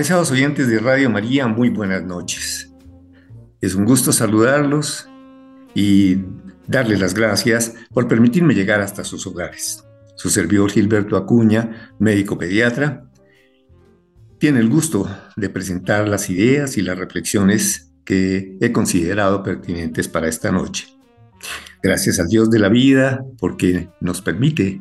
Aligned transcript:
Apreciados 0.00 0.30
oyentes 0.30 0.66
de 0.66 0.78
Radio 0.78 1.10
María, 1.10 1.46
muy 1.46 1.68
buenas 1.68 2.02
noches. 2.02 2.72
Es 3.60 3.74
un 3.74 3.84
gusto 3.84 4.12
saludarlos 4.12 5.06
y 5.74 6.16
darles 6.66 7.00
las 7.00 7.12
gracias 7.12 7.74
por 7.92 8.08
permitirme 8.08 8.54
llegar 8.54 8.80
hasta 8.80 9.04
sus 9.04 9.26
hogares. 9.26 9.84
Su 10.16 10.30
servidor 10.30 10.70
Gilberto 10.70 11.18
Acuña, 11.18 11.92
médico 11.98 12.38
pediatra, 12.38 13.10
tiene 14.38 14.60
el 14.60 14.70
gusto 14.70 15.06
de 15.36 15.50
presentar 15.50 16.08
las 16.08 16.30
ideas 16.30 16.78
y 16.78 16.80
las 16.80 16.96
reflexiones 16.96 17.92
que 18.02 18.56
he 18.58 18.72
considerado 18.72 19.42
pertinentes 19.42 20.08
para 20.08 20.28
esta 20.28 20.50
noche. 20.50 20.86
Gracias 21.82 22.18
al 22.18 22.28
Dios 22.28 22.50
de 22.50 22.58
la 22.58 22.70
vida 22.70 23.22
porque 23.38 23.90
nos 24.00 24.22
permite 24.22 24.80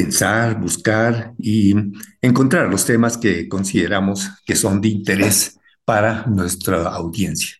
pensar, 0.00 0.58
buscar 0.58 1.34
y 1.38 1.74
encontrar 2.22 2.70
los 2.70 2.86
temas 2.86 3.18
que 3.18 3.48
consideramos 3.48 4.30
que 4.46 4.56
son 4.56 4.80
de 4.80 4.88
interés 4.88 5.58
para 5.84 6.24
nuestra 6.26 6.88
audiencia. 6.88 7.56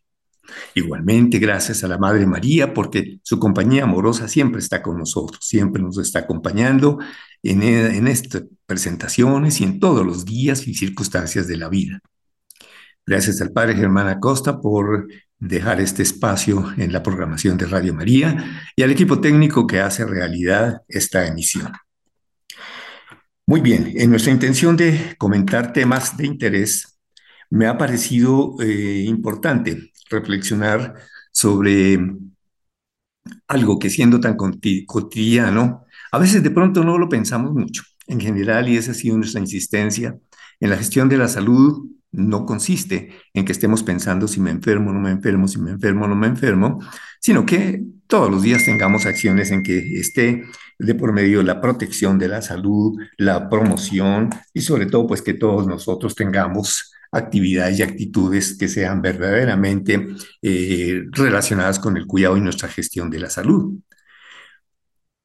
Igualmente, 0.74 1.38
gracias 1.38 1.84
a 1.84 1.88
la 1.88 1.98
Madre 1.98 2.26
María, 2.26 2.72
porque 2.72 3.20
su 3.22 3.38
compañía 3.38 3.84
amorosa 3.84 4.26
siempre 4.26 4.60
está 4.60 4.82
con 4.82 4.96
nosotros, 4.96 5.46
siempre 5.46 5.82
nos 5.82 5.98
está 5.98 6.20
acompañando 6.20 6.98
en, 7.42 7.62
en 7.62 8.08
estas 8.08 8.44
presentaciones 8.64 9.60
y 9.60 9.64
en 9.64 9.78
todos 9.78 10.04
los 10.06 10.24
días 10.24 10.66
y 10.66 10.74
circunstancias 10.74 11.46
de 11.46 11.56
la 11.58 11.68
vida. 11.68 12.00
Gracias 13.04 13.40
al 13.42 13.52
Padre 13.52 13.74
Germán 13.74 14.08
Acosta 14.08 14.60
por 14.60 15.08
dejar 15.38 15.80
este 15.80 16.02
espacio 16.02 16.72
en 16.78 16.90
la 16.92 17.02
programación 17.02 17.58
de 17.58 17.66
Radio 17.66 17.92
María 17.92 18.72
y 18.74 18.82
al 18.82 18.90
equipo 18.90 19.20
técnico 19.20 19.66
que 19.66 19.80
hace 19.80 20.06
realidad 20.06 20.82
esta 20.88 21.26
emisión. 21.26 21.70
Muy 23.50 23.62
bien, 23.62 23.94
en 23.96 24.10
nuestra 24.10 24.30
intención 24.30 24.76
de 24.76 25.16
comentar 25.18 25.72
temas 25.72 26.16
de 26.16 26.24
interés, 26.24 27.00
me 27.50 27.66
ha 27.66 27.76
parecido 27.76 28.54
eh, 28.60 29.02
importante 29.08 29.90
reflexionar 30.08 30.94
sobre 31.32 31.98
algo 33.48 33.80
que 33.80 33.90
siendo 33.90 34.20
tan 34.20 34.36
cotidiano, 34.86 35.84
a 36.12 36.18
veces 36.20 36.44
de 36.44 36.52
pronto 36.52 36.84
no 36.84 36.96
lo 36.96 37.08
pensamos 37.08 37.52
mucho. 37.52 37.82
En 38.06 38.20
general, 38.20 38.68
y 38.68 38.76
esa 38.76 38.92
ha 38.92 38.94
sido 38.94 39.16
nuestra 39.16 39.40
insistencia, 39.40 40.16
en 40.60 40.70
la 40.70 40.76
gestión 40.76 41.08
de 41.08 41.18
la 41.18 41.26
salud 41.26 41.90
no 42.12 42.44
consiste 42.44 43.10
en 43.34 43.44
que 43.44 43.52
estemos 43.52 43.82
pensando 43.82 44.26
si 44.28 44.40
me 44.40 44.50
enfermo, 44.50 44.92
no 44.92 45.00
me 45.00 45.10
enfermo, 45.10 45.48
si 45.48 45.58
me 45.58 45.70
enfermo, 45.70 46.08
no 46.08 46.16
me 46.16 46.26
enfermo, 46.26 46.80
sino 47.20 47.46
que 47.46 47.82
todos 48.06 48.30
los 48.30 48.42
días 48.42 48.64
tengamos 48.64 49.06
acciones 49.06 49.50
en 49.50 49.62
que 49.62 49.98
esté 49.98 50.44
de 50.78 50.94
por 50.94 51.12
medio 51.12 51.42
la 51.42 51.60
protección 51.60 52.18
de 52.18 52.28
la 52.28 52.42
salud, 52.42 52.98
la 53.18 53.48
promoción 53.48 54.30
y 54.52 54.62
sobre 54.62 54.86
todo 54.86 55.06
pues 55.06 55.22
que 55.22 55.34
todos 55.34 55.66
nosotros 55.66 56.14
tengamos 56.14 56.92
actividades 57.12 57.78
y 57.78 57.82
actitudes 57.82 58.56
que 58.56 58.68
sean 58.68 59.02
verdaderamente 59.02 60.08
eh, 60.42 61.02
relacionadas 61.12 61.78
con 61.78 61.96
el 61.96 62.06
cuidado 62.06 62.36
y 62.36 62.40
nuestra 62.40 62.68
gestión 62.68 63.10
de 63.10 63.20
la 63.20 63.30
salud. 63.30 63.74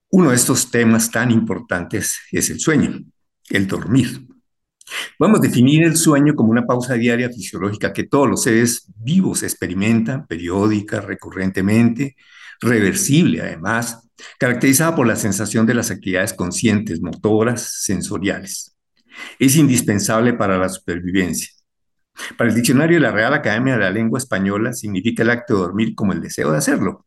Uno 0.09 0.29
de 0.29 0.35
estos 0.35 0.71
temas 0.71 1.11
tan 1.11 1.31
importantes 1.31 2.19
es 2.31 2.49
el 2.49 2.59
sueño, 2.59 3.01
el 3.49 3.67
dormir. 3.67 4.27
Vamos 5.19 5.39
a 5.39 5.43
definir 5.43 5.83
el 5.83 5.95
sueño 5.95 6.35
como 6.35 6.51
una 6.51 6.65
pausa 6.65 6.93
diaria 6.95 7.29
fisiológica 7.29 7.93
que 7.93 8.03
todos 8.03 8.29
los 8.29 8.43
seres 8.43 8.91
vivos 8.97 9.43
experimentan 9.43 10.27
periódica, 10.27 11.01
recurrentemente, 11.01 12.15
reversible 12.61 13.41
además, 13.41 14.07
caracterizada 14.39 14.95
por 14.95 15.07
la 15.07 15.15
sensación 15.15 15.65
de 15.65 15.73
las 15.73 15.91
actividades 15.91 16.33
conscientes, 16.33 17.01
motoras, 17.01 17.83
sensoriales. 17.83 18.75
Es 19.39 19.55
indispensable 19.55 20.33
para 20.33 20.57
la 20.57 20.69
supervivencia. 20.69 21.49
Para 22.37 22.49
el 22.49 22.55
diccionario 22.55 22.97
de 22.97 23.01
la 23.01 23.11
Real 23.11 23.33
Academia 23.33 23.73
de 23.73 23.79
la 23.79 23.91
Lengua 23.91 24.19
Española 24.19 24.73
significa 24.73 25.23
el 25.23 25.29
acto 25.29 25.55
de 25.55 25.61
dormir 25.61 25.95
como 25.95 26.13
el 26.13 26.21
deseo 26.21 26.51
de 26.51 26.57
hacerlo. 26.57 27.05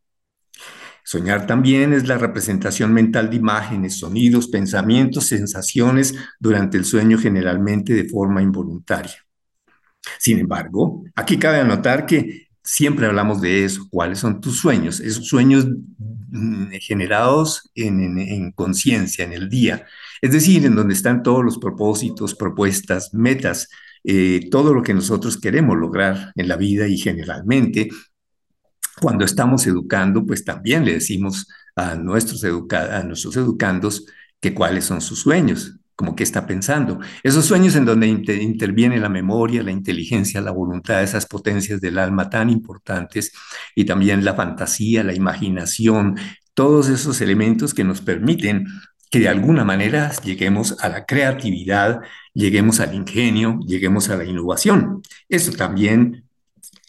Soñar 1.08 1.46
también 1.46 1.94
es 1.94 2.06
la 2.06 2.18
representación 2.18 2.92
mental 2.92 3.30
de 3.30 3.36
imágenes, 3.36 3.98
sonidos, 3.98 4.48
pensamientos, 4.48 5.24
sensaciones 5.24 6.14
durante 6.38 6.76
el 6.76 6.84
sueño 6.84 7.16
generalmente 7.16 7.94
de 7.94 8.06
forma 8.06 8.42
involuntaria. 8.42 9.16
Sin 10.18 10.38
embargo, 10.38 11.04
aquí 11.16 11.38
cabe 11.38 11.60
anotar 11.60 12.04
que 12.04 12.48
siempre 12.62 13.06
hablamos 13.06 13.40
de 13.40 13.64
eso, 13.64 13.86
cuáles 13.88 14.18
son 14.18 14.42
tus 14.42 14.58
sueños, 14.58 15.00
esos 15.00 15.26
sueños 15.26 15.66
mm, 15.96 16.72
generados 16.78 17.70
en, 17.74 18.52
conciencia, 18.52 19.24
en 19.24 19.32
el 19.32 19.48
día, 19.48 19.86
es 20.20 20.32
decir, 20.32 20.66
en 20.66 20.76
donde 20.76 20.92
están 20.92 21.22
todos 21.22 21.42
los 21.42 21.56
propósitos, 21.56 22.34
propuestas, 22.34 23.14
metas, 23.14 23.70
eh, 24.04 24.46
todo 24.50 24.74
lo 24.74 24.82
que 24.82 24.92
nosotros 24.92 25.40
queremos 25.40 25.78
lograr 25.78 26.32
en 26.36 26.48
la 26.48 26.56
vida 26.56 26.86
y 26.86 26.98
generalmente 26.98 27.88
cuando 29.00 29.24
estamos 29.24 29.66
educando, 29.66 30.24
pues 30.26 30.44
también 30.44 30.84
le 30.84 30.94
decimos 30.94 31.46
a 31.76 31.94
nuestros, 31.94 32.44
a 32.44 33.02
nuestros 33.02 33.36
educandos 33.36 34.06
que 34.40 34.54
cuáles 34.54 34.84
son 34.84 35.00
sus 35.00 35.20
sueños, 35.20 35.78
como 35.94 36.14
qué 36.14 36.22
está 36.22 36.46
pensando. 36.46 37.00
Esos 37.22 37.44
sueños 37.44 37.74
en 37.76 37.84
donde 37.84 38.06
interviene 38.06 38.98
la 38.98 39.08
memoria, 39.08 39.62
la 39.62 39.72
inteligencia, 39.72 40.40
la 40.40 40.52
voluntad, 40.52 41.02
esas 41.02 41.26
potencias 41.26 41.80
del 41.80 41.98
alma 41.98 42.30
tan 42.30 42.50
importantes, 42.50 43.32
y 43.74 43.84
también 43.84 44.24
la 44.24 44.34
fantasía, 44.34 45.02
la 45.02 45.14
imaginación, 45.14 46.16
todos 46.54 46.88
esos 46.88 47.20
elementos 47.20 47.74
que 47.74 47.84
nos 47.84 48.00
permiten 48.00 48.66
que 49.10 49.20
de 49.20 49.28
alguna 49.28 49.64
manera 49.64 50.12
lleguemos 50.22 50.76
a 50.80 50.88
la 50.88 51.06
creatividad, 51.06 52.00
lleguemos 52.34 52.80
al 52.80 52.94
ingenio, 52.94 53.58
lleguemos 53.66 54.10
a 54.10 54.16
la 54.16 54.24
innovación. 54.24 55.02
Eso 55.28 55.52
también 55.52 56.27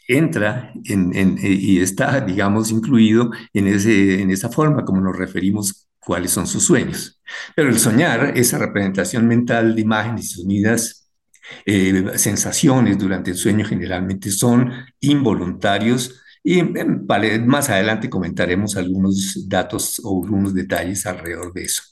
entra 0.09 0.73
en, 0.85 1.13
eh, 1.37 1.47
y 1.47 1.79
está, 1.79 2.19
digamos, 2.19 2.71
incluido 2.71 3.29
en, 3.53 3.67
ese, 3.67 4.21
en 4.21 4.31
esa 4.31 4.49
forma 4.49 4.83
como 4.83 4.99
nos 4.99 5.15
referimos 5.15 5.87
cuáles 5.99 6.31
son 6.31 6.47
sus 6.47 6.65
sueños. 6.65 7.21
Pero 7.55 7.69
el 7.69 7.79
soñar, 7.79 8.33
esa 8.35 8.57
representación 8.57 9.27
mental 9.27 9.75
de 9.75 9.81
imágenes 9.81 10.35
unidas, 10.37 11.11
eh, 11.65 12.11
sensaciones 12.15 12.97
durante 12.97 13.31
el 13.31 13.37
sueño 13.37 13.65
generalmente 13.65 14.31
son 14.31 14.71
involuntarios 14.99 16.21
y 16.43 16.63
más 16.63 17.69
adelante 17.69 18.09
comentaremos 18.09 18.75
algunos 18.77 19.47
datos 19.47 20.01
o 20.03 20.23
algunos 20.23 20.53
detalles 20.55 21.05
alrededor 21.05 21.53
de 21.53 21.63
eso. 21.63 21.83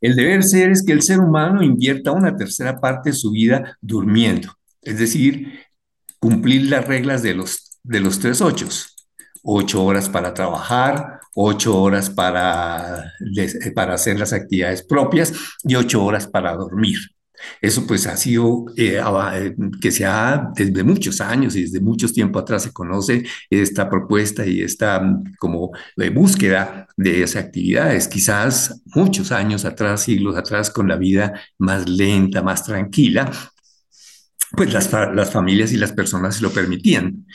El 0.00 0.14
deber 0.14 0.44
ser 0.44 0.70
es 0.70 0.84
que 0.84 0.92
el 0.92 1.02
ser 1.02 1.18
humano 1.18 1.62
invierta 1.62 2.12
una 2.12 2.36
tercera 2.36 2.80
parte 2.80 3.10
de 3.10 3.16
su 3.16 3.32
vida 3.32 3.76
durmiendo, 3.80 4.56
es 4.82 4.98
decir, 4.98 5.69
cumplir 6.20 6.70
las 6.70 6.86
reglas 6.86 7.22
de 7.22 7.34
los, 7.34 7.80
de 7.82 8.00
los 8.00 8.20
tres 8.20 8.40
ochos. 8.40 8.94
Ocho 9.42 9.82
horas 9.82 10.08
para 10.08 10.34
trabajar, 10.34 11.18
ocho 11.34 11.80
horas 11.80 12.10
para, 12.10 13.12
para 13.74 13.94
hacer 13.94 14.18
las 14.18 14.32
actividades 14.32 14.82
propias 14.82 15.32
y 15.64 15.74
ocho 15.74 16.04
horas 16.04 16.26
para 16.26 16.54
dormir. 16.54 16.98
Eso 17.60 17.86
pues 17.86 18.06
ha 18.06 18.18
sido 18.18 18.66
eh, 18.76 19.00
eh, 19.34 19.54
que 19.80 19.90
se 19.90 20.04
ha 20.04 20.50
desde 20.54 20.84
muchos 20.84 21.22
años 21.22 21.56
y 21.56 21.62
desde 21.62 21.80
muchos 21.80 22.12
tiempo 22.12 22.38
atrás 22.38 22.64
se 22.64 22.72
conoce 22.72 23.24
esta 23.48 23.88
propuesta 23.88 24.46
y 24.46 24.60
esta 24.60 25.00
mm, 25.00 25.36
como 25.38 25.70
búsqueda 26.12 26.86
de 26.96 27.22
esas 27.22 27.44
actividades. 27.44 28.08
Quizás 28.08 28.82
muchos 28.94 29.32
años 29.32 29.64
atrás, 29.64 30.02
siglos 30.02 30.36
atrás, 30.36 30.70
con 30.70 30.88
la 30.88 30.96
vida 30.96 31.32
más 31.58 31.88
lenta, 31.88 32.42
más 32.42 32.64
tranquila, 32.64 33.30
pues 34.56 34.72
las, 34.72 34.92
las 34.92 35.32
familias 35.32 35.72
y 35.72 35.76
las 35.76 35.92
personas 35.92 36.36
se 36.36 36.42
lo 36.42 36.50
permitían. 36.50 37.26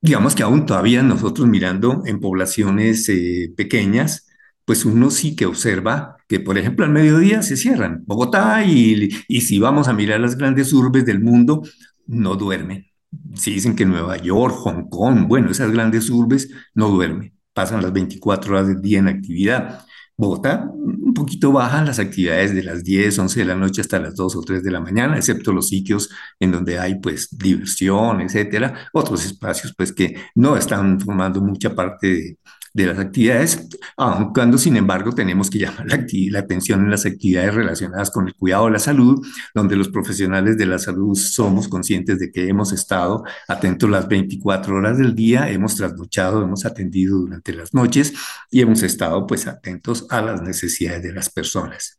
Digamos 0.00 0.34
que 0.34 0.42
aún 0.42 0.66
todavía 0.66 1.02
nosotros 1.02 1.46
mirando 1.46 2.02
en 2.06 2.20
poblaciones 2.20 3.08
eh, 3.08 3.52
pequeñas, 3.56 4.28
pues 4.64 4.84
uno 4.84 5.10
sí 5.10 5.36
que 5.36 5.46
observa 5.46 6.16
que, 6.28 6.40
por 6.40 6.58
ejemplo, 6.58 6.84
al 6.84 6.90
mediodía 6.90 7.42
se 7.42 7.56
cierran 7.56 8.02
Bogotá 8.06 8.64
y, 8.64 9.10
y 9.28 9.40
si 9.42 9.58
vamos 9.58 9.88
a 9.88 9.92
mirar 9.92 10.20
las 10.20 10.36
grandes 10.36 10.72
urbes 10.72 11.04
del 11.04 11.20
mundo, 11.20 11.62
no 12.06 12.36
duermen. 12.36 12.86
Si 13.34 13.52
dicen 13.52 13.76
que 13.76 13.84
Nueva 13.84 14.16
York, 14.16 14.54
Hong 14.56 14.88
Kong, 14.88 15.26
bueno, 15.28 15.50
esas 15.50 15.70
grandes 15.70 16.10
urbes 16.10 16.50
no 16.74 16.88
duermen, 16.88 17.34
pasan 17.52 17.82
las 17.82 17.92
24 17.92 18.54
horas 18.54 18.68
del 18.68 18.80
día 18.80 18.98
en 18.98 19.08
actividad. 19.08 19.84
Bogotá, 20.16 20.70
un 20.72 21.14
poquito 21.14 21.52
bajan 21.52 21.86
las 21.86 21.98
actividades 21.98 22.54
de 22.54 22.62
las 22.62 22.84
10, 22.84 23.18
11 23.18 23.40
de 23.40 23.46
la 23.46 23.54
noche 23.56 23.80
hasta 23.80 23.98
las 23.98 24.14
2 24.14 24.36
o 24.36 24.40
3 24.42 24.62
de 24.62 24.70
la 24.70 24.80
mañana, 24.80 25.16
excepto 25.16 25.52
los 25.52 25.68
sitios 25.68 26.10
en 26.38 26.52
donde 26.52 26.78
hay 26.78 27.00
pues 27.00 27.36
diversión, 27.36 28.20
etcétera, 28.20 28.88
otros 28.92 29.24
espacios 29.24 29.74
pues 29.76 29.92
que 29.92 30.14
no 30.34 30.56
están 30.56 31.00
formando 31.00 31.40
mucha 31.40 31.74
parte 31.74 32.06
de, 32.06 32.38
de 32.74 32.86
las 32.86 32.98
actividades, 32.98 33.68
aun 33.96 34.32
cuando 34.32 34.56
sin 34.56 34.76
embargo 34.76 35.12
tenemos 35.12 35.50
que 35.50 35.58
llamar 35.58 35.86
la, 35.86 36.38
atención 36.38 36.80
en 36.80 36.90
las 36.90 37.04
actividades 37.04 37.54
relacionadas 37.54 38.10
con 38.10 38.28
el 38.28 38.34
cuidado 38.34 38.66
de 38.66 38.72
la 38.72 38.78
salud, 38.78 39.24
donde 39.54 39.76
los 39.76 39.88
profesionales 39.88 40.56
de 40.56 40.66
la 40.66 40.78
salud 40.78 41.14
somos 41.14 41.68
conscientes 41.68 42.18
de 42.18 42.30
que 42.30 42.48
hemos 42.48 42.72
estado 42.72 43.24
atentos 43.46 43.90
las 43.90 44.08
24 44.08 44.76
horas 44.76 44.98
del 44.98 45.14
día, 45.14 45.50
hemos 45.50 45.76
trasnochado, 45.76 46.42
hemos 46.42 46.64
atendido 46.64 47.18
durante 47.18 47.52
las 47.52 47.74
noches 47.74 48.14
y 48.50 48.62
hemos 48.62 48.82
estado 48.82 49.26
pues 49.26 49.46
atentos 49.46 50.06
a 50.08 50.22
las 50.22 50.42
necesidades 50.42 51.02
de 51.02 51.12
las 51.12 51.28
personas. 51.28 51.98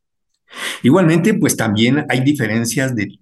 Igualmente, 0.84 1.34
pues 1.34 1.56
también 1.56 2.06
hay 2.10 2.22
diferencias 2.22 2.96
de, 2.96 3.18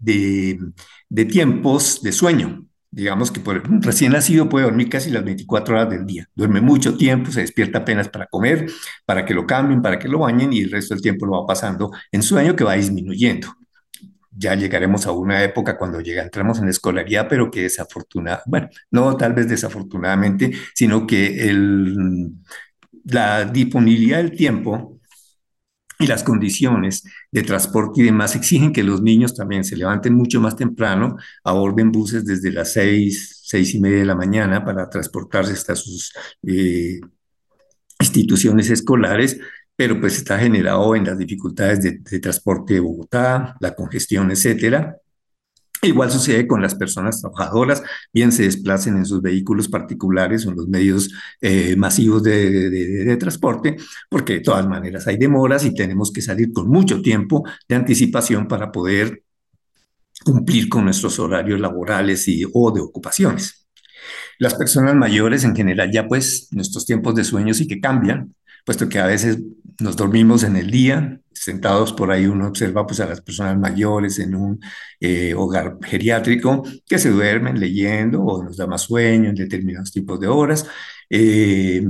de 1.10 1.26
tiempos 1.26 2.02
de 2.02 2.12
sueño. 2.12 2.66
Digamos 2.94 3.32
que 3.32 3.40
por 3.40 3.66
un 3.70 3.82
recién 3.82 4.12
nacido 4.12 4.50
puede 4.50 4.66
dormir 4.66 4.90
casi 4.90 5.10
las 5.10 5.24
24 5.24 5.76
horas 5.76 5.90
del 5.90 6.06
día. 6.06 6.28
Duerme 6.36 6.60
mucho 6.60 6.98
tiempo, 6.98 7.32
se 7.32 7.40
despierta 7.40 7.80
apenas 7.80 8.10
para 8.10 8.28
comer, 8.28 8.70
para 9.06 9.26
que 9.26 9.34
lo 9.34 9.48
cambien, 9.48 9.82
para 9.82 9.98
que 9.98 10.10
lo 10.10 10.20
bañen 10.20 10.52
y 10.52 10.60
el 10.60 10.72
resto 10.72 10.94
del 10.94 11.02
tiempo 11.02 11.26
lo 11.26 11.40
va 11.40 11.48
pasando 11.48 11.92
en 12.12 12.22
sueño 12.22 12.54
que 12.54 12.66
va 12.66 12.74
disminuyendo. 12.74 13.56
Ya 14.30 14.56
llegaremos 14.56 15.08
a 15.08 15.14
una 15.14 15.42
época 15.42 15.78
cuando 15.78 16.02
llega, 16.02 16.22
entramos 16.22 16.60
en 16.60 16.68
escolaridad, 16.68 17.28
pero 17.30 17.50
que 17.50 17.62
desafortunada, 17.62 18.44
bueno, 18.46 18.70
no 18.90 19.16
tal 19.16 19.34
vez 19.34 19.48
desafortunadamente, 19.48 20.52
sino 20.74 21.08
que 21.08 21.50
el, 21.50 22.32
la 23.06 23.46
disponibilidad 23.46 24.18
del 24.18 24.32
tiempo 24.32 25.01
y 26.02 26.08
las 26.08 26.24
condiciones 26.24 27.04
de 27.32 27.44
transporte 27.44 28.02
y 28.02 28.06
demás 28.06 28.36
exigen 28.36 28.74
que 28.74 28.84
los 28.84 29.02
niños 29.02 29.36
también 29.36 29.64
se 29.64 29.76
levanten 29.76 30.14
mucho 30.14 30.42
más 30.42 30.56
temprano, 30.56 31.18
aborden 31.44 31.92
buses 31.92 32.26
desde 32.26 32.52
las 32.52 32.74
seis, 32.74 33.42
seis 33.44 33.74
y 33.76 33.80
media 33.80 34.00
de 34.00 34.06
la 34.06 34.16
mañana 34.16 34.64
para 34.64 34.90
transportarse 34.90 35.54
hasta 35.54 35.76
sus 35.76 36.14
eh, 36.48 37.00
instituciones 38.00 38.70
escolares, 38.70 39.40
pero 39.76 40.00
pues 40.00 40.18
está 40.18 40.40
generado 40.40 40.96
en 40.96 41.06
las 41.06 41.18
dificultades 41.18 41.82
de, 41.82 42.00
de 42.00 42.20
transporte 42.20 42.76
de 42.76 42.80
Bogotá, 42.80 43.56
la 43.60 43.74
congestión, 43.76 44.32
etcétera. 44.32 45.01
Igual 45.84 46.12
sucede 46.12 46.46
con 46.46 46.62
las 46.62 46.76
personas 46.76 47.22
trabajadoras, 47.22 47.82
bien 48.14 48.32
se 48.32 48.44
desplacen 48.44 48.98
en 48.98 49.06
sus 49.06 49.20
vehículos 49.20 49.68
particulares 49.68 50.46
o 50.46 50.52
en 50.52 50.58
los 50.58 50.68
medios 50.68 51.10
eh, 51.42 51.76
masivos 51.76 52.22
de, 52.22 53.18
transporte, 53.20 53.78
porque 54.08 54.34
de 54.34 54.40
todas 54.42 54.68
maneras 54.68 55.08
hay 55.08 55.18
demoras 55.18 55.66
y 55.66 55.74
tenemos 55.74 56.12
que 56.12 56.22
salir 56.22 56.54
con 56.54 56.70
mucho 56.70 57.02
tiempo 57.02 57.44
de 57.68 57.76
anticipación 57.76 58.48
para 58.48 58.72
poder 58.72 59.24
cumplir 60.24 60.70
con 60.70 60.86
nuestros 60.86 61.18
horarios 61.18 61.60
laborales 61.60 62.28
y, 62.28 62.44
o 62.54 62.72
de 62.72 62.82
ocupaciones. 62.82 63.68
Las 64.38 64.54
personas 64.54 64.96
mayores 64.96 65.44
en 65.44 65.56
general 65.56 65.92
ya 65.92 66.08
pues 66.08 66.48
nuestros 66.52 66.86
tiempos 66.86 67.16
de 67.16 67.24
sueño 67.24 67.56
sí 67.56 67.68
que 67.68 67.80
cambian, 67.80 68.36
puesto 68.66 68.90
que 68.90 69.00
a 69.00 69.06
veces 69.08 69.40
nos 69.80 69.96
dormimos 69.96 70.44
en 70.44 70.56
el 70.56 70.70
día, 70.70 71.20
sentados 71.34 71.94
por 71.94 72.12
ahí 72.12 72.26
uno 72.28 72.48
observa 72.48 72.86
pues 72.86 73.00
a 73.00 73.08
las 73.08 73.22
personas 73.22 73.58
mayores 73.58 74.20
en 74.20 74.36
un 74.36 74.60
eh, 75.00 75.34
hogar 75.34 75.78
geriátrico 75.84 76.64
que 76.86 77.00
se 77.00 77.10
duermen 77.10 77.60
leyendo 77.60 78.22
o 78.22 78.44
nos 78.44 78.58
da 78.58 78.68
más 78.68 78.82
sueño 78.84 79.30
en 79.30 79.36
determinados 79.36 79.92
tipos 79.92 80.20
de 80.20 80.28
horas. 80.28 80.68
Eh, 81.10 81.84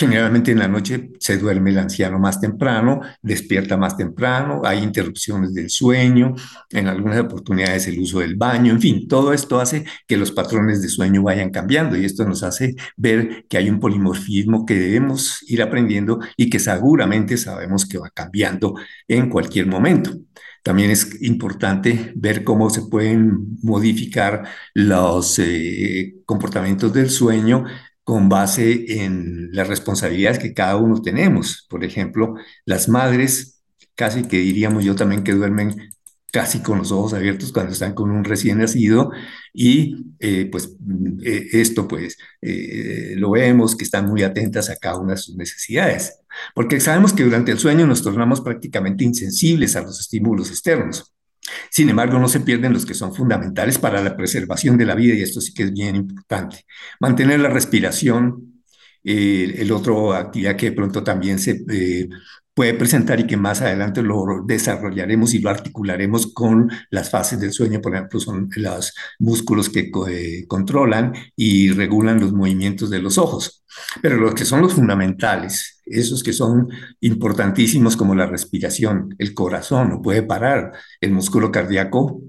Generalmente 0.00 0.50
en 0.50 0.60
la 0.60 0.66
noche 0.66 1.10
se 1.18 1.36
duerme 1.36 1.68
el 1.68 1.78
anciano 1.78 2.18
más 2.18 2.40
temprano, 2.40 3.02
despierta 3.20 3.76
más 3.76 3.98
temprano, 3.98 4.62
hay 4.64 4.78
interrupciones 4.82 5.52
del 5.52 5.68
sueño, 5.68 6.34
en 6.70 6.88
algunas 6.88 7.20
oportunidades 7.20 7.86
el 7.86 8.00
uso 8.00 8.20
del 8.20 8.34
baño, 8.34 8.72
en 8.72 8.80
fin, 8.80 9.06
todo 9.06 9.34
esto 9.34 9.60
hace 9.60 9.84
que 10.08 10.16
los 10.16 10.32
patrones 10.32 10.80
de 10.80 10.88
sueño 10.88 11.22
vayan 11.22 11.50
cambiando 11.50 11.98
y 11.98 12.06
esto 12.06 12.24
nos 12.24 12.42
hace 12.42 12.76
ver 12.96 13.44
que 13.46 13.58
hay 13.58 13.68
un 13.68 13.78
polimorfismo 13.78 14.64
que 14.64 14.78
debemos 14.78 15.44
ir 15.50 15.60
aprendiendo 15.60 16.18
y 16.34 16.48
que 16.48 16.60
seguramente 16.60 17.36
sabemos 17.36 17.84
que 17.84 17.98
va 17.98 18.08
cambiando 18.08 18.76
en 19.06 19.28
cualquier 19.28 19.66
momento. 19.66 20.12
También 20.62 20.90
es 20.90 21.22
importante 21.22 22.12
ver 22.16 22.44
cómo 22.44 22.70
se 22.70 22.82
pueden 22.82 23.58
modificar 23.62 24.44
los 24.74 25.38
eh, 25.38 26.16
comportamientos 26.24 26.92
del 26.92 27.10
sueño 27.10 27.64
con 28.04 28.28
base 28.28 29.02
en 29.04 29.50
las 29.52 29.68
responsabilidades 29.68 30.38
que 30.38 30.54
cada 30.54 30.76
uno 30.76 31.00
tenemos. 31.02 31.66
Por 31.70 31.84
ejemplo, 31.84 32.34
las 32.64 32.88
madres, 32.88 33.62
casi 33.94 34.24
que 34.24 34.38
diríamos 34.38 34.84
yo 34.84 34.94
también 34.94 35.22
que 35.24 35.32
duermen 35.32 35.90
casi 36.32 36.60
con 36.60 36.78
los 36.78 36.92
ojos 36.92 37.12
abiertos 37.12 37.52
cuando 37.52 37.72
están 37.72 37.94
con 37.94 38.10
un 38.10 38.24
recién 38.24 38.58
nacido 38.58 39.10
y 39.52 40.14
eh, 40.20 40.48
pues 40.50 40.76
eh, 41.24 41.48
esto 41.52 41.88
pues 41.88 42.16
eh, 42.40 43.14
lo 43.16 43.32
vemos 43.32 43.76
que 43.76 43.84
están 43.84 44.06
muy 44.08 44.22
atentas 44.22 44.70
a 44.70 44.76
cada 44.76 44.98
una 44.98 45.14
de 45.14 45.18
sus 45.18 45.36
necesidades, 45.36 46.20
porque 46.54 46.80
sabemos 46.80 47.12
que 47.12 47.24
durante 47.24 47.52
el 47.52 47.58
sueño 47.58 47.86
nos 47.86 48.02
tornamos 48.02 48.40
prácticamente 48.40 49.04
insensibles 49.04 49.76
a 49.76 49.82
los 49.82 49.98
estímulos 50.00 50.50
externos. 50.50 51.12
Sin 51.70 51.88
embargo, 51.88 52.18
no 52.18 52.28
se 52.28 52.40
pierden 52.40 52.72
los 52.72 52.86
que 52.86 52.94
son 52.94 53.14
fundamentales 53.14 53.78
para 53.78 54.02
la 54.02 54.16
preservación 54.16 54.76
de 54.76 54.86
la 54.86 54.94
vida 54.94 55.14
y 55.14 55.22
esto 55.22 55.40
sí 55.40 55.52
que 55.54 55.64
es 55.64 55.72
bien 55.72 55.96
importante. 55.96 56.64
Mantener 57.00 57.40
la 57.40 57.48
respiración, 57.48 58.62
eh, 59.04 59.54
el 59.58 59.72
otro 59.72 60.12
actividad 60.12 60.56
que 60.56 60.70
de 60.70 60.76
pronto 60.76 61.02
también 61.02 61.38
se 61.38 61.62
eh, 61.70 62.08
puede 62.54 62.74
presentar 62.74 63.20
y 63.20 63.26
que 63.26 63.36
más 63.36 63.62
adelante 63.62 64.02
lo 64.02 64.42
desarrollaremos 64.46 65.34
y 65.34 65.38
lo 65.38 65.50
articularemos 65.50 66.32
con 66.32 66.70
las 66.90 67.10
fases 67.10 67.40
del 67.40 67.52
sueño, 67.52 67.80
por 67.80 67.94
ejemplo, 67.94 68.20
son 68.20 68.48
los 68.56 68.92
músculos 69.18 69.68
que 69.70 69.90
eh, 70.08 70.46
controlan 70.46 71.12
y 71.36 71.70
regulan 71.70 72.20
los 72.20 72.32
movimientos 72.32 72.90
de 72.90 73.00
los 73.00 73.18
ojos. 73.18 73.64
Pero 74.02 74.16
los 74.16 74.34
que 74.34 74.44
son 74.44 74.60
los 74.60 74.74
fundamentales, 74.74 75.80
esos 75.86 76.22
que 76.22 76.32
son 76.32 76.68
importantísimos 77.00 77.96
como 77.96 78.14
la 78.14 78.26
respiración, 78.26 79.14
el 79.18 79.34
corazón 79.34 79.90
no 79.90 80.02
puede 80.02 80.22
parar, 80.22 80.72
el 81.00 81.12
músculo 81.12 81.50
cardíaco 81.52 82.22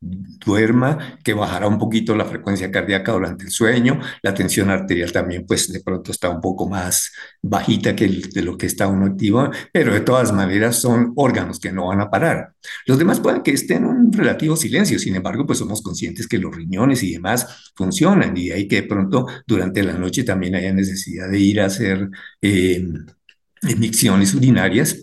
duerma, 0.00 1.18
que 1.24 1.34
bajará 1.34 1.66
un 1.66 1.78
poquito 1.78 2.14
la 2.14 2.24
frecuencia 2.24 2.70
cardíaca 2.70 3.12
durante 3.12 3.44
el 3.44 3.50
sueño, 3.50 4.00
la 4.22 4.34
tensión 4.34 4.70
arterial 4.70 5.12
también 5.12 5.46
pues 5.46 5.72
de 5.72 5.80
pronto 5.80 6.12
está 6.12 6.28
un 6.30 6.40
poco 6.40 6.68
más 6.68 7.12
bajita 7.42 7.96
que 7.96 8.08
de 8.08 8.42
lo 8.42 8.56
que 8.56 8.66
está 8.66 8.88
uno 8.88 9.06
activo, 9.06 9.50
pero 9.72 9.92
de 9.94 10.00
todas 10.00 10.32
maneras 10.32 10.76
son 10.76 11.12
órganos 11.16 11.58
que 11.58 11.72
no 11.72 11.88
van 11.88 12.00
a 12.00 12.10
parar. 12.10 12.54
Los 12.86 12.98
demás 12.98 13.20
pueden 13.20 13.42
que 13.42 13.52
estén 13.52 13.78
en 13.78 13.86
un 13.86 14.12
relativo 14.12 14.56
silencio, 14.56 14.98
sin 14.98 15.16
embargo 15.16 15.46
pues 15.46 15.58
somos 15.58 15.82
conscientes 15.82 16.26
que 16.28 16.38
los 16.38 16.54
riñones 16.54 17.02
y 17.02 17.12
demás 17.12 17.72
funcionan 17.74 18.36
y 18.36 18.50
hay 18.50 18.68
que 18.68 18.82
de 18.82 18.88
pronto 18.88 19.26
durante 19.46 19.82
la 19.82 19.94
noche 19.94 20.24
también 20.24 20.54
haya 20.54 20.72
necesidad 20.72 21.30
de 21.30 21.38
ir 21.38 21.60
a 21.60 21.66
hacer 21.66 22.10
eh, 22.42 22.86
emisiones 23.62 24.34
urinarias. 24.34 24.96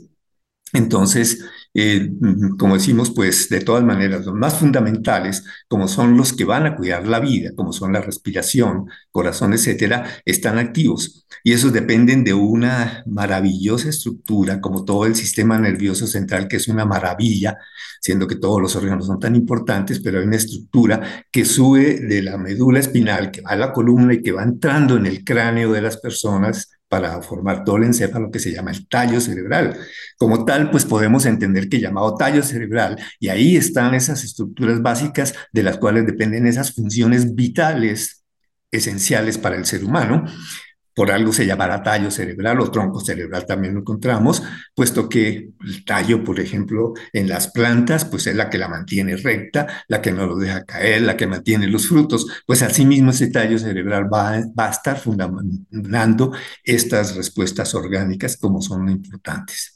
Entonces, 0.73 1.43
eh, 1.75 2.11
como 2.59 2.75
decimos, 2.75 3.11
pues 3.11 3.49
de 3.49 3.61
todas 3.61 3.83
maneras, 3.83 4.25
los 4.25 4.35
más 4.35 4.59
fundamentales, 4.59 5.43
como 5.67 5.87
son 5.87 6.15
los 6.15 6.33
que 6.33 6.45
van 6.45 6.65
a 6.67 6.75
cuidar 6.75 7.07
la 7.07 7.19
vida, 7.19 7.51
como 7.55 7.73
son 7.73 7.93
la 7.93 8.01
respiración, 8.01 8.87
corazón, 9.11 9.53
etcétera, 9.53 10.07
están 10.25 10.59
activos. 10.59 11.25
Y 11.43 11.53
esos 11.53 11.73
dependen 11.73 12.23
de 12.23 12.33
una 12.33 13.03
maravillosa 13.07 13.89
estructura, 13.89 14.61
como 14.61 14.85
todo 14.85 15.05
el 15.05 15.15
sistema 15.15 15.57
nervioso 15.57 16.05
central, 16.05 16.47
que 16.47 16.57
es 16.57 16.67
una 16.67 16.85
maravilla, 16.85 17.57
siendo 18.01 18.27
que 18.27 18.35
todos 18.35 18.61
los 18.61 18.75
órganos 18.75 19.07
son 19.07 19.19
tan 19.19 19.35
importantes, 19.35 19.99
pero 19.99 20.19
hay 20.19 20.25
una 20.27 20.35
estructura 20.35 21.25
que 21.31 21.43
sube 21.45 21.99
de 21.99 22.21
la 22.21 22.37
médula 22.37 22.79
espinal, 22.79 23.31
que 23.31 23.41
va 23.41 23.51
a 23.51 23.55
la 23.55 23.73
columna 23.73 24.13
y 24.13 24.21
que 24.21 24.31
va 24.31 24.43
entrando 24.43 24.97
en 24.97 25.07
el 25.07 25.23
cráneo 25.23 25.71
de 25.71 25.81
las 25.81 25.97
personas 25.97 26.69
para 26.93 27.19
formar 27.23 27.63
todo 27.63 27.77
el 27.77 27.85
encéfalo 27.85 28.29
que 28.29 28.37
se 28.37 28.51
llama 28.51 28.69
el 28.69 28.87
tallo 28.87 29.19
cerebral. 29.19 29.75
Como 30.15 30.45
tal, 30.45 30.69
pues 30.69 30.85
podemos 30.85 31.25
entender 31.25 31.67
que 31.67 31.79
llamado 31.79 32.15
tallo 32.15 32.43
cerebral, 32.43 33.01
y 33.19 33.29
ahí 33.29 33.57
están 33.57 33.95
esas 33.95 34.23
estructuras 34.23 34.79
básicas 34.79 35.33
de 35.51 35.63
las 35.63 35.79
cuales 35.79 36.05
dependen 36.05 36.45
esas 36.45 36.71
funciones 36.71 37.33
vitales 37.33 38.23
esenciales 38.69 39.39
para 39.39 39.55
el 39.55 39.65
ser 39.65 39.83
humano, 39.83 40.23
por 40.95 41.11
algo 41.11 41.33
se 41.33 41.45
llamará 41.45 41.83
tallo 41.83 42.11
cerebral 42.11 42.59
o 42.59 42.71
tronco 42.71 42.99
cerebral 42.99 43.45
también 43.45 43.73
lo 43.73 43.81
encontramos, 43.81 44.43
puesto 44.75 45.09
que 45.09 45.51
el 45.65 45.85
tallo, 45.85 46.23
por 46.23 46.39
ejemplo, 46.39 46.93
en 47.11 47.27
las 47.27 47.51
plantas, 47.51 48.05
pues 48.05 48.27
es 48.27 48.35
la 48.35 48.49
que 48.49 48.57
la 48.57 48.67
mantiene 48.67 49.15
recta, 49.15 49.67
la 49.87 50.01
que 50.01 50.11
no 50.11 50.25
lo 50.27 50.37
deja 50.37 50.63
caer, 50.65 51.01
la 51.01 51.17
que 51.17 51.27
mantiene 51.27 51.67
los 51.67 51.87
frutos, 51.87 52.27
pues 52.45 52.61
asimismo 52.61 53.11
ese 53.11 53.27
tallo 53.27 53.57
cerebral 53.59 54.05
va, 54.13 54.41
va 54.57 54.67
a 54.67 54.71
estar 54.71 54.99
fundamentando 54.99 56.33
estas 56.63 57.15
respuestas 57.15 57.73
orgánicas 57.75 58.37
como 58.37 58.61
son 58.61 58.89
importantes. 58.89 59.72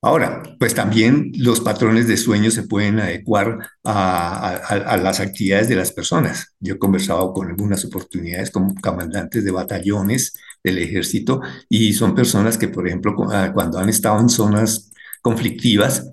Ahora, 0.00 0.44
pues 0.60 0.74
también 0.74 1.32
los 1.38 1.60
patrones 1.60 2.06
de 2.06 2.16
sueño 2.16 2.52
se 2.52 2.62
pueden 2.62 3.00
adecuar 3.00 3.58
a, 3.82 4.96
las 5.02 5.18
actividades 5.18 5.68
de 5.68 5.74
las 5.74 5.90
personas. 5.92 6.54
Yo 6.60 6.74
he 6.74 6.78
conversado 6.78 7.32
con 7.32 7.48
algunas 7.48 7.84
oportunidades 7.84 8.52
como 8.52 8.74
comandantes 8.76 9.44
de 9.44 9.50
batallones 9.50 10.34
del 10.62 10.78
ejército 10.78 11.40
y 11.68 11.92
son 11.94 12.14
personas 12.14 12.56
que, 12.56 12.68
por 12.68 12.86
ejemplo, 12.86 13.16
ah, 13.32 13.50
cuando 13.52 13.78
han 13.78 13.88
estado 13.88 14.20
en 14.20 14.28
zonas 14.28 14.92
conflictivas, 15.20 16.08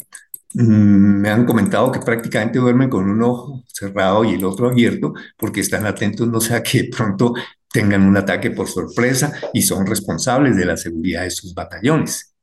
mm, 0.53 0.63
me 1.21 1.29
han 1.29 1.45
comentado 1.45 1.91
que 1.91 1.99
prácticamente 1.99 2.59
duermen 2.59 2.89
con 2.89 3.07
un 3.09 3.21
ojo 3.21 3.63
cerrado 3.67 4.23
y 4.25 4.33
el 4.33 4.45
otro 4.45 4.69
abierto 4.69 5.13
porque 5.37 5.61
están 5.61 5.85
atentos, 5.85 6.27
no 6.27 6.41
sea 6.41 6.63
que 6.63 6.85
pronto 6.85 7.33
tengan 7.71 8.03
un 8.03 8.17
ataque 8.17 8.51
por 8.51 8.67
sorpresa 8.67 9.33
y 9.53 9.61
son 9.61 9.85
responsables 9.85 10.55
de 10.57 10.65
la 10.65 10.77
seguridad 10.77 11.23
de 11.23 11.31
sus 11.31 11.53
batallones 11.53 12.34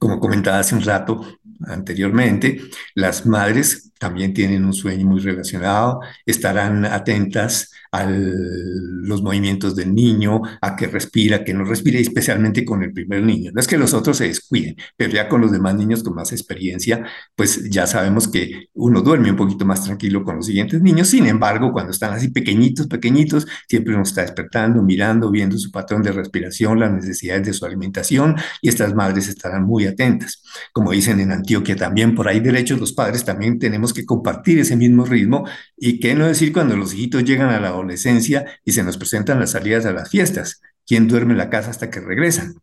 como 0.00 0.18
comentaba 0.18 0.58
hace 0.58 0.74
un 0.74 0.82
rato, 0.82 1.20
anteriormente, 1.66 2.58
las 2.94 3.26
madres 3.26 3.92
también 3.98 4.32
tienen 4.32 4.64
un 4.64 4.72
sueño 4.72 5.06
muy 5.06 5.20
relacionado, 5.20 6.00
estarán 6.24 6.86
atentas 6.86 7.70
a 7.92 8.06
los 8.08 9.22
movimientos 9.22 9.74
del 9.74 9.94
niño, 9.94 10.42
a 10.60 10.76
que 10.76 10.86
respira, 10.86 11.44
que 11.44 11.54
no 11.54 11.64
respira, 11.64 11.98
especialmente 11.98 12.64
con 12.64 12.82
el 12.82 12.92
primer 12.92 13.22
niño. 13.22 13.50
No 13.52 13.60
es 13.60 13.66
que 13.66 13.78
los 13.78 13.94
otros 13.94 14.18
se 14.18 14.28
descuiden, 14.28 14.76
pero 14.96 15.12
ya 15.12 15.28
con 15.28 15.40
los 15.40 15.50
demás 15.50 15.74
niños 15.74 16.02
con 16.02 16.14
más 16.14 16.32
experiencia, 16.32 17.04
pues 17.34 17.68
ya 17.70 17.86
sabemos 17.86 18.28
que 18.28 18.68
uno 18.74 19.02
duerme 19.02 19.30
un 19.30 19.36
poquito 19.36 19.64
más 19.64 19.84
tranquilo 19.84 20.22
con 20.24 20.36
los 20.36 20.46
siguientes 20.46 20.80
niños. 20.80 21.08
Sin 21.08 21.26
embargo, 21.26 21.72
cuando 21.72 21.92
están 21.92 22.12
así 22.12 22.28
pequeñitos, 22.28 22.86
pequeñitos, 22.86 23.46
siempre 23.68 23.94
uno 23.94 24.04
está 24.04 24.22
despertando, 24.22 24.82
mirando, 24.82 25.30
viendo 25.30 25.58
su 25.58 25.70
patrón 25.70 26.02
de 26.02 26.12
respiración, 26.12 26.78
las 26.78 26.92
necesidades 26.92 27.46
de 27.46 27.52
su 27.52 27.64
alimentación 27.64 28.36
y 28.62 28.68
estas 28.68 28.94
madres 28.94 29.28
estarán 29.28 29.64
muy 29.64 29.86
atentas. 29.86 30.42
Como 30.72 30.92
dicen 30.92 31.20
en 31.20 31.32
Antioquia 31.32 31.76
también, 31.76 32.14
por 32.14 32.28
ahí 32.28 32.40
derechos 32.40 32.78
los 32.78 32.92
padres 32.92 33.24
también 33.24 33.58
tenemos 33.58 33.92
que 33.92 34.04
compartir 34.04 34.58
ese 34.60 34.76
mismo 34.76 35.04
ritmo 35.04 35.44
y 35.76 35.98
qué 35.98 36.14
no 36.14 36.26
decir 36.26 36.52
cuando 36.52 36.76
los 36.76 36.94
hijitos 36.94 37.24
llegan 37.24 37.50
a 37.50 37.60
la 37.60 37.74
adolescencia 37.80 38.46
y 38.64 38.72
se 38.72 38.82
nos 38.82 38.96
presentan 38.96 39.40
las 39.40 39.52
salidas 39.52 39.86
a 39.86 39.92
las 39.92 40.10
fiestas. 40.10 40.60
¿Quién 40.86 41.08
duerme 41.08 41.32
en 41.32 41.38
la 41.38 41.50
casa 41.50 41.70
hasta 41.70 41.90
que 41.90 42.00
regresan? 42.00 42.54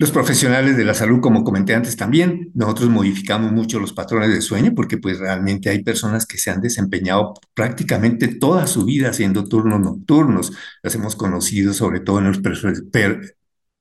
Los 0.00 0.12
profesionales 0.12 0.78
de 0.78 0.84
la 0.84 0.94
salud, 0.94 1.20
como 1.20 1.44
comenté 1.44 1.74
antes 1.74 1.94
también, 1.94 2.50
nosotros 2.54 2.88
modificamos 2.88 3.52
mucho 3.52 3.78
los 3.78 3.92
patrones 3.92 4.30
de 4.30 4.40
sueño 4.40 4.72
porque 4.74 4.96
pues 4.96 5.18
realmente 5.18 5.68
hay 5.68 5.82
personas 5.82 6.24
que 6.24 6.38
se 6.38 6.50
han 6.50 6.62
desempeñado 6.62 7.34
prácticamente 7.52 8.28
toda 8.28 8.66
su 8.66 8.86
vida 8.86 9.10
haciendo 9.10 9.46
turnos 9.46 9.78
nocturnos. 9.78 10.52
Las 10.82 10.94
hemos 10.94 11.16
conocido 11.16 11.74
sobre 11.74 12.00
todo 12.00 12.18
en 12.20 12.28
los 12.28 12.40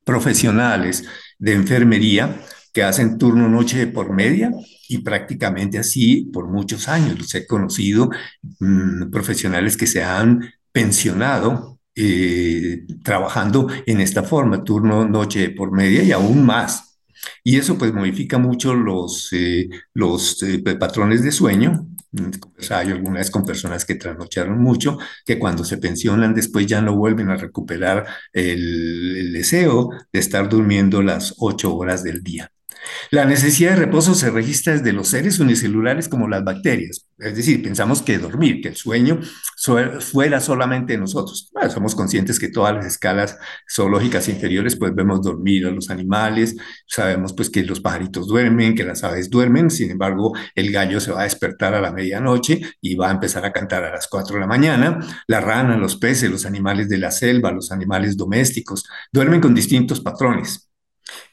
profesionales 0.04 1.06
de 1.38 1.54
enfermería 1.54 2.42
que 2.74 2.84
hacen 2.84 3.18
turno 3.18 3.50
noche 3.50 3.88
por 3.88 4.14
media 4.14 4.52
y 4.88 5.00
prácticamente 5.00 5.78
así 5.80 6.30
por 6.34 6.48
muchos 6.48 6.88
años. 6.88 7.18
Los 7.18 7.34
he 7.36 7.46
conocido 7.48 8.10
mm, 8.60 9.10
profesionales 9.12 9.78
que 9.78 9.88
se 9.88 10.04
han 10.04 10.42
pensionado 10.72 11.80
eh, 11.96 12.86
trabajando 13.04 13.68
en 13.86 14.00
esta 14.02 14.24
forma, 14.24 14.64
turno 14.64 15.08
noche 15.08 15.50
por 15.50 15.72
media 15.72 16.04
y 16.04 16.12
aún 16.12 16.46
más. 16.46 17.00
Y 17.44 17.58
eso 17.58 17.78
pues 17.78 17.94
modifica 17.94 18.38
mucho 18.38 18.74
los, 18.74 19.30
eh, 19.34 19.70
los 19.94 20.42
eh, 20.44 20.60
patrones 20.80 21.24
de 21.24 21.32
sueño. 21.32 21.88
Hay 22.72 22.92
alguna 22.92 23.20
vez 23.20 23.30
con 23.30 23.46
personas 23.46 23.86
que 23.86 23.96
trasnocharon 23.96 24.60
mucho, 24.60 24.98
que 25.26 25.38
cuando 25.38 25.64
se 25.64 25.78
pensionan 25.78 26.34
después 26.34 26.66
ya 26.66 26.82
no 26.82 26.96
vuelven 26.96 27.30
a 27.30 27.36
recuperar 27.36 28.08
el, 28.34 29.18
el 29.18 29.34
deseo 29.34 29.90
de 30.12 30.20
estar 30.20 30.50
durmiendo 30.50 31.02
las 31.04 31.36
ocho 31.40 31.76
horas 31.76 32.04
del 32.04 32.24
día. 32.24 32.52
La 33.12 33.26
necesidad 33.26 33.72
de 33.72 33.78
reposo 33.78 34.16
se 34.16 34.30
registra 34.30 34.74
desde 34.74 34.94
los 34.94 35.08
seres 35.08 35.40
unicelulares 35.40 36.08
como 36.08 36.28
las 36.28 36.44
bacterias. 36.44 37.08
Es 37.18 37.36
decir, 37.36 37.62
pensamos 37.62 38.02
que 38.02 38.18
dormir, 38.18 38.62
que 38.62 38.70
el 38.70 38.76
sueño 38.76 39.20
fuera 40.00 40.40
solamente 40.40 40.94
de 40.94 41.00
nosotros. 41.00 41.52
somos 41.74 41.96
conscientes 41.96 42.40
que 42.40 42.50
todas 42.50 42.74
las 42.74 42.86
escalas 42.86 43.38
zoológicas 43.70 44.30
inferiores, 44.30 44.78
pues 44.78 44.96
vemos 44.96 45.22
dormir 45.22 45.66
a 45.68 45.72
los 45.72 45.90
animales, 45.90 46.56
sabemos 46.88 47.34
pues 47.34 47.50
que 47.50 47.64
los 47.64 47.82
pajaritos 47.82 48.28
duermen, 48.28 48.76
que 48.76 48.86
las 48.86 49.04
aves 49.04 49.30
duermen, 49.30 49.70
sin 49.70 49.92
embargo, 49.92 50.34
el 50.56 50.72
gallo 50.72 51.00
se 51.00 51.12
va 51.12 51.22
a 51.22 51.24
despertar 51.24 51.74
a 51.74 51.82
la 51.82 51.92
medianoche 51.92 52.62
y 52.82 52.96
va 52.96 53.10
a 53.10 53.12
empezar 53.12 53.46
a 53.46 53.52
cantar 53.52 53.84
a 53.84 53.92
las 53.92 54.08
4 54.08 54.36
de 54.36 54.42
la 54.42 54.48
mañana. 54.48 55.00
La 55.28 55.42
rana, 55.42 55.78
los 55.78 55.98
peces, 55.98 56.32
los 56.32 56.46
animales 56.46 56.88
de 56.88 56.98
la 56.98 57.12
selva, 57.12 57.52
los 57.52 57.72
animales 57.72 58.16
domésticos, 58.16 58.86
duermen 59.12 59.42
con 59.42 59.54
distintos 59.54 60.00
patrones 60.00 60.69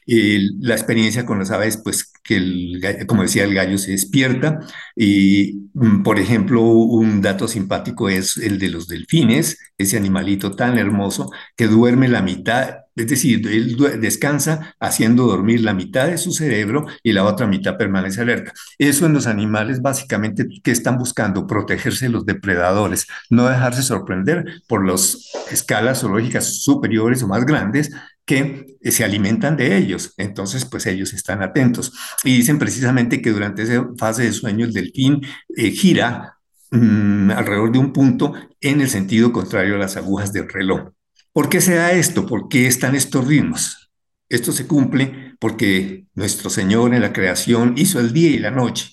la 0.07 0.73
experiencia 0.73 1.25
con 1.25 1.39
las 1.39 1.51
aves, 1.51 1.77
pues 1.83 2.11
que, 2.23 3.05
como 3.07 3.23
decía, 3.23 3.43
el 3.43 3.53
gallo 3.53 3.77
se 3.77 3.91
despierta. 3.91 4.59
Y, 4.95 5.69
mm, 5.73 6.03
por 6.03 6.19
ejemplo, 6.19 6.61
un 6.61 7.21
dato 7.21 7.47
simpático 7.47 8.09
es 8.09 8.37
el 8.37 8.57
de 8.59 8.69
los 8.69 8.87
delfines, 8.87 9.57
ese 9.77 9.97
animalito 9.97 10.51
tan 10.55 10.77
hermoso 10.77 11.31
que 11.55 11.67
duerme 11.67 12.07
la 12.07 12.21
mitad, 12.21 12.77
es 12.95 13.07
decir, 13.07 13.47
él 13.47 13.77
descansa 14.01 14.75
haciendo 14.79 15.27
dormir 15.27 15.61
la 15.61 15.73
mitad 15.73 16.07
de 16.07 16.17
su 16.17 16.31
cerebro 16.31 16.87
y 17.03 17.13
la 17.13 17.25
otra 17.25 17.45
mitad 17.45 17.77
permanece 17.77 18.21
alerta. 18.21 18.53
Eso 18.79 19.05
en 19.05 19.13
los 19.13 19.27
animales 19.27 19.81
básicamente 19.81 20.47
que 20.63 20.71
están 20.71 20.97
buscando 20.97 21.45
protegerse 21.45 22.05
de 22.05 22.11
los 22.11 22.25
depredadores, 22.25 23.05
no 23.29 23.47
dejarse 23.47 23.83
sorprender 23.83 24.63
por 24.67 24.87
las 24.87 25.31
escalas 25.51 25.99
zoológicas 25.99 26.63
superiores 26.63 27.21
o 27.21 27.27
más 27.27 27.45
grandes 27.45 27.91
que 28.27 28.77
se 28.83 29.03
alimentan 29.05 29.57
de 29.57 29.77
ellos. 29.77 30.13
Entonces, 30.17 30.65
pues 30.65 30.85
ellos 30.85 31.13
están 31.13 31.41
atentos. 31.41 31.93
Y 32.23 32.35
dicen 32.35 32.59
precisamente 32.59 33.21
que 33.21 33.31
durante 33.31 33.63
esa 33.63 33.87
fase 33.97 34.23
de 34.23 34.33
sueño 34.33 34.65
el 34.65 34.73
delfín 34.73 35.21
eh, 35.55 35.71
gira 35.71 36.37
mm, 36.69 37.31
alrededor 37.31 37.71
de 37.71 37.79
un 37.79 37.93
punto 37.93 38.33
en 38.61 38.81
el 38.81 38.89
sentido 38.89 39.31
contrario 39.31 39.75
a 39.75 39.79
las 39.79 39.95
agujas 39.95 40.33
del 40.33 40.49
reloj. 40.49 40.91
¿Por 41.31 41.49
qué 41.49 41.61
se 41.61 41.75
da 41.75 41.93
esto? 41.93 42.25
¿Por 42.25 42.49
qué 42.49 42.67
están 42.67 42.95
estos 42.95 43.25
ritmos? 43.25 43.89
Esto 44.29 44.51
se 44.51 44.67
cumple 44.67 45.35
porque 45.39 46.05
nuestro 46.13 46.49
Señor 46.49 46.93
en 46.93 47.01
la 47.01 47.13
creación 47.13 47.75
hizo 47.77 47.99
el 48.01 48.11
día 48.11 48.31
y 48.31 48.39
la 48.39 48.51
noche. 48.51 48.91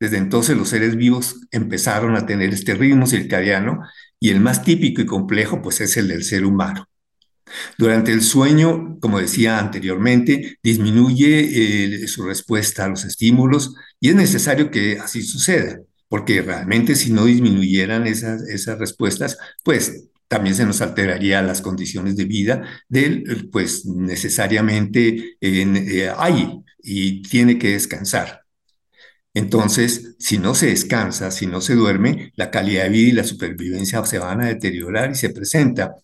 Desde 0.00 0.16
entonces 0.16 0.56
los 0.56 0.70
seres 0.70 0.96
vivos 0.96 1.36
empezaron 1.50 2.16
a 2.16 2.24
tener 2.24 2.50
este 2.54 2.74
ritmo 2.74 3.06
circadiano 3.06 3.82
y 4.18 4.30
el 4.30 4.40
más 4.40 4.64
típico 4.64 5.02
y 5.02 5.06
complejo 5.06 5.60
pues 5.60 5.82
es 5.82 5.98
el 5.98 6.08
del 6.08 6.24
ser 6.24 6.46
humano. 6.46 6.89
Durante 7.78 8.12
el 8.12 8.22
sueño, 8.22 8.98
como 9.00 9.20
decía 9.20 9.58
anteriormente, 9.58 10.58
disminuye 10.62 12.04
eh, 12.04 12.08
su 12.08 12.24
respuesta 12.24 12.84
a 12.84 12.88
los 12.88 13.04
estímulos 13.04 13.74
y 14.00 14.10
es 14.10 14.14
necesario 14.14 14.70
que 14.70 14.98
así 14.98 15.22
suceda, 15.22 15.80
porque 16.08 16.42
realmente 16.42 16.94
si 16.96 17.12
no 17.12 17.24
disminuyeran 17.24 18.06
esas, 18.06 18.42
esas 18.48 18.78
respuestas, 18.78 19.38
pues 19.64 20.08
también 20.28 20.54
se 20.54 20.64
nos 20.64 20.80
alteraría 20.80 21.42
las 21.42 21.60
condiciones 21.60 22.16
de 22.16 22.24
vida 22.24 22.62
del, 22.88 23.48
pues 23.50 23.84
necesariamente 23.86 25.36
eh, 25.40 26.12
hay 26.16 26.60
y 26.82 27.22
tiene 27.22 27.58
que 27.58 27.70
descansar. 27.72 28.42
Entonces, 29.34 30.16
si 30.18 30.38
no 30.38 30.54
se 30.54 30.66
descansa, 30.66 31.30
si 31.30 31.46
no 31.46 31.60
se 31.60 31.74
duerme, 31.74 32.32
la 32.36 32.50
calidad 32.50 32.84
de 32.84 32.90
vida 32.90 33.08
y 33.08 33.12
la 33.12 33.24
supervivencia 33.24 34.04
se 34.04 34.18
van 34.18 34.40
a 34.40 34.46
deteriorar 34.46 35.10
y 35.12 35.14
se 35.14 35.30
presenta 35.30 35.94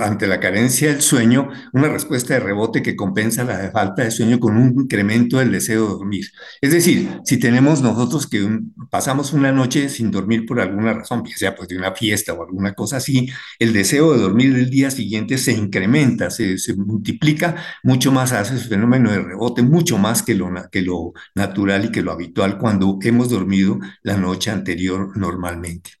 ante 0.00 0.26
la 0.26 0.40
carencia 0.40 0.88
del 0.88 1.02
sueño, 1.02 1.50
una 1.72 1.88
respuesta 1.88 2.34
de 2.34 2.40
rebote 2.40 2.82
que 2.82 2.96
compensa 2.96 3.44
la 3.44 3.70
falta 3.70 4.02
de 4.02 4.10
sueño 4.10 4.40
con 4.40 4.56
un 4.56 4.80
incremento 4.80 5.38
del 5.38 5.52
deseo 5.52 5.82
de 5.82 5.88
dormir. 5.90 6.26
Es 6.60 6.72
decir, 6.72 7.08
si 7.24 7.38
tenemos 7.38 7.80
nosotros 7.82 8.26
que 8.26 8.60
pasamos 8.90 9.32
una 9.32 9.52
noche 9.52 9.88
sin 9.88 10.10
dormir 10.10 10.46
por 10.46 10.60
alguna 10.60 10.94
razón, 10.94 11.24
ya 11.24 11.36
sea 11.36 11.54
pues 11.54 11.68
de 11.68 11.76
una 11.76 11.94
fiesta 11.94 12.32
o 12.32 12.42
alguna 12.42 12.74
cosa 12.74 12.96
así, 12.96 13.28
el 13.58 13.72
deseo 13.72 14.12
de 14.12 14.20
dormir 14.20 14.54
el 14.54 14.70
día 14.70 14.90
siguiente 14.90 15.38
se 15.38 15.52
incrementa, 15.52 16.30
se, 16.30 16.56
multiplica 16.76 17.56
mucho 17.82 18.12
más, 18.12 18.32
hace 18.32 18.56
ese 18.56 18.68
fenómeno 18.68 19.10
de 19.10 19.20
rebote 19.20 19.62
mucho 19.62 19.98
más 19.98 20.22
que 20.22 20.34
lo, 20.34 20.50
que 20.70 20.82
lo 20.82 21.12
natural 21.34 21.86
y 21.86 21.92
que 21.92 22.02
lo 22.02 22.12
habitual 22.12 22.58
cuando 22.58 22.98
hemos 23.02 23.30
dormido 23.30 23.78
la 24.02 24.16
noche 24.16 24.50
anterior 24.50 25.16
normalmente. 25.16 25.97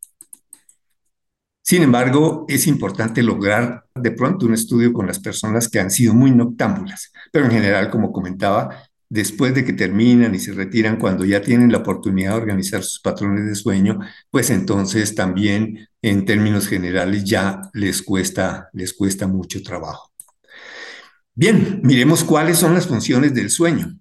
Sin 1.68 1.82
embargo, 1.82 2.46
es 2.48 2.66
importante 2.66 3.22
lograr 3.22 3.84
de 3.94 4.10
pronto 4.12 4.46
un 4.46 4.54
estudio 4.54 4.90
con 4.90 5.06
las 5.06 5.18
personas 5.18 5.68
que 5.68 5.78
han 5.78 5.90
sido 5.90 6.14
muy 6.14 6.30
noctámbulas, 6.30 7.12
pero 7.30 7.44
en 7.44 7.50
general, 7.50 7.90
como 7.90 8.10
comentaba, 8.10 8.84
después 9.10 9.54
de 9.54 9.66
que 9.66 9.74
terminan 9.74 10.34
y 10.34 10.38
se 10.38 10.54
retiran, 10.54 10.96
cuando 10.96 11.26
ya 11.26 11.42
tienen 11.42 11.70
la 11.70 11.76
oportunidad 11.76 12.30
de 12.30 12.36
organizar 12.38 12.82
sus 12.82 13.00
patrones 13.00 13.44
de 13.44 13.54
sueño, 13.54 13.98
pues 14.30 14.48
entonces 14.48 15.14
también 15.14 15.86
en 16.00 16.24
términos 16.24 16.68
generales 16.68 17.24
ya 17.24 17.60
les 17.74 18.00
cuesta, 18.00 18.70
les 18.72 18.94
cuesta 18.94 19.26
mucho 19.26 19.62
trabajo. 19.62 20.10
Bien, 21.34 21.82
miremos 21.84 22.24
cuáles 22.24 22.56
son 22.56 22.72
las 22.72 22.86
funciones 22.86 23.34
del 23.34 23.50
sueño. 23.50 23.94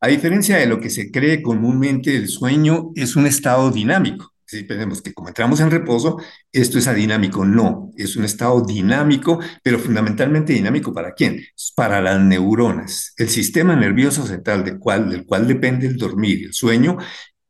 A 0.00 0.08
diferencia 0.08 0.56
de 0.56 0.66
lo 0.66 0.80
que 0.80 0.90
se 0.90 1.12
cree 1.12 1.42
comúnmente, 1.42 2.16
el 2.16 2.26
sueño 2.26 2.90
es 2.96 3.14
un 3.14 3.26
estado 3.26 3.70
dinámico 3.70 4.32
si 4.46 4.62
pensemos 4.62 5.02
que 5.02 5.12
como 5.12 5.28
entramos 5.28 5.60
en 5.60 5.70
reposo, 5.70 6.18
esto 6.52 6.78
es 6.78 6.86
adinámico. 6.86 7.44
No, 7.44 7.90
es 7.96 8.16
un 8.16 8.24
estado 8.24 8.64
dinámico, 8.64 9.40
pero 9.62 9.78
fundamentalmente 9.78 10.52
dinámico 10.52 10.92
para 10.92 11.12
quién? 11.14 11.44
Para 11.74 12.00
las 12.00 12.20
neuronas. 12.20 13.12
El 13.16 13.28
sistema 13.28 13.74
nervioso 13.74 14.26
central 14.26 14.64
del 14.64 14.78
cual, 14.78 15.46
depende 15.46 15.86
el 15.86 15.96
dormir 15.96 16.40
y 16.40 16.44
el 16.44 16.54
sueño 16.54 16.96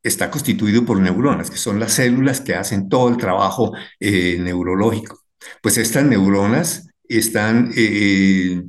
está 0.03 0.31
constituido 0.31 0.85
por 0.85 1.01
neuronas, 1.01 1.51
que 1.51 1.59
son 1.59 1.81
las 1.81 1.93
células 1.93 2.41
que 2.41 2.55
hacen 2.55 2.89
todo 2.89 3.09
el 3.09 3.17
trabajo 3.17 3.73
eh, 4.01 4.39
neurológico. 4.41 5.21
Pues 5.63 5.79
estas 5.79 6.05
neuronas 6.05 6.89
están... 7.09 7.73
Eh, 7.77 8.63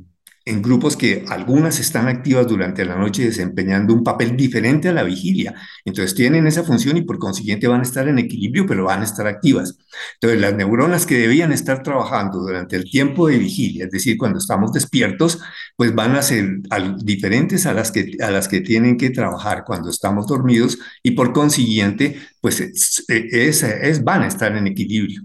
en 0.48 0.62
grupos 0.62 0.96
que 0.96 1.24
algunas 1.28 1.78
están 1.78 2.08
activas 2.08 2.46
durante 2.46 2.84
la 2.84 2.96
noche 2.96 3.24
desempeñando 3.24 3.92
un 3.92 4.02
papel 4.02 4.34
diferente 4.34 4.88
a 4.88 4.92
la 4.92 5.02
vigilia. 5.02 5.54
Entonces 5.84 6.14
tienen 6.14 6.46
esa 6.46 6.64
función 6.64 6.96
y 6.96 7.02
por 7.02 7.18
consiguiente 7.18 7.68
van 7.68 7.80
a 7.80 7.82
estar 7.82 8.08
en 8.08 8.18
equilibrio, 8.18 8.66
pero 8.66 8.84
van 8.84 9.02
a 9.02 9.04
estar 9.04 9.26
activas. 9.26 9.76
Entonces 10.14 10.40
las 10.40 10.54
neuronas 10.54 11.04
que 11.04 11.18
debían 11.18 11.52
estar 11.52 11.82
trabajando 11.82 12.38
durante 12.38 12.76
el 12.76 12.84
tiempo 12.90 13.28
de 13.28 13.38
vigilia, 13.38 13.84
es 13.84 13.90
decir, 13.90 14.16
cuando 14.16 14.38
estamos 14.38 14.72
despiertos, 14.72 15.38
pues 15.76 15.94
van 15.94 16.16
a 16.16 16.22
ser 16.22 16.60
diferentes 17.02 17.66
a 17.66 17.74
las 17.74 17.92
que, 17.92 18.16
a 18.22 18.30
las 18.30 18.48
que 18.48 18.62
tienen 18.62 18.96
que 18.96 19.10
trabajar 19.10 19.64
cuando 19.66 19.90
estamos 19.90 20.26
dormidos 20.26 20.78
y 21.02 21.10
por 21.10 21.34
consiguiente, 21.34 22.20
pues 22.40 22.60
es, 22.60 23.04
es, 23.08 24.02
van 24.02 24.22
a 24.22 24.28
estar 24.28 24.56
en 24.56 24.66
equilibrio. 24.66 25.22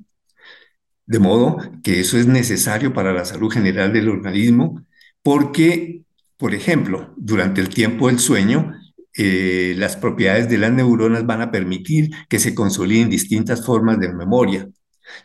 De 1.06 1.20
modo 1.20 1.60
que 1.84 2.00
eso 2.02 2.18
es 2.18 2.28
necesario 2.28 2.94
para 2.94 3.14
la 3.14 3.26
salud 3.26 3.52
general 3.52 3.94
del 3.94 4.10
organismo 4.10 4.84
porque, 5.24 6.04
por 6.38 6.54
ejemplo, 6.54 7.14
durante 7.18 7.62
el 7.62 7.70
tiempo 7.70 8.08
del 8.08 8.20
sueño, 8.20 8.74
eh, 9.16 9.76
las 9.78 9.96
propiedades 9.96 10.50
de 10.50 10.58
las 10.58 10.72
neuronas 10.72 11.26
van 11.26 11.42
a 11.42 11.52
permitir 11.52 12.12
que 12.30 12.40
se 12.40 12.54
consoliden 12.54 13.10
distintas 13.10 13.66
formas 13.66 14.00
de 14.00 14.14
memoria. 14.14 14.68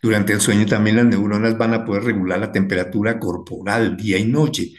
Durante 0.02 0.32
el 0.32 0.40
sueño 0.40 0.66
también 0.66 0.96
las 0.96 1.06
neuronas 1.06 1.56
van 1.58 1.74
a 1.74 1.84
poder 1.84 2.04
regular 2.04 2.38
la 2.38 2.52
temperatura 2.52 3.18
corporal 3.18 3.96
día 3.96 4.18
y 4.18 4.26
noche, 4.26 4.72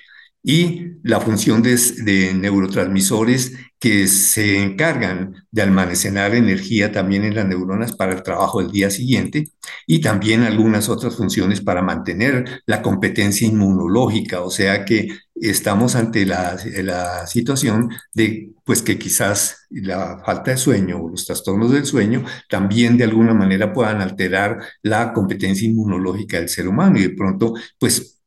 y 0.43 0.93
la 1.03 1.19
función 1.19 1.61
de, 1.61 2.33
neurotransmisores 2.33 3.53
que 3.79 4.07
se 4.07 4.61
encargan 4.61 5.47
de 5.51 5.61
almacenar 5.61 6.35
energía 6.35 6.91
también 6.91 7.23
en 7.23 7.35
las 7.35 7.47
neuronas 7.47 7.95
para 7.95 8.13
el 8.13 8.23
trabajo 8.23 8.59
del 8.61 8.71
día 8.71 8.89
siguiente 8.89 9.51
y 9.87 10.01
también 10.01 10.43
algunas 10.43 10.89
otras 10.89 11.15
funciones 11.15 11.61
para 11.61 11.81
mantener 11.81 12.61
la 12.65 12.81
competencia 12.81 13.47
inmunológica, 13.47 14.41
o 14.41 14.51
sea 14.51 14.83
que 14.83 15.07
estamos 15.35 15.95
ante 15.95 16.25
la, 16.25 16.57
la 16.83 17.25
situación 17.25 17.89
de 18.13 18.51
pues 18.65 18.81
que 18.81 18.99
quizás 18.99 19.67
la 19.69 20.21
falta 20.25 20.51
de 20.51 20.57
sueño 20.57 21.01
o 21.01 21.09
los 21.09 21.25
trastornos 21.25 21.71
del 21.71 21.85
sueño 21.85 22.25
también 22.49 22.97
de 22.97 23.05
alguna 23.05 23.33
manera 23.33 23.71
puedan 23.71 24.01
alterar 24.01 24.59
la 24.81 25.13
competencia 25.13 25.67
inmunológica 25.67 26.37
del 26.37 26.49
ser 26.49 26.67
humano 26.67 26.99
y 26.99 27.03
de 27.03 27.09
pronto 27.11 27.53
pues 27.79 28.19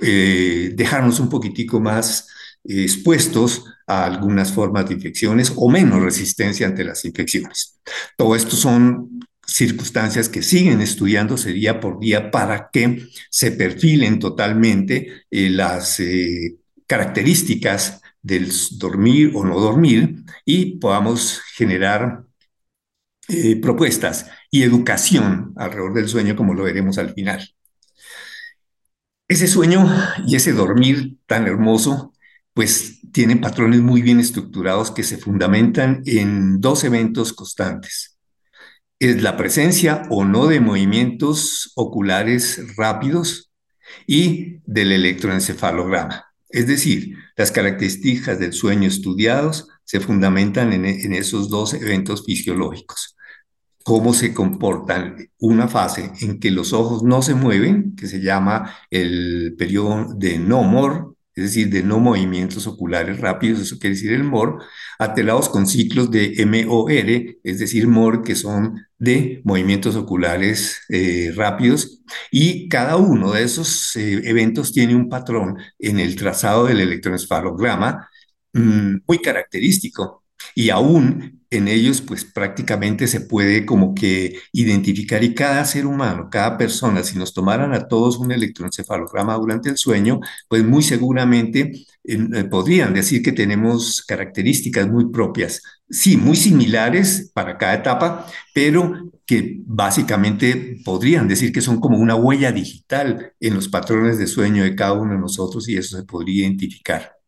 eh, 0.00 0.72
dejarnos 0.74 1.20
un 1.20 1.28
poquitico 1.28 1.80
más 1.80 2.28
expuestos 2.64 3.64
a 3.86 4.06
algunas 4.06 4.52
formas 4.52 4.88
de 4.88 4.94
infecciones 4.94 5.52
o 5.56 5.68
menos 5.68 6.02
resistencia 6.02 6.66
ante 6.66 6.84
las 6.84 7.04
infecciones. 7.04 7.80
Todo 8.16 8.34
esto 8.34 8.56
son 8.56 9.20
circunstancias 9.46 10.28
que 10.28 10.42
siguen 10.42 10.80
estudiándose 10.80 11.52
día 11.52 11.80
por 11.80 12.00
día 12.00 12.30
para 12.30 12.70
que 12.72 13.06
se 13.30 13.52
perfilen 13.52 14.18
totalmente 14.18 15.24
eh, 15.30 15.50
las 15.50 16.00
características 16.86 18.00
del 18.22 18.50
dormir 18.78 19.32
o 19.34 19.44
no 19.44 19.60
dormir 19.60 20.24
y 20.46 20.78
podamos 20.78 21.40
generar 21.56 22.24
propuestas 23.62 24.26
y 24.50 24.62
educación 24.62 25.52
alrededor 25.56 25.94
del 25.94 26.08
sueño 26.08 26.36
como 26.36 26.54
lo 26.54 26.64
veremos 26.64 26.96
al 26.98 27.12
final. 27.12 27.54
Ese 29.26 29.48
sueño 29.48 29.90
y 30.26 30.36
ese 30.36 30.52
dormir 30.52 31.16
tan 31.26 31.46
hermoso, 31.48 32.13
pues 32.54 33.00
tienen 33.12 33.40
patrones 33.40 33.80
muy 33.80 34.00
bien 34.00 34.20
estructurados 34.20 34.90
que 34.90 35.02
se 35.02 35.18
fundamentan 35.18 36.02
en 36.06 36.60
dos 36.60 36.84
eventos 36.84 37.32
constantes. 37.32 38.18
Es 38.98 39.20
la 39.22 39.36
presencia 39.36 40.02
o 40.08 40.24
no 40.24 40.46
de 40.46 40.60
movimientos 40.60 41.72
oculares 41.74 42.76
rápidos 42.76 43.52
y 44.06 44.60
del 44.64 44.92
electroencefalograma. 44.92 46.26
Es 46.48 46.68
decir, 46.68 47.16
las 47.36 47.50
características 47.50 48.38
del 48.38 48.52
sueño 48.52 48.88
estudiados 48.88 49.68
se 49.82 50.00
fundamentan 50.00 50.72
en, 50.72 50.84
en 50.84 51.12
esos 51.12 51.50
dos 51.50 51.74
eventos 51.74 52.24
fisiológicos 52.24 53.14
cómo 53.84 54.14
se 54.14 54.32
comportan 54.32 55.28
una 55.38 55.68
fase 55.68 56.10
en 56.22 56.40
que 56.40 56.50
los 56.50 56.72
ojos 56.72 57.02
no 57.02 57.20
se 57.20 57.34
mueven, 57.34 57.94
que 57.94 58.08
se 58.08 58.22
llama 58.22 58.74
el 58.90 59.54
periodo 59.58 60.14
de 60.14 60.38
no 60.38 60.62
mor, 60.62 61.13
es 61.36 61.44
decir, 61.44 61.70
de 61.70 61.82
no 61.82 61.98
movimientos 62.00 62.66
oculares 62.66 63.20
rápidos, 63.20 63.60
eso 63.60 63.78
quiere 63.78 63.94
decir 63.96 64.12
el 64.12 64.24
MOR, 64.24 64.62
atelados 64.98 65.48
con 65.48 65.66
ciclos 65.66 66.10
de 66.10 66.34
MOR, 66.46 66.90
es 66.92 67.58
decir, 67.58 67.88
MOR, 67.88 68.22
que 68.22 68.34
son 68.34 68.86
de 68.98 69.40
movimientos 69.44 69.96
oculares 69.96 70.80
eh, 70.88 71.32
rápidos, 71.34 72.02
y 72.30 72.68
cada 72.68 72.96
uno 72.96 73.32
de 73.32 73.42
esos 73.44 73.96
eh, 73.96 74.20
eventos 74.24 74.72
tiene 74.72 74.94
un 74.94 75.08
patrón 75.08 75.58
en 75.78 76.00
el 76.00 76.16
trazado 76.16 76.66
del 76.66 76.80
electroencefalograma 76.80 78.08
mm, 78.52 78.96
muy 79.06 79.18
característico, 79.20 80.23
y 80.54 80.70
aún 80.70 81.40
en 81.50 81.68
ellos 81.68 82.00
pues 82.00 82.24
prácticamente 82.24 83.06
se 83.06 83.20
puede 83.20 83.64
como 83.64 83.94
que 83.94 84.38
identificar 84.52 85.22
y 85.24 85.34
cada 85.34 85.64
ser 85.64 85.86
humano, 85.86 86.28
cada 86.30 86.58
persona, 86.58 87.02
si 87.02 87.18
nos 87.18 87.32
tomaran 87.32 87.72
a 87.72 87.88
todos 87.88 88.18
un 88.18 88.32
electroencefalograma 88.32 89.34
durante 89.36 89.70
el 89.70 89.76
sueño, 89.78 90.20
pues 90.48 90.64
muy 90.64 90.82
seguramente 90.82 91.72
eh, 92.04 92.44
podrían 92.50 92.94
decir 92.94 93.22
que 93.22 93.32
tenemos 93.32 94.02
características 94.02 94.88
muy 94.88 95.10
propias, 95.10 95.62
sí, 95.88 96.16
muy 96.16 96.36
similares 96.36 97.30
para 97.34 97.56
cada 97.58 97.74
etapa, 97.74 98.26
pero 98.52 99.10
que 99.26 99.60
básicamente 99.64 100.78
podrían 100.84 101.28
decir 101.28 101.52
que 101.52 101.62
son 101.62 101.80
como 101.80 101.98
una 101.98 102.14
huella 102.14 102.52
digital 102.52 103.32
en 103.40 103.54
los 103.54 103.68
patrones 103.68 104.18
de 104.18 104.26
sueño 104.26 104.64
de 104.64 104.74
cada 104.74 104.92
uno 104.92 105.14
de 105.14 105.20
nosotros 105.20 105.68
y 105.68 105.76
eso 105.76 105.96
se 105.96 106.04
podría 106.04 106.42
identificar. 106.42 107.23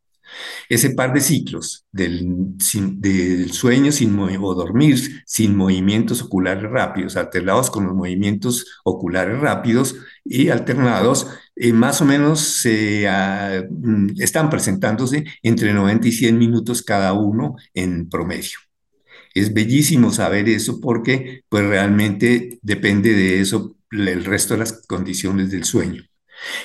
Ese 0.69 0.91
par 0.91 1.12
de 1.12 1.21
ciclos 1.21 1.87
del, 1.93 2.57
sueño 3.53 3.93
sin 3.93 4.19
o 4.19 4.55
dormir 4.55 5.23
sin 5.25 5.57
movimientos 5.57 6.23
oculares 6.23 6.71
rápidos, 6.71 7.17
alternados 7.17 7.71
con 7.71 7.87
los 7.87 7.95
movimientos 7.95 8.81
oculares 8.85 9.39
rápidos 9.39 9.95
y 10.25 10.49
alternados, 10.49 11.29
eh, 11.55 11.73
más 11.73 12.01
o 12.01 12.05
menos 12.05 12.62
mm, 12.65 14.21
están 14.21 14.51
presentándose 14.51 15.25
entre 15.43 15.73
90 15.73 16.09
y 16.09 16.12
100 16.12 16.39
minutos 16.39 16.83
cada 16.83 17.12
uno 17.12 17.57
en 17.75 18.09
promedio. 18.09 18.59
Es 19.35 19.53
bellísimo 19.53 20.12
saber 20.12 20.49
eso 20.49 20.81
porque 20.81 21.43
pues 21.49 21.65
realmente 21.67 22.59
depende 22.62 23.12
de 23.12 23.41
eso 23.41 23.77
el 23.91 24.25
resto 24.25 24.55
de 24.55 24.61
las 24.61 24.87
condiciones 24.87 25.51
del 25.51 25.65
sueño. 25.65 26.03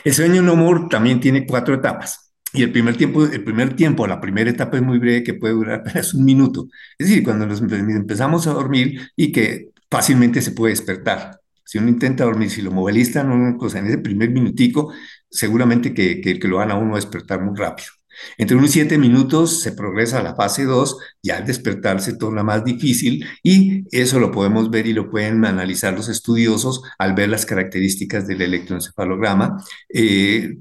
El 0.03 0.13
sueño 0.13 0.41
no 0.41 0.53
humor 0.53 0.89
también 0.89 1.19
tiene 1.19 1.45
cuatro 1.45 1.75
etapas. 1.75 2.30
Y 2.53 2.63
el 2.63 2.71
primer 2.71 2.97
tiempo, 2.97 3.25
el 3.25 3.43
primer 3.43 3.75
tiempo, 3.75 4.07
la 4.07 4.19
primera 4.19 4.49
etapa 4.49 4.77
es 4.77 4.83
muy 4.83 4.99
breve, 4.99 5.23
que 5.23 5.33
puede 5.33 5.53
durar 5.53 5.79
apenas 5.87 6.13
un 6.13 6.25
minuto. 6.25 6.67
Es 6.97 7.07
decir, 7.07 7.23
cuando 7.23 7.45
nos 7.45 7.61
empezamos 7.61 8.47
a 8.47 8.53
dormir 8.53 8.99
y 9.15 9.31
que 9.31 9.69
fácilmente 9.89 10.41
se 10.41 10.51
puede 10.51 10.73
despertar. 10.73 11.39
Si 11.63 11.77
uno 11.77 11.87
intenta 11.89 12.25
dormir, 12.25 12.49
si 12.49 12.61
lo 12.61 12.71
movilizan 12.71 13.31
una 13.31 13.57
cosa 13.57 13.79
en 13.79 13.87
ese 13.87 13.97
primer 13.99 14.29
minutico, 14.31 14.93
seguramente 15.29 15.93
que, 15.93 16.19
que, 16.19 16.37
que 16.37 16.47
lo 16.47 16.57
van 16.57 16.71
a 16.71 16.75
uno 16.75 16.93
a 16.93 16.97
despertar 16.97 17.41
muy 17.41 17.57
rápido. 17.57 17.89
Entre 18.37 18.57
unos 18.57 18.71
siete 18.71 18.97
minutos 18.97 19.61
se 19.61 19.71
progresa 19.71 20.19
a 20.19 20.23
la 20.23 20.35
fase 20.35 20.65
2, 20.65 20.97
ya 21.23 21.37
al 21.37 21.45
despertar 21.45 22.01
se 22.01 22.17
torna 22.17 22.43
más 22.43 22.63
difícil 22.63 23.25
y 23.43 23.85
eso 23.97 24.19
lo 24.19 24.31
podemos 24.31 24.69
ver 24.69 24.87
y 24.87 24.93
lo 24.93 25.09
pueden 25.09 25.45
analizar 25.45 25.93
los 25.93 26.09
estudiosos 26.09 26.81
al 26.97 27.13
ver 27.13 27.29
las 27.29 27.45
características 27.45 28.27
del 28.27 28.41
electroencefalograma. 28.41 29.63
Eh, 29.89 30.57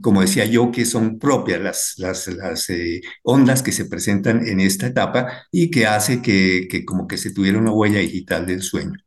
como 0.00 0.20
decía 0.20 0.44
yo, 0.46 0.70
que 0.70 0.84
son 0.84 1.18
propias 1.18 1.60
las, 1.60 1.94
las, 1.98 2.28
las 2.28 2.70
eh, 2.70 3.00
ondas 3.22 3.62
que 3.62 3.72
se 3.72 3.86
presentan 3.86 4.46
en 4.46 4.60
esta 4.60 4.86
etapa 4.86 5.46
y 5.50 5.70
que 5.70 5.86
hace 5.86 6.22
que, 6.22 6.68
que 6.70 6.84
como 6.84 7.06
que 7.08 7.18
se 7.18 7.32
tuviera 7.32 7.58
una 7.58 7.72
huella 7.72 7.98
digital 7.98 8.46
del 8.46 8.62
sueño. 8.62 8.98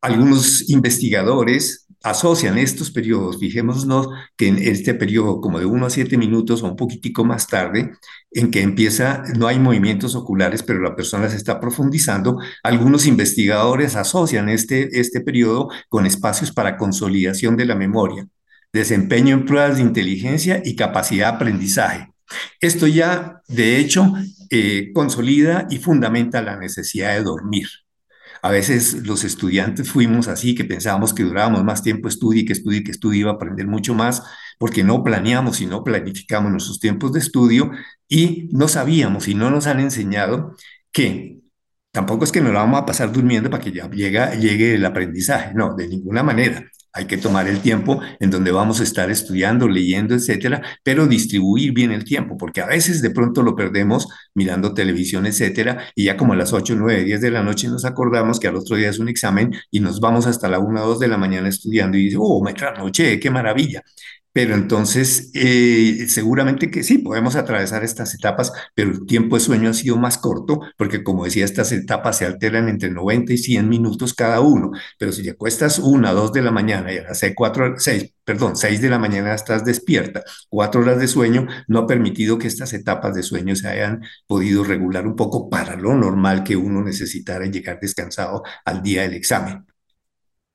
Algunos 0.00 0.70
investigadores 0.70 1.86
asocian 2.02 2.56
estos 2.56 2.90
periodos, 2.90 3.38
fijémonos 3.38 4.08
que 4.36 4.48
en 4.48 4.56
este 4.58 4.94
periodo 4.94 5.40
como 5.42 5.58
de 5.58 5.66
1 5.66 5.86
a 5.86 5.90
7 5.90 6.16
minutos 6.16 6.62
o 6.62 6.66
un 6.68 6.76
poquitico 6.76 7.24
más 7.24 7.46
tarde, 7.46 7.92
en 8.30 8.50
que 8.50 8.62
empieza, 8.62 9.22
no 9.36 9.46
hay 9.46 9.58
movimientos 9.58 10.14
oculares, 10.14 10.62
pero 10.62 10.80
la 10.80 10.96
persona 10.96 11.28
se 11.28 11.36
está 11.36 11.60
profundizando, 11.60 12.38
algunos 12.62 13.06
investigadores 13.06 13.96
asocian 13.96 14.48
este, 14.48 14.98
este 14.98 15.20
periodo 15.20 15.68
con 15.90 16.06
espacios 16.06 16.52
para 16.52 16.78
consolidación 16.78 17.56
de 17.56 17.66
la 17.66 17.74
memoria 17.74 18.26
desempeño 18.72 19.34
en 19.34 19.46
pruebas 19.46 19.76
de 19.76 19.82
inteligencia 19.82 20.62
y 20.64 20.76
capacidad 20.76 21.30
de 21.30 21.36
aprendizaje. 21.36 22.12
Esto 22.60 22.86
ya, 22.86 23.42
de 23.48 23.78
hecho, 23.78 24.12
eh, 24.50 24.90
consolida 24.94 25.66
y 25.70 25.78
fundamenta 25.78 26.42
la 26.42 26.56
necesidad 26.56 27.14
de 27.14 27.22
dormir. 27.22 27.66
A 28.42 28.50
veces 28.50 29.06
los 29.06 29.24
estudiantes 29.24 29.90
fuimos 29.90 30.28
así, 30.28 30.54
que 30.54 30.64
pensábamos 30.64 31.12
que 31.12 31.24
durábamos 31.24 31.62
más 31.64 31.82
tiempo 31.82 32.08
estudio 32.08 32.42
y 32.42 32.44
que 32.46 32.54
estudio 32.54 32.80
y 32.80 32.84
que 32.84 32.90
estudio 32.90 33.20
iba 33.20 33.30
a 33.32 33.34
aprender 33.34 33.66
mucho 33.66 33.94
más, 33.94 34.22
porque 34.58 34.82
no 34.82 35.02
planeamos 35.04 35.60
y 35.60 35.66
no 35.66 35.84
planificamos 35.84 36.50
nuestros 36.50 36.80
tiempos 36.80 37.12
de 37.12 37.18
estudio 37.18 37.70
y 38.08 38.48
no 38.52 38.68
sabíamos 38.68 39.28
y 39.28 39.34
no 39.34 39.50
nos 39.50 39.66
han 39.66 39.80
enseñado 39.80 40.56
que 40.92 41.40
tampoco 41.92 42.24
es 42.24 42.32
que 42.32 42.40
nos 42.40 42.52
vamos 42.52 42.80
a 42.80 42.86
pasar 42.86 43.12
durmiendo 43.12 43.50
para 43.50 43.62
que 43.62 43.72
ya 43.72 43.90
llegue, 43.90 44.38
llegue 44.38 44.74
el 44.74 44.84
aprendizaje, 44.86 45.52
no, 45.54 45.74
de 45.74 45.88
ninguna 45.88 46.22
manera 46.22 46.64
Hay 46.92 47.06
que 47.06 47.16
tomar 47.16 47.48
el 47.48 47.60
tiempo 47.60 48.00
en 48.18 48.30
donde 48.30 48.50
vamos 48.50 48.80
a 48.80 48.82
estar 48.82 49.10
estudiando, 49.10 49.68
leyendo, 49.68 50.14
etcétera, 50.14 50.62
pero 50.82 51.06
distribuir 51.06 51.72
bien 51.72 51.92
el 51.92 52.04
tiempo, 52.04 52.36
porque 52.36 52.60
a 52.60 52.66
veces 52.66 53.02
de 53.02 53.10
pronto 53.10 53.42
lo 53.42 53.54
perdemos 53.54 54.08
mirando 54.34 54.74
televisión, 54.74 55.26
etcétera, 55.26 55.84
y 55.94 56.04
ya 56.04 56.16
como 56.16 56.32
a 56.32 56.36
las 56.36 56.52
8, 56.52 56.74
9, 56.76 57.04
10 57.04 57.20
de 57.20 57.30
la 57.30 57.42
noche 57.42 57.68
nos 57.68 57.84
acordamos 57.84 58.40
que 58.40 58.48
al 58.48 58.56
otro 58.56 58.76
día 58.76 58.90
es 58.90 58.98
un 58.98 59.08
examen 59.08 59.52
y 59.70 59.80
nos 59.80 60.00
vamos 60.00 60.26
hasta 60.26 60.48
la 60.48 60.58
1 60.58 60.82
o 60.82 60.86
2 60.88 61.00
de 61.00 61.08
la 61.08 61.18
mañana 61.18 61.48
estudiando 61.48 61.96
y 61.96 62.04
dice, 62.04 62.16
oh, 62.18 62.42
me 62.42 62.54
trasnoché, 62.54 63.20
qué 63.20 63.30
maravilla. 63.30 63.82
Pero 64.40 64.54
entonces, 64.54 65.30
eh, 65.34 66.06
seguramente 66.08 66.70
que 66.70 66.82
sí, 66.82 66.96
podemos 66.96 67.36
atravesar 67.36 67.84
estas 67.84 68.14
etapas, 68.14 68.50
pero 68.74 68.90
el 68.90 69.04
tiempo 69.04 69.36
de 69.36 69.40
sueño 69.40 69.68
ha 69.68 69.74
sido 69.74 69.98
más 69.98 70.16
corto, 70.16 70.60
porque 70.78 71.02
como 71.04 71.26
decía, 71.26 71.44
estas 71.44 71.72
etapas 71.72 72.16
se 72.16 72.24
alteran 72.24 72.70
entre 72.70 72.90
90 72.90 73.34
y 73.34 73.36
100 73.36 73.68
minutos 73.68 74.14
cada 74.14 74.40
uno. 74.40 74.70
Pero 74.98 75.12
si 75.12 75.22
te 75.22 75.32
acuestas 75.32 75.78
una, 75.78 76.12
dos 76.12 76.32
de 76.32 76.40
la 76.40 76.50
mañana 76.52 76.90
y 76.90 76.96
a 76.96 77.02
las 77.02 77.18
6, 77.18 77.34
4, 77.36 77.74
6, 77.76 78.14
perdón, 78.24 78.56
6 78.56 78.80
de 78.80 78.88
la 78.88 78.98
mañana 78.98 79.34
estás 79.34 79.62
despierta, 79.62 80.22
cuatro 80.48 80.80
horas 80.80 80.98
de 80.98 81.08
sueño, 81.08 81.46
no 81.68 81.80
ha 81.80 81.86
permitido 81.86 82.38
que 82.38 82.46
estas 82.46 82.72
etapas 82.72 83.14
de 83.14 83.22
sueño 83.22 83.54
se 83.56 83.68
hayan 83.68 84.00
podido 84.26 84.64
regular 84.64 85.06
un 85.06 85.16
poco 85.16 85.50
para 85.50 85.76
lo 85.76 85.94
normal 85.94 86.44
que 86.44 86.56
uno 86.56 86.82
necesitara 86.82 87.44
llegar 87.44 87.78
descansado 87.78 88.42
al 88.64 88.82
día 88.82 89.02
del 89.02 89.12
examen. 89.12 89.66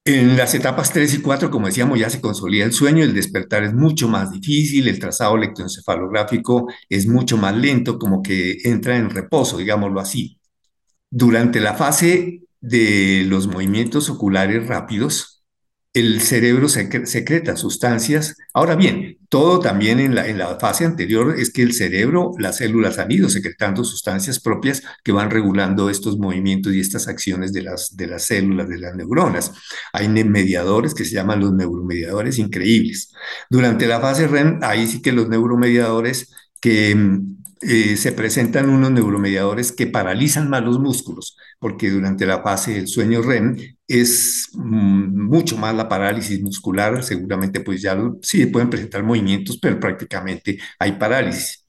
En 0.07 0.37
las 0.37 0.53
etapas 0.53 0.93
3 0.93 1.15
y 1.15 1.21
4, 1.21 1.49
como 1.49 1.65
decíamos, 1.65 1.97
ya 1.97 2.11
se 2.11 2.21
consolida 2.21 2.63
el 2.63 2.73
sueño, 2.73 3.03
el 3.03 3.15
despertar 3.15 3.63
es 3.63 3.73
mucho 3.73 4.07
más 4.07 4.31
difícil, 4.31 4.87
el 4.87 4.99
trazado 4.99 5.35
electroencefalográfico 5.35 6.67
es 6.87 7.07
mucho 7.07 7.37
más 7.37 7.57
lento, 7.57 7.97
como 7.97 8.21
que 8.21 8.57
entra 8.65 8.97
en 8.97 9.09
reposo, 9.09 9.57
digámoslo 9.57 9.99
así. 9.99 10.39
Durante 11.09 11.59
la 11.59 11.73
fase 11.73 12.41
de 12.61 13.25
los 13.27 13.47
movimientos 13.47 14.09
oculares 14.11 14.67
rápidos, 14.67 15.34
el 15.95 16.21
cerebro 16.21 16.67
secreta 16.67 17.55
sustancias. 17.55 18.35
Ahora 18.53 18.75
bien, 18.75 19.17
todo 19.29 19.59
también 19.59 20.01
en 20.01 20.13
la, 20.13 20.59
fase 20.59 20.83
anterior 20.83 21.35
es 21.39 21.53
que 21.53 21.61
el 21.61 21.71
cerebro, 21.71 22.33
las 22.37 22.57
células 22.57 22.99
han 22.99 23.11
ido 23.11 23.29
secretando 23.29 23.85
sustancias 23.85 24.41
propias 24.41 24.83
que 25.05 25.13
van 25.13 25.31
regulando 25.31 25.89
estos 25.89 26.17
movimientos 26.17 26.73
y 26.73 26.81
estas 26.81 27.07
acciones 27.07 27.53
de 27.53 27.61
las, 27.61 27.95
de 27.95 28.07
las 28.07 28.25
células, 28.25 28.67
de 28.67 28.77
las 28.77 28.93
neuronas. 28.93 29.53
Hay 29.93 30.09
mediadores 30.09 30.93
que 30.93 31.05
se 31.05 31.15
llaman 31.15 31.39
los 31.39 31.53
neuromediadores 31.53 32.39
increíbles. 32.39 33.13
Durante 33.49 33.87
la 33.87 34.01
fase 34.01 34.27
REM, 34.27 34.59
ahí 34.63 34.87
sí 34.87 35.01
que 35.01 35.13
los 35.13 35.29
neuromediadores 35.29 36.35
que 36.59 36.93
eh, 37.67 37.97
se 37.97 38.11
presentan 38.11 38.69
unos 38.69 38.91
neuromediadores 38.91 39.71
que 39.71 39.87
paralizan 39.87 40.49
más 40.49 40.63
los 40.63 40.79
músculos, 40.79 41.37
porque 41.59 41.89
durante 41.89 42.25
la 42.25 42.43
fase 42.43 42.73
del 42.75 42.87
sueño 42.87 43.21
REM 43.21 43.57
es 43.87 44.49
mm, 44.53 45.27
mucho 45.27 45.57
más 45.57 45.73
la 45.75 45.89
parálisis 45.89 46.41
muscular, 46.41 47.03
seguramente 47.03 47.61
pues 47.61 47.81
ya 47.81 47.97
sí 48.21 48.45
pueden 48.47 48.69
presentar 48.69 49.03
movimientos, 49.03 49.57
pero 49.57 49.79
prácticamente 49.79 50.59
hay 50.79 50.93
parálisis. 50.93 51.65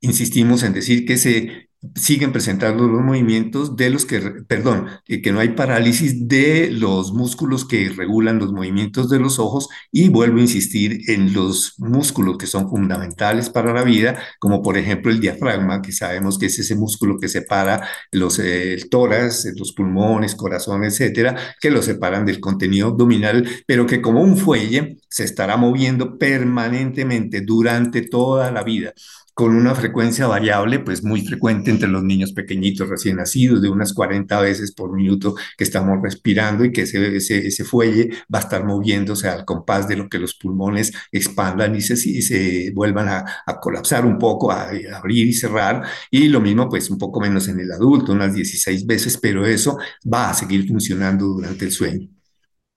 Insistimos 0.00 0.62
en 0.62 0.72
decir 0.72 1.04
que 1.04 1.16
se 1.16 1.69
siguen 1.94 2.32
presentando 2.32 2.86
los 2.86 3.02
movimientos 3.02 3.74
de 3.76 3.88
los 3.88 4.04
que, 4.04 4.20
perdón, 4.46 4.86
que 5.06 5.32
no 5.32 5.40
hay 5.40 5.50
parálisis 5.50 6.28
de 6.28 6.70
los 6.70 7.12
músculos 7.12 7.64
que 7.64 7.88
regulan 7.88 8.38
los 8.38 8.52
movimientos 8.52 9.08
de 9.08 9.18
los 9.18 9.38
ojos 9.38 9.68
y 9.90 10.10
vuelvo 10.10 10.38
a 10.38 10.42
insistir 10.42 11.00
en 11.10 11.32
los 11.32 11.74
músculos 11.78 12.36
que 12.36 12.46
son 12.46 12.68
fundamentales 12.68 13.48
para 13.48 13.72
la 13.72 13.82
vida, 13.82 14.18
como 14.38 14.62
por 14.62 14.76
ejemplo 14.76 15.10
el 15.10 15.20
diafragma, 15.20 15.80
que 15.80 15.92
sabemos 15.92 16.38
que 16.38 16.46
es 16.46 16.58
ese 16.58 16.76
músculo 16.76 17.18
que 17.18 17.28
separa 17.28 17.88
los, 18.12 18.38
eh, 18.38 18.74
el 18.74 18.90
tórax, 18.90 19.46
los 19.56 19.72
pulmones, 19.72 20.34
corazón, 20.34 20.84
etcétera, 20.84 21.36
que 21.60 21.70
lo 21.70 21.80
separan 21.80 22.26
del 22.26 22.40
contenido 22.40 22.88
abdominal, 22.88 23.48
pero 23.66 23.86
que 23.86 24.02
como 24.02 24.20
un 24.22 24.36
fuelle 24.36 24.98
se 25.08 25.24
estará 25.24 25.56
moviendo 25.56 26.18
permanentemente 26.18 27.40
durante 27.40 28.02
toda 28.02 28.50
la 28.52 28.62
vida 28.62 28.92
con 29.40 29.56
una 29.56 29.74
frecuencia 29.74 30.26
variable, 30.26 30.80
pues 30.80 31.02
muy 31.02 31.22
frecuente 31.22 31.70
entre 31.70 31.88
los 31.88 32.04
niños 32.04 32.34
pequeñitos 32.34 32.90
recién 32.90 33.16
nacidos, 33.16 33.62
de 33.62 33.70
unas 33.70 33.94
40 33.94 34.38
veces 34.38 34.70
por 34.72 34.92
minuto 34.92 35.34
que 35.56 35.64
estamos 35.64 35.98
respirando 36.02 36.62
y 36.62 36.72
que 36.72 36.82
ese, 36.82 37.16
ese, 37.16 37.64
fuelle 37.64 38.10
va 38.32 38.40
a 38.40 38.42
estar 38.42 38.66
moviéndose 38.66 39.28
al 39.30 39.46
compás 39.46 39.88
de 39.88 39.96
lo 39.96 40.10
que 40.10 40.18
los 40.18 40.34
pulmones 40.34 40.92
expandan 41.10 41.74
y 41.74 41.80
se, 41.80 41.96
se 41.96 42.70
vuelvan 42.74 43.08
a, 43.08 43.24
a, 43.46 43.58
colapsar 43.58 44.04
un 44.04 44.18
poco, 44.18 44.52
a, 44.52 44.64
a, 44.64 44.98
abrir 44.98 45.26
y 45.26 45.32
cerrar. 45.32 45.84
Y 46.10 46.28
lo 46.28 46.42
mismo, 46.42 46.68
pues 46.68 46.90
un 46.90 46.98
poco 46.98 47.18
menos 47.18 47.48
en 47.48 47.60
el 47.60 47.72
adulto, 47.72 48.12
unas 48.12 48.34
16 48.34 48.84
veces, 48.84 49.16
pero 49.16 49.46
eso 49.46 49.78
va 50.04 50.28
a 50.28 50.34
seguir 50.34 50.68
funcionando 50.68 51.24
durante 51.28 51.64
el 51.64 51.72
sueño. 51.72 52.19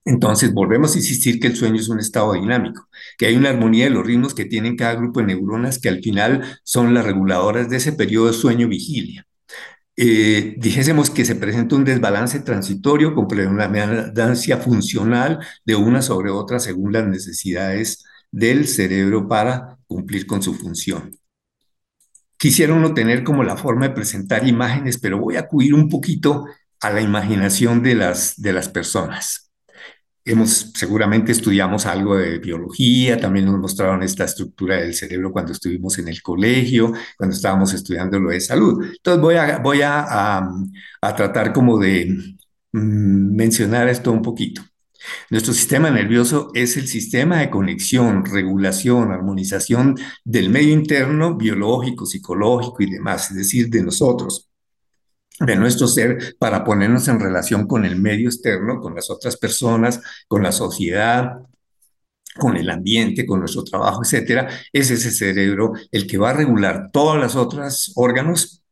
Entonces, 0.06 0.54
volvemos 0.54 0.96
a 0.96 0.98
insistir 0.98 1.40
que 1.40 1.48
el 1.48 1.56
sueño 1.56 1.80
es 1.80 1.88
un 1.90 2.00
estado 2.00 2.34
dinámico, 2.34 2.90
que 3.18 3.28
hay 3.28 3.36
una 3.38 3.50
armonía 3.50 3.86
de 3.86 3.92
los 3.92 4.06
ritmos 4.06 4.34
que 4.34 4.46
tienen 4.46 4.76
cada 4.76 4.96
grupo 4.96 5.22
de 5.22 5.28
neuronas 5.28 5.80
que 5.80 5.90
al 5.90 6.02
final 6.02 6.60
son 6.64 6.94
las 6.94 7.06
reguladoras 7.06 7.70
de 7.70 7.78
ese 7.78 7.94
periodo 7.94 8.28
de 8.28 8.34
sueño-vigilia. 8.34 9.26
Eh, 9.96 10.56
dijésemos 10.58 11.10
que 11.12 11.24
se 11.24 11.36
presenta 11.36 11.76
un 11.76 11.86
desbalance 11.86 12.40
transitorio 12.40 13.14
con 13.14 13.28
predominancia 13.28 14.58
funcional 14.58 15.40
de 15.66 15.76
una 15.76 16.02
sobre 16.02 16.32
otra 16.32 16.60
según 16.60 16.94
las 16.94 17.06
necesidades 17.08 18.04
del 18.32 18.68
cerebro 18.68 19.28
para 19.28 19.78
cumplir 19.86 20.26
con 20.26 20.42
su 20.42 20.56
función. 20.56 21.12
Quisiera 22.38 22.74
uno 22.74 22.94
tener 22.94 23.24
como 23.24 23.44
la 23.44 23.56
forma 23.56 23.88
de 23.88 23.94
presentar 23.94 24.48
imágenes, 24.48 24.98
pero 24.98 25.20
voy 25.20 25.38
a 25.38 25.42
acudir 25.42 25.74
un 25.74 25.88
poquito 25.88 26.46
a 26.82 26.90
la 26.90 27.02
imaginación 27.02 27.82
de 27.84 27.96
las, 27.96 28.42
de 28.42 28.52
las 28.52 28.68
personas. 28.68 29.53
Hemos, 30.26 30.72
seguramente 30.74 31.34
estudiamos 31.34 31.86
algo 31.86 32.16
de 32.16 32.40
biología, 32.40 33.20
también 33.20 33.46
nos 33.46 33.60
mostraron 33.60 34.04
esta 34.04 34.24
estructura 34.24 34.78
del 34.78 34.94
cerebro 34.94 35.32
cuando 35.34 35.52
estuvimos 35.52 35.98
en 36.00 36.08
el 36.08 36.22
colegio, 36.22 36.94
cuando 37.18 37.36
estábamos 37.36 37.74
estudiando 37.74 38.20
lo 38.20 38.30
de 38.30 38.40
salud. 38.40 38.86
Entonces 38.86 39.22
voy 39.62 39.82
a, 39.84 40.48
tratar 41.16 41.52
como 41.52 41.78
de 41.78 42.06
mm, 42.72 43.36
mencionar 43.36 43.90
esto 43.90 44.12
un 44.12 44.22
poquito. 44.22 44.62
Nuestro 45.30 45.54
sistema 45.54 45.90
nervioso 45.92 46.52
es 46.54 46.78
el 46.78 46.88
sistema 46.88 47.40
de 47.40 47.50
conexión, 47.50 48.26
regulación, 48.26 49.12
armonización 49.12 49.96
del 50.24 50.50
medio 50.50 50.72
interno, 50.74 51.36
biológico, 51.36 52.06
psicológico 52.06 52.82
y 52.84 52.92
demás, 52.92 53.30
es 53.32 53.38
decir, 53.38 53.70
de 53.70 53.84
nosotros 53.84 54.53
de 55.40 55.56
nuestro 55.56 55.88
ser 55.88 56.36
para 56.40 56.64
ponernos 56.64 57.08
en 57.08 57.20
relación 57.20 57.68
con 57.68 57.86
el 57.86 58.00
medio 58.00 58.30
externo, 58.30 58.80
con 58.80 58.96
las 58.96 59.10
otras 59.10 59.38
personas, 59.38 60.02
con 60.28 60.44
la 60.44 60.52
sociedad, 60.52 61.40
con 62.38 62.58
el 62.58 62.70
ambiente, 62.70 63.26
con 63.26 63.40
nuestro 63.40 63.64
trabajo, 63.64 64.02
etcétera, 64.04 64.50
es 64.72 64.90
ese 64.90 65.12
cerebro 65.12 65.74
el 65.92 66.08
que 66.08 66.18
va 66.18 66.32
a 66.32 66.34
regular 66.34 66.90
todos 66.92 67.18
los 67.18 67.36
otros 67.36 67.92
órganos 67.96 68.63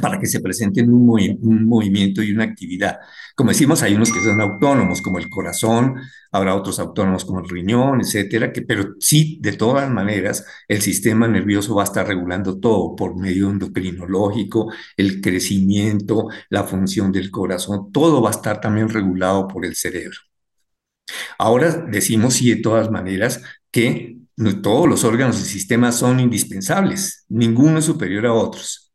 para 0.00 0.18
que 0.18 0.26
se 0.26 0.40
presenten 0.40 0.92
un, 0.92 1.08
un, 1.42 1.68
movimiento 1.68 2.22
y 2.22 2.32
una 2.32 2.44
actividad. 2.44 2.98
Como 3.36 3.50
decimos, 3.50 3.82
hay 3.82 3.94
unos 3.94 4.12
que 4.12 4.20
son 4.20 4.40
autónomos, 4.40 5.02
como 5.02 5.18
el 5.18 5.28
corazón, 5.28 5.96
habrá 6.30 6.54
otros 6.54 6.78
autónomos 6.78 7.24
como 7.24 7.40
el 7.40 7.48
riñón, 7.48 8.00
etcétera, 8.00 8.52
que, 8.52 8.62
pero 8.62 8.94
sí, 9.00 9.38
de 9.42 9.52
todas 9.52 9.90
maneras, 9.90 10.44
el 10.68 10.80
sistema 10.82 11.28
nervioso 11.28 11.74
va 11.74 11.82
a 11.82 11.84
estar 11.84 12.06
regulando 12.06 12.58
todo 12.58 12.96
por 12.96 13.16
medio 13.16 13.50
endocrinológico, 13.50 14.72
el 14.96 15.20
crecimiento, 15.20 16.28
la 16.48 16.64
función 16.64 17.12
del 17.12 17.30
corazón, 17.30 17.92
todo 17.92 18.22
va 18.22 18.30
a 18.30 18.32
estar 18.32 18.60
también 18.60 18.88
regulado 18.88 19.46
por 19.48 19.64
el 19.66 19.76
cerebro. 19.76 20.18
Ahora 21.38 21.70
decimos 21.88 22.34
sí, 22.34 22.50
de 22.50 22.62
todas 22.62 22.90
maneras, 22.90 23.42
que 23.70 24.18
todos 24.62 24.88
los 24.88 25.04
órganos 25.04 25.40
y 25.40 25.44
sistemas 25.44 25.96
son 25.96 26.20
indispensables, 26.20 27.24
ninguno 27.28 27.78
es 27.78 27.84
superior 27.84 28.26
a 28.26 28.32
otros. 28.32 28.91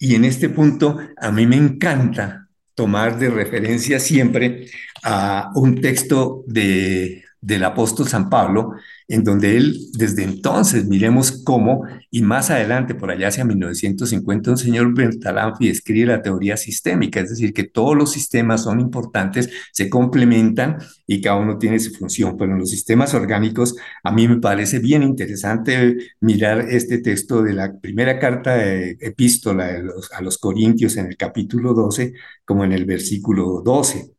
Y 0.00 0.14
en 0.14 0.24
este 0.24 0.48
punto 0.48 0.98
a 1.16 1.30
mí 1.30 1.46
me 1.46 1.56
encanta 1.56 2.48
tomar 2.74 3.18
de 3.18 3.28
referencia 3.28 4.00
siempre 4.00 4.66
a 5.04 5.52
un 5.54 5.80
texto 5.80 6.42
de, 6.46 7.22
del 7.40 7.64
apóstol 7.64 8.08
San 8.08 8.28
Pablo 8.28 8.74
en 9.10 9.24
donde 9.24 9.56
él, 9.56 9.76
desde 9.94 10.22
entonces, 10.22 10.86
miremos 10.86 11.32
cómo, 11.32 11.82
y 12.12 12.22
más 12.22 12.48
adelante, 12.48 12.94
por 12.94 13.10
allá 13.10 13.26
hacia 13.26 13.44
1950, 13.44 14.52
un 14.52 14.56
señor 14.56 14.94
Bertalanffy 14.94 15.68
escribe 15.68 16.06
la 16.06 16.22
teoría 16.22 16.56
sistémica, 16.56 17.18
es 17.18 17.30
decir, 17.30 17.52
que 17.52 17.64
todos 17.64 17.96
los 17.96 18.12
sistemas 18.12 18.62
son 18.62 18.78
importantes, 18.78 19.50
se 19.72 19.90
complementan 19.90 20.78
y 21.08 21.20
cada 21.20 21.38
uno 21.38 21.58
tiene 21.58 21.80
su 21.80 21.92
función, 21.92 22.36
pero 22.36 22.52
en 22.52 22.60
los 22.60 22.70
sistemas 22.70 23.12
orgánicos, 23.12 23.74
a 24.04 24.12
mí 24.12 24.28
me 24.28 24.36
parece 24.36 24.78
bien 24.78 25.02
interesante 25.02 25.96
mirar 26.20 26.66
este 26.68 26.98
texto 26.98 27.42
de 27.42 27.54
la 27.54 27.80
primera 27.80 28.20
carta 28.20 28.54
de 28.54 28.96
epístola 29.00 29.82
a 30.12 30.22
los 30.22 30.38
Corintios 30.38 30.96
en 30.96 31.06
el 31.06 31.16
capítulo 31.16 31.74
12, 31.74 32.12
como 32.44 32.64
en 32.64 32.70
el 32.70 32.84
versículo 32.84 33.60
12 33.64 34.12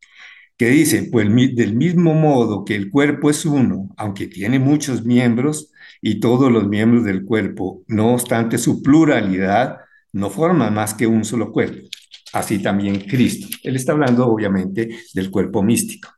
que 0.58 0.70
dice, 0.70 1.10
pues 1.12 1.28
del 1.56 1.76
mismo 1.76 2.14
modo 2.14 2.64
que 2.66 2.76
el 2.76 2.90
cuerpo 2.92 3.30
es 3.30 3.46
uno, 3.46 3.90
aunque 3.98 4.28
tiene 4.28 4.60
muchos 4.60 5.04
miembros 5.04 5.72
y 6.02 6.20
todos 6.20 6.52
los 6.52 6.68
miembros 6.68 7.04
del 7.04 7.26
cuerpo, 7.26 7.84
no 7.88 8.14
obstante 8.14 8.58
su 8.58 8.82
pluralidad, 8.84 9.78
no 10.14 10.30
forman 10.30 10.74
más 10.74 10.94
que 10.94 11.08
un 11.08 11.26
solo 11.26 11.52
cuerpo. 11.52 11.88
Así 12.34 12.60
también 12.60 13.00
Cristo. 13.02 13.48
Él 13.64 13.76
está 13.76 13.92
hablando 13.92 14.28
obviamente 14.28 14.90
del 15.14 15.32
cuerpo 15.32 15.64
místico. 15.64 16.10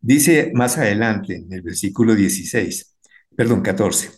Dice 0.00 0.52
más 0.54 0.78
adelante, 0.78 1.36
en 1.36 1.52
el 1.52 1.62
versículo 1.62 2.14
16, 2.14 2.96
perdón, 3.34 3.62
14, 3.62 4.10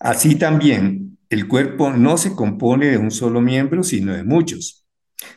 así 0.00 0.36
también 0.36 1.18
el 1.28 1.48
cuerpo 1.48 1.90
no 1.90 2.16
se 2.16 2.34
compone 2.34 2.86
de 2.86 2.98
un 2.98 3.10
solo 3.10 3.40
miembro, 3.40 3.82
sino 3.82 4.14
de 4.14 4.24
muchos. 4.24 4.86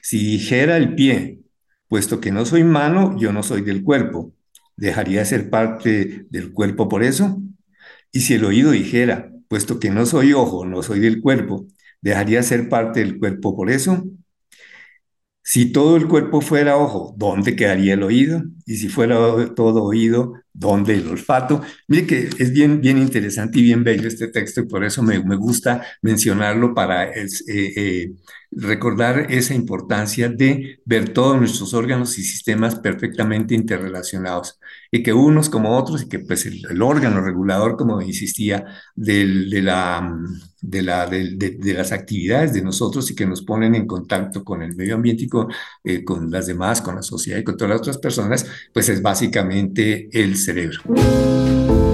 Si 0.01 0.17
dijera 0.17 0.77
el 0.77 0.95
pie, 0.95 1.39
puesto 1.87 2.19
que 2.19 2.31
no 2.31 2.45
soy 2.45 2.63
mano, 2.63 3.17
yo 3.17 3.33
no 3.33 3.43
soy 3.43 3.61
del 3.61 3.83
cuerpo, 3.83 4.33
¿dejaría 4.75 5.19
de 5.19 5.25
ser 5.25 5.49
parte 5.49 6.25
del 6.29 6.53
cuerpo 6.53 6.89
por 6.89 7.03
eso? 7.03 7.41
Y 8.11 8.21
si 8.21 8.35
el 8.35 8.45
oído 8.45 8.71
dijera, 8.71 9.31
puesto 9.49 9.79
que 9.79 9.89
no 9.91 10.05
soy 10.05 10.33
ojo, 10.33 10.65
no 10.65 10.83
soy 10.83 10.99
del 10.99 11.21
cuerpo, 11.21 11.67
¿dejaría 12.01 12.39
de 12.39 12.43
ser 12.43 12.69
parte 12.69 13.01
del 13.01 13.19
cuerpo 13.19 13.55
por 13.55 13.69
eso? 13.71 14.03
Si 15.43 15.71
todo 15.71 15.95
el 15.95 16.07
cuerpo 16.07 16.41
fuera 16.41 16.77
ojo, 16.77 17.13
¿dónde 17.17 17.55
quedaría 17.55 17.93
el 17.93 18.03
oído? 18.03 18.43
Y 18.65 18.75
si 18.77 18.89
fuera 18.89 19.17
todo 19.55 19.83
oído, 19.83 20.33
¿dónde 20.57 20.95
el 20.95 21.07
olfato? 21.07 21.61
Mire 21.87 22.07
que 22.07 22.29
es 22.37 22.51
bien, 22.51 22.81
bien 22.81 22.97
interesante 22.97 23.59
y 23.59 23.63
bien 23.63 23.83
bello 23.83 24.07
este 24.07 24.27
texto 24.29 24.61
y 24.61 24.65
por 24.65 24.83
eso 24.83 25.03
me, 25.03 25.17
gusta 25.37 25.83
mencionarlo 26.01 26.73
para 26.73 27.09
eh, 27.09 27.27
eh, 27.47 28.11
recordar 28.51 29.27
esa 29.29 29.53
importancia 29.53 30.29
de 30.29 30.79
ver 30.85 31.09
todos 31.09 31.37
nuestros 31.37 31.73
órganos 31.73 32.17
y 32.17 32.23
sistemas 32.23 32.75
perfectamente 32.75 33.53
interrelacionados 33.53 34.59
y 34.91 35.03
que 35.03 35.13
unos 35.13 35.49
como 35.49 35.77
otros 35.77 36.03
y 36.03 36.07
que 36.07 36.19
pues 36.19 36.45
el, 36.45 36.81
órgano 36.81 37.21
regulador, 37.21 37.75
como 37.77 38.01
insistía, 38.01 38.65
de, 38.95 39.25
la, 39.61 40.17
de, 40.61 40.81
la, 40.81 41.07
de, 41.07 41.73
las 41.73 41.91
actividades 41.91 42.53
de 42.53 42.61
nosotros 42.61 43.11
y 43.11 43.15
que 43.15 43.25
nos 43.25 43.41
ponen 43.41 43.75
en 43.75 43.85
contacto 43.85 44.43
con 44.43 44.61
el 44.61 44.75
medio 44.75 44.95
ambiente 44.95 45.23
y 45.25 45.27
con, 45.27 45.47
eh, 45.83 46.03
con 46.03 46.31
las 46.31 46.47
demás, 46.47 46.81
con 46.81 46.95
la 46.95 47.01
sociedad 47.01 47.39
y 47.39 47.43
con 47.43 47.57
todas 47.57 47.71
las 47.71 47.81
otras 47.81 47.97
personas, 47.97 48.45
pues 48.73 48.89
es 48.89 49.01
básicamente 49.01 50.09
el 50.11 50.37
cerebro. 50.47 51.86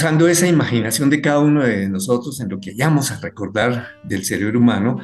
Usando 0.00 0.28
esa 0.28 0.46
imaginación 0.46 1.10
de 1.10 1.20
cada 1.20 1.40
uno 1.40 1.62
de 1.62 1.86
nosotros 1.86 2.40
en 2.40 2.48
lo 2.48 2.58
que 2.58 2.70
hayamos 2.70 3.10
a 3.10 3.20
recordar 3.20 3.88
del 4.02 4.24
cerebro 4.24 4.58
humano, 4.58 4.98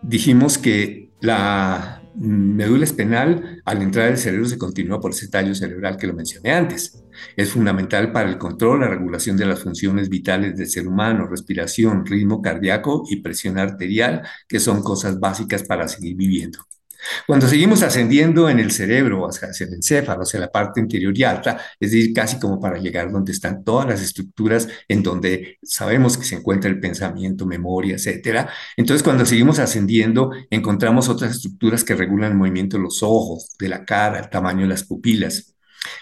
dijimos 0.00 0.56
que 0.56 1.10
la 1.20 2.02
médula 2.14 2.84
espinal 2.84 3.60
al 3.66 3.82
entrar 3.82 4.06
al 4.06 4.16
cerebro 4.16 4.46
se 4.46 4.56
continúa 4.56 5.00
por 5.00 5.10
ese 5.10 5.28
tallo 5.28 5.54
cerebral 5.54 5.98
que 5.98 6.06
lo 6.06 6.14
mencioné 6.14 6.52
antes. 6.52 7.04
Es 7.36 7.50
fundamental 7.50 8.10
para 8.10 8.30
el 8.30 8.38
control, 8.38 8.80
la 8.80 8.88
regulación 8.88 9.36
de 9.36 9.44
las 9.44 9.62
funciones 9.62 10.08
vitales 10.08 10.56
del 10.56 10.66
ser 10.66 10.88
humano, 10.88 11.26
respiración, 11.26 12.06
ritmo 12.06 12.40
cardíaco 12.40 13.04
y 13.10 13.16
presión 13.16 13.58
arterial, 13.58 14.22
que 14.48 14.60
son 14.60 14.82
cosas 14.82 15.20
básicas 15.20 15.62
para 15.62 15.88
seguir 15.88 16.16
viviendo. 16.16 16.60
Cuando 17.26 17.46
seguimos 17.46 17.82
ascendiendo 17.82 18.48
en 18.48 18.58
el 18.58 18.70
cerebro, 18.70 19.26
hacia 19.28 19.66
el 19.66 19.74
encéfalo, 19.74 20.22
hacia 20.22 20.40
la 20.40 20.50
parte 20.50 20.80
interior 20.80 21.16
y 21.16 21.22
alta, 21.24 21.60
es 21.78 21.92
decir, 21.92 22.12
casi 22.12 22.38
como 22.38 22.60
para 22.60 22.78
llegar 22.78 23.10
donde 23.10 23.32
están 23.32 23.64
todas 23.64 23.86
las 23.88 24.02
estructuras 24.02 24.68
en 24.88 25.02
donde 25.02 25.58
sabemos 25.62 26.16
que 26.18 26.24
se 26.24 26.36
encuentra 26.36 26.70
el 26.70 26.80
pensamiento, 26.80 27.46
memoria, 27.46 27.96
etcétera. 27.96 28.48
Entonces, 28.76 29.02
cuando 29.02 29.26
seguimos 29.26 29.58
ascendiendo, 29.58 30.32
encontramos 30.50 31.08
otras 31.08 31.32
estructuras 31.32 31.84
que 31.84 31.94
regulan 31.94 32.32
el 32.32 32.38
movimiento 32.38 32.76
de 32.76 32.82
los 32.84 33.02
ojos, 33.02 33.56
de 33.58 33.68
la 33.68 33.84
cara, 33.84 34.18
el 34.18 34.28
tamaño 34.30 34.62
de 34.62 34.68
las 34.68 34.84
pupilas. 34.84 35.54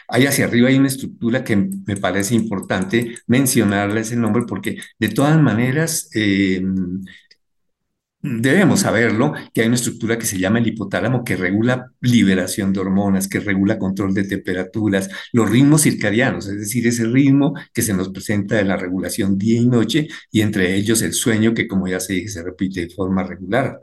Ahí 0.08 0.26
hacia 0.26 0.46
arriba 0.46 0.68
hay 0.68 0.78
una 0.78 0.88
estructura 0.88 1.44
que 1.44 1.56
me 1.56 1.96
parece 1.96 2.34
importante 2.34 3.16
mencionarle 3.26 4.00
ese 4.00 4.16
nombre 4.16 4.44
porque 4.48 4.78
de 4.98 5.08
todas 5.08 5.40
maneras 5.40 6.08
eh, 6.14 6.62
debemos 8.22 8.80
saberlo, 8.80 9.34
que 9.54 9.60
hay 9.60 9.66
una 9.68 9.76
estructura 9.76 10.18
que 10.18 10.26
se 10.26 10.38
llama 10.38 10.58
el 10.58 10.66
hipotálamo 10.66 11.22
que 11.24 11.36
regula 11.36 11.92
liberación 12.00 12.72
de 12.72 12.80
hormonas, 12.80 13.28
que 13.28 13.40
regula 13.40 13.78
control 13.78 14.14
de 14.14 14.24
temperaturas, 14.24 15.08
los 15.32 15.48
ritmos 15.50 15.82
circadianos, 15.82 16.48
es 16.48 16.58
decir, 16.58 16.86
ese 16.86 17.04
ritmo 17.04 17.54
que 17.72 17.82
se 17.82 17.94
nos 17.94 18.08
presenta 18.10 18.56
de 18.56 18.64
la 18.64 18.76
regulación 18.76 19.38
día 19.38 19.60
y 19.60 19.66
noche 19.66 20.08
y 20.30 20.40
entre 20.40 20.74
ellos 20.74 21.02
el 21.02 21.12
sueño 21.12 21.54
que 21.54 21.68
como 21.68 21.86
ya 21.88 22.00
se 22.00 22.14
dije 22.14 22.28
se 22.28 22.42
repite 22.42 22.80
de 22.82 22.90
forma 22.94 23.22
regular. 23.22 23.80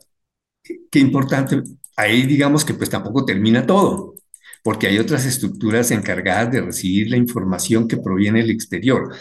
Qué 0.63 1.00
importante, 1.00 1.62
ahí 1.98 2.26
digamos 2.26 2.63
que 2.65 2.74
pues 2.74 2.89
tampoco 2.89 3.26
termina 3.26 3.65
todo, 3.65 4.15
porque 4.63 4.88
hay 4.88 4.98
otras 5.00 5.26
estructuras 5.26 5.91
encargadas 5.91 6.52
de 6.52 6.62
recibir 6.62 7.10
la 7.10 7.17
información 7.17 7.88
que 7.88 7.98
proviene 7.98 8.39
del 8.41 8.52
exterior 8.52 9.13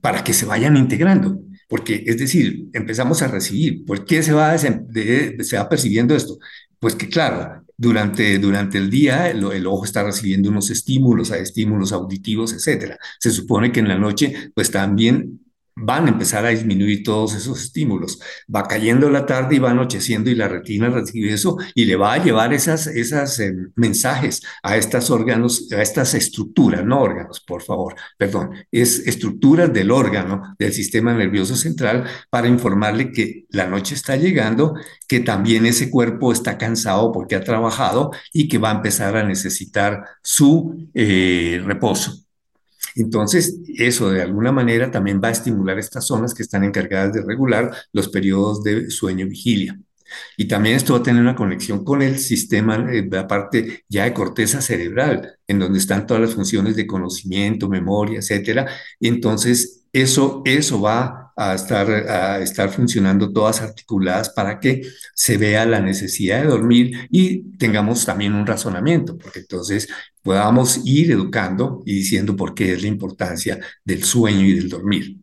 para 0.00 0.24
que 0.24 0.32
se 0.34 0.46
vayan 0.46 0.76
integrando. 0.76 1.40
Porque, 1.72 2.04
es 2.06 2.18
decir, 2.18 2.68
empezamos 2.74 3.22
a 3.22 3.28
recibir. 3.28 3.86
¿Por 3.86 4.04
qué 4.04 4.22
se 4.22 4.34
va, 4.34 4.58
se 4.58 5.56
va 5.56 5.68
percibiendo 5.70 6.14
esto? 6.14 6.38
Pues 6.78 6.94
que, 6.94 7.08
claro, 7.08 7.64
durante, 7.78 8.38
durante 8.38 8.76
el 8.76 8.90
día 8.90 9.30
el, 9.30 9.42
el, 9.50 9.66
ojo 9.66 9.86
está 9.86 10.02
recibiendo 10.02 10.50
unos 10.50 10.68
estímulos, 10.68 11.30
estímulos 11.30 11.92
auditivos, 11.92 12.52
etcétera. 12.52 12.98
Se 13.18 13.30
supone 13.30 13.72
que 13.72 13.80
en 13.80 13.88
la 13.88 13.96
noche, 13.96 14.50
pues 14.54 14.70
también 14.70 15.41
van 15.74 16.06
a 16.06 16.10
empezar 16.10 16.44
a 16.44 16.50
disminuir 16.50 17.02
todos 17.02 17.34
esos 17.34 17.62
estímulos. 17.62 18.20
Va 18.54 18.66
cayendo 18.68 19.10
la 19.10 19.26
tarde 19.26 19.56
y 19.56 19.58
va 19.58 19.70
anocheciendo 19.70 20.30
y 20.30 20.34
la 20.34 20.48
retina 20.48 20.88
recibe 20.88 21.32
eso 21.32 21.56
y 21.74 21.84
le 21.84 21.96
va 21.96 22.14
a 22.14 22.22
llevar 22.24 22.52
esas, 22.52 22.86
esas 22.86 23.38
eh, 23.40 23.54
mensajes 23.74 24.42
a 24.62 24.76
estas 24.76 25.10
órganos, 25.10 25.70
a 25.72 25.82
estas 25.82 26.14
estructuras, 26.14 26.84
no 26.84 27.00
órganos, 27.00 27.40
por 27.40 27.62
favor, 27.62 27.94
perdón, 28.18 28.50
es 28.70 29.06
estructuras 29.06 29.72
del 29.72 29.90
órgano 29.90 30.54
del 30.58 30.72
sistema 30.72 31.14
nervioso 31.14 31.56
central 31.56 32.04
para 32.30 32.48
informarle 32.48 33.12
que 33.12 33.46
la 33.50 33.66
noche 33.66 33.94
está 33.94 34.16
llegando, 34.16 34.74
que 35.08 35.20
también 35.20 35.66
ese 35.66 35.90
cuerpo 35.90 36.32
está 36.32 36.58
cansado 36.58 37.12
porque 37.12 37.36
ha 37.36 37.44
trabajado 37.44 38.10
y 38.32 38.48
que 38.48 38.58
va 38.58 38.70
a 38.70 38.76
empezar 38.76 39.16
a 39.16 39.24
necesitar 39.24 40.04
su 40.22 40.88
eh, 40.94 41.62
reposo. 41.64 42.22
Entonces, 42.96 43.60
eso 43.76 44.10
de 44.10 44.22
alguna 44.22 44.52
manera 44.52 44.90
también 44.90 45.20
va 45.22 45.28
a 45.28 45.32
estimular 45.32 45.78
estas 45.78 46.06
zonas 46.06 46.34
que 46.34 46.42
están 46.42 46.64
encargadas 46.64 47.12
de 47.12 47.22
regular 47.22 47.72
los 47.92 48.08
periodos 48.08 48.62
de 48.62 48.90
sueño-vigilia. 48.90 49.78
Y 50.36 50.46
también 50.46 50.76
esto 50.76 50.92
va 50.92 51.00
a 51.00 51.02
tener 51.02 51.22
una 51.22 51.34
conexión 51.34 51.84
con 51.84 52.02
el 52.02 52.18
sistema, 52.18 52.86
eh, 52.92 53.06
la 53.10 53.26
parte 53.26 53.84
ya 53.88 54.04
de 54.04 54.12
corteza 54.12 54.60
cerebral, 54.60 55.38
en 55.46 55.58
donde 55.58 55.78
están 55.78 56.06
todas 56.06 56.22
las 56.22 56.34
funciones 56.34 56.76
de 56.76 56.86
conocimiento, 56.86 57.68
memoria, 57.68 58.18
etcétera. 58.18 58.68
Entonces, 59.00 59.84
eso, 59.92 60.42
eso 60.44 60.80
va 60.80 61.21
a 61.36 61.54
estar, 61.54 61.88
a 61.90 62.40
estar 62.40 62.70
funcionando 62.70 63.32
todas 63.32 63.62
articuladas 63.62 64.30
para 64.30 64.60
que 64.60 64.82
se 65.14 65.36
vea 65.36 65.66
la 65.66 65.80
necesidad 65.80 66.42
de 66.42 66.48
dormir 66.48 67.08
y 67.10 67.56
tengamos 67.58 68.04
también 68.04 68.34
un 68.34 68.46
razonamiento, 68.46 69.16
porque 69.18 69.40
entonces 69.40 69.88
podamos 70.22 70.80
ir 70.84 71.10
educando 71.12 71.82
y 71.86 71.94
diciendo 71.94 72.36
por 72.36 72.54
qué 72.54 72.72
es 72.72 72.82
la 72.82 72.88
importancia 72.88 73.58
del 73.84 74.04
sueño 74.04 74.44
y 74.44 74.54
del 74.54 74.68
dormir. 74.68 75.22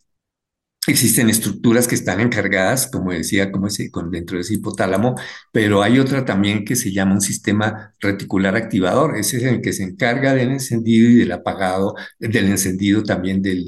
Existen 0.87 1.29
estructuras 1.29 1.87
que 1.87 1.93
están 1.93 2.19
encargadas, 2.19 2.87
como 2.87 3.11
decía, 3.11 3.51
como 3.51 3.67
ese, 3.67 3.91
con, 3.91 4.09
dentro 4.09 4.37
de 4.37 4.41
ese 4.41 4.55
hipotálamo, 4.55 5.15
pero 5.51 5.83
hay 5.83 5.99
otra 5.99 6.25
también 6.25 6.65
que 6.65 6.75
se 6.75 6.91
llama 6.91 7.13
un 7.13 7.21
sistema 7.21 7.93
reticular 7.99 8.55
activador. 8.55 9.17
Ese 9.17 9.37
es 9.37 9.43
el 9.43 9.61
que 9.61 9.73
se 9.73 9.83
encarga 9.83 10.33
del 10.33 10.49
encendido 10.51 11.09
y 11.09 11.15
del 11.15 11.31
apagado, 11.33 11.95
del 12.17 12.47
encendido 12.47 13.03
también 13.03 13.41
del, 13.41 13.65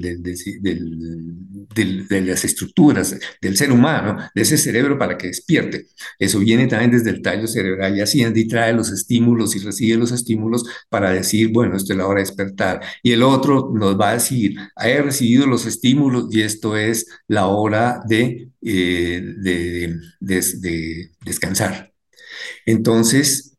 de 1.74 2.22
las 2.22 2.44
estructuras 2.46 3.16
del 3.42 3.58
ser 3.58 3.72
humano, 3.72 4.18
de 4.34 4.42
ese 4.42 4.58
cerebro 4.58 4.98
para 4.98 5.18
que 5.18 5.28
despierte. 5.28 5.88
Eso 6.20 6.40
viene 6.40 6.68
también 6.68 6.92
desde 6.92 7.10
el 7.10 7.22
tallo 7.22 7.48
cerebral 7.48 7.98
y 7.98 8.02
asciende 8.02 8.40
y 8.40 8.48
trae 8.48 8.74
los 8.74 8.92
estímulos 8.92 9.56
y 9.56 9.60
recibe 9.60 9.98
los 9.98 10.12
estímulos 10.12 10.66
para 10.90 11.12
decir, 11.12 11.52
bueno, 11.52 11.76
esto 11.76 11.94
es 11.94 11.98
la 11.98 12.08
hora 12.08 12.20
de 12.20 12.28
despertar. 12.28 12.82
Y 13.04 13.12
el 13.12 13.24
otro 13.24 13.72
nos 13.74 14.00
va 14.00 14.12
a 14.12 14.14
decir, 14.14 14.56
he 14.78 15.02
recibido 15.02 15.48
los 15.48 15.66
estímulos 15.66 16.28
y 16.32 16.42
esto 16.42 16.78
es 16.78 17.08
la 17.28 17.48
hora 17.48 18.02
de, 18.08 18.50
eh, 18.62 19.22
de, 19.38 20.00
de, 20.20 21.12
descansar. 21.24 21.94
Entonces, 22.66 23.58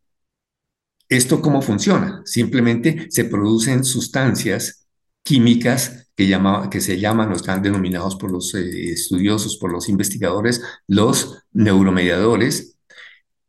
¿esto 1.09 1.41
cómo 1.41 1.63
funciona? 1.63 2.23
Simplemente 2.25 3.07
se 3.11 3.25
producen 3.25 3.85
sustancias 3.85 4.87
químicas 5.23 6.02
que, 6.17 6.39
que 6.71 6.81
se 6.81 6.99
llaman 6.99 7.33
o 7.33 7.35
están 7.35 7.63
denominados 7.63 8.17
por 8.17 8.31
los 8.31 8.55
eh, 8.55 8.91
estudiosos, 8.93 9.57
por 9.57 9.73
los 9.73 9.89
investigadores, 9.89 10.63
los 10.87 11.45
neuromediadores, 11.53 12.77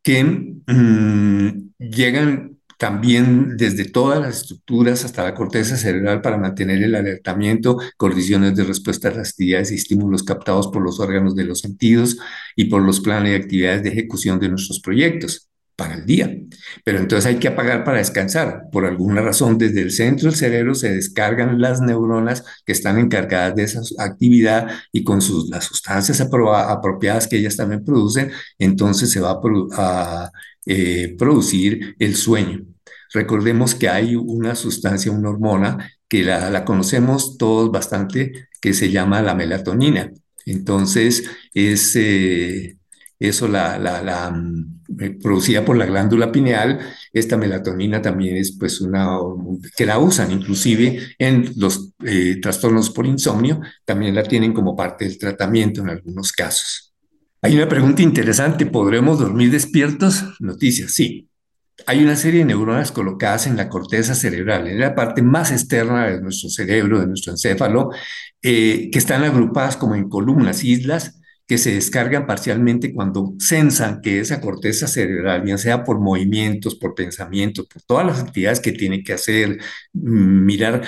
que 0.03 0.23
mm, 0.23 1.73
llegan 1.79 2.59
también 2.77 3.55
desde 3.57 3.85
todas 3.85 4.19
las 4.19 4.41
estructuras 4.41 5.05
hasta 5.05 5.23
la 5.23 5.35
corteza 5.35 5.77
cerebral 5.77 6.21
para 6.21 6.37
mantener 6.37 6.83
el 6.83 6.95
alertamiento, 6.95 7.77
condiciones 7.97 8.55
de 8.55 8.65
respuesta 8.65 9.07
a 9.07 9.11
las 9.11 9.29
actividades 9.29 9.71
y 9.71 9.75
estímulos 9.75 10.23
captados 10.23 10.67
por 10.67 10.81
los 10.81 10.99
órganos 10.99 11.35
de 11.35 11.45
los 11.45 11.59
sentidos 11.59 12.17
y 12.55 12.65
por 12.65 12.81
los 12.81 12.99
planes 12.99 13.31
y 13.31 13.41
actividades 13.41 13.83
de 13.83 13.89
ejecución 13.89 14.39
de 14.39 14.49
nuestros 14.49 14.81
proyectos 14.81 15.49
para 15.83 15.95
el 15.95 16.05
día. 16.05 16.33
Pero 16.85 16.99
entonces 16.99 17.25
hay 17.25 17.39
que 17.39 17.49
apagar 17.49 17.83
para 17.83 17.97
descansar. 17.97 18.63
Por 18.71 18.85
alguna 18.85 19.21
razón, 19.21 19.57
desde 19.57 19.81
el 19.81 19.91
centro 19.91 20.29
del 20.29 20.37
cerebro 20.37 20.75
se 20.75 20.93
descargan 20.95 21.59
las 21.59 21.81
neuronas 21.81 22.45
que 22.65 22.71
están 22.71 22.97
encargadas 22.99 23.55
de 23.55 23.63
esa 23.63 23.81
actividad 23.99 24.69
y 24.93 25.03
con 25.03 25.21
sus, 25.21 25.49
las 25.49 25.65
sustancias 25.65 26.21
apropiadas 26.21 27.27
que 27.27 27.37
ellas 27.37 27.57
también 27.57 27.83
producen, 27.83 28.31
entonces 28.57 29.11
se 29.11 29.19
va 29.19 29.39
a, 29.73 30.31
eh, 30.65 31.15
producir 31.17 31.95
el 31.99 32.15
sueño. 32.15 32.61
Recordemos 33.13 33.75
que 33.75 33.89
hay 33.89 34.15
una 34.15 34.55
sustancia, 34.55 35.11
una 35.11 35.29
hormona, 35.31 35.91
que 36.07 36.23
la, 36.23 36.49
la 36.49 36.63
conocemos 36.63 37.37
todos 37.37 37.71
bastante, 37.71 38.47
que 38.61 38.73
se 38.73 38.89
llama 38.89 39.21
la 39.21 39.35
melatonina. 39.35 40.11
Entonces, 40.45 41.25
es... 41.53 41.95
Eh, 41.97 42.77
eso 43.27 43.47
la, 43.47 44.31
mm, 44.31 45.19
producida 45.21 45.63
por 45.63 45.77
la 45.77 45.85
glándula 45.85 46.31
pineal. 46.31 46.79
Esta 47.11 47.37
melatonina 47.37 48.01
también 48.01 48.37
es 48.37 48.51
pues 48.57 48.81
una, 48.81 49.17
que 49.75 49.85
la 49.85 49.99
usan 49.99 50.31
inclusive 50.31 51.15
en 51.17 51.51
los 51.55 51.93
eh, 52.03 52.39
trastornos 52.41 52.89
por 52.89 53.05
insomnio, 53.05 53.61
también 53.85 54.15
la 54.15 54.23
tienen 54.23 54.53
como 54.53 54.75
parte 54.75 55.05
del 55.05 55.17
tratamiento 55.17 55.81
en 55.81 55.89
algunos 55.89 56.31
casos. 56.31 56.93
Hay 57.41 57.55
una 57.55 57.67
pregunta 57.67 58.01
interesante, 58.01 58.65
¿podremos 58.65 59.19
dormir 59.19 59.51
despiertos? 59.51 60.23
Noticias, 60.39 60.93
sí. 60.93 61.29
Hay 61.85 62.03
una 62.03 62.15
serie 62.15 62.39
de 62.39 62.45
neuronas 62.45 62.91
colocadas 62.91 63.47
en 63.47 63.57
la 63.57 63.67
corteza 63.67 64.15
cerebral, 64.15 64.67
en 64.67 64.79
la 64.79 64.95
parte 64.95 65.21
más 65.21 65.51
externa 65.51 66.07
de 66.07 66.21
nuestro 66.21 66.49
cerebro, 66.49 66.99
de 67.01 67.07
nuestro 67.07 67.33
encéfalo, 67.33 67.89
eh, 68.41 68.89
que 68.91 68.99
están 68.99 69.23
agrupadas 69.23 69.75
como 69.75 69.95
en 69.95 70.07
columnas, 70.07 70.63
islas, 70.63 71.19
que 71.47 71.57
se 71.57 71.73
descargan 71.73 72.25
parcialmente 72.25 72.93
cuando 72.93 73.33
sensan 73.37 74.01
que 74.01 74.19
esa 74.19 74.39
corteza 74.39 74.87
cerebral, 74.87 75.41
bien 75.41 75.57
sea 75.57 75.83
por 75.83 75.99
movimientos, 75.99 76.75
por 76.75 76.95
pensamientos, 76.95 77.67
por 77.67 77.81
todas 77.83 78.05
las 78.05 78.19
actividades 78.19 78.59
que 78.59 78.71
tienen 78.71 79.03
que 79.03 79.13
hacer, 79.13 79.59
mm, 79.93 80.45
mirar 80.45 80.83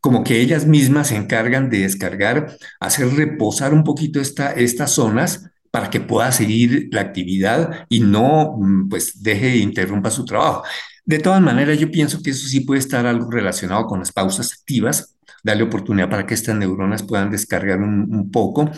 como 0.00 0.24
que 0.24 0.40
ellas 0.40 0.66
mismas 0.66 1.08
se 1.08 1.16
encargan 1.16 1.70
de 1.70 1.80
descargar, 1.80 2.56
hacer 2.80 3.08
reposar 3.14 3.72
un 3.74 3.84
poquito 3.84 4.20
esta, 4.20 4.52
estas 4.52 4.92
zonas 4.92 5.50
para 5.70 5.90
que 5.90 6.00
pueda 6.00 6.32
seguir 6.32 6.88
la 6.92 7.02
actividad 7.02 7.86
y 7.88 8.00
no 8.00 8.56
mm, 8.58 8.88
pues 8.88 9.22
deje 9.22 9.52
e 9.54 9.56
interrumpa 9.58 10.10
su 10.10 10.24
trabajo. 10.24 10.64
De 11.04 11.18
todas 11.18 11.40
maneras, 11.40 11.78
yo 11.78 11.90
pienso 11.90 12.22
que 12.22 12.30
eso 12.30 12.46
sí 12.48 12.60
puede 12.60 12.80
estar 12.80 13.06
algo 13.06 13.30
relacionado 13.30 13.86
con 13.86 14.00
las 14.00 14.12
pausas 14.12 14.52
activas, 14.52 15.16
darle 15.42 15.62
oportunidad 15.64 16.10
para 16.10 16.26
que 16.26 16.34
estas 16.34 16.56
neuronas 16.56 17.02
puedan 17.02 17.30
descargar 17.30 17.80
un 17.80 18.30
poco 18.30 18.70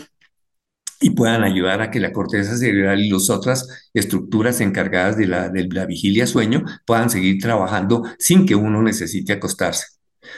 y 1.01 1.09
puedan 1.11 1.43
ayudar 1.43 1.81
a 1.81 1.91
que 1.91 1.99
la 1.99 2.13
corteza 2.13 2.55
cerebral 2.55 3.01
y 3.01 3.09
las 3.09 3.29
otras 3.29 3.89
estructuras 3.93 4.61
encargadas 4.61 5.17
de 5.17 5.27
la, 5.27 5.85
vigilia 5.85 6.27
sueño 6.27 6.63
puedan 6.85 7.09
seguir 7.09 7.41
trabajando 7.41 8.03
sin 8.19 8.45
que 8.45 8.55
uno 8.55 8.81
necesite 8.81 9.33
acostarse. 9.33 9.87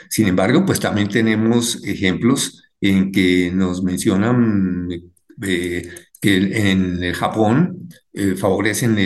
Sin 0.08 0.26
embargo, 0.26 0.64
pues 0.64 0.80
también 0.80 1.08
tenemos 1.08 1.84
ejemplos 1.84 2.64
en 2.80 3.12
que 3.12 3.50
nos 3.52 3.82
mencionan 3.82 4.88
eh, 5.42 5.88
que 6.20 6.70
en 6.70 7.12
Japón 7.12 7.88
eh, 8.12 8.34
favorecen 8.34 8.96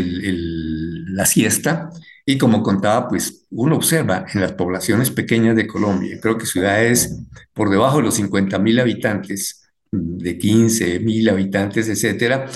la 1.15 1.27
siesta 1.27 1.91
y 2.31 2.37
como 2.37 2.63
contaba, 2.63 3.09
pues 3.09 3.47
uno 3.51 3.77
observa 3.77 4.27
en 4.35 4.43
las 4.43 4.53
poblaciones 4.53 5.11
pequeñas 5.11 5.57
de 5.57 5.67
Colombia, 5.67 6.19
creo 6.21 6.37
que 6.37 6.45
ciudades 6.45 7.25
por 7.55 7.71
debajo 7.71 7.97
de 7.97 8.03
los 8.03 8.17
50 8.17 8.59
mil 8.59 8.79
habitantes, 8.79 9.58
de 9.91 10.39
15 10.39 11.01
mil 11.01 11.29
habitantes, 11.29 11.89
etcétera, 11.89 12.47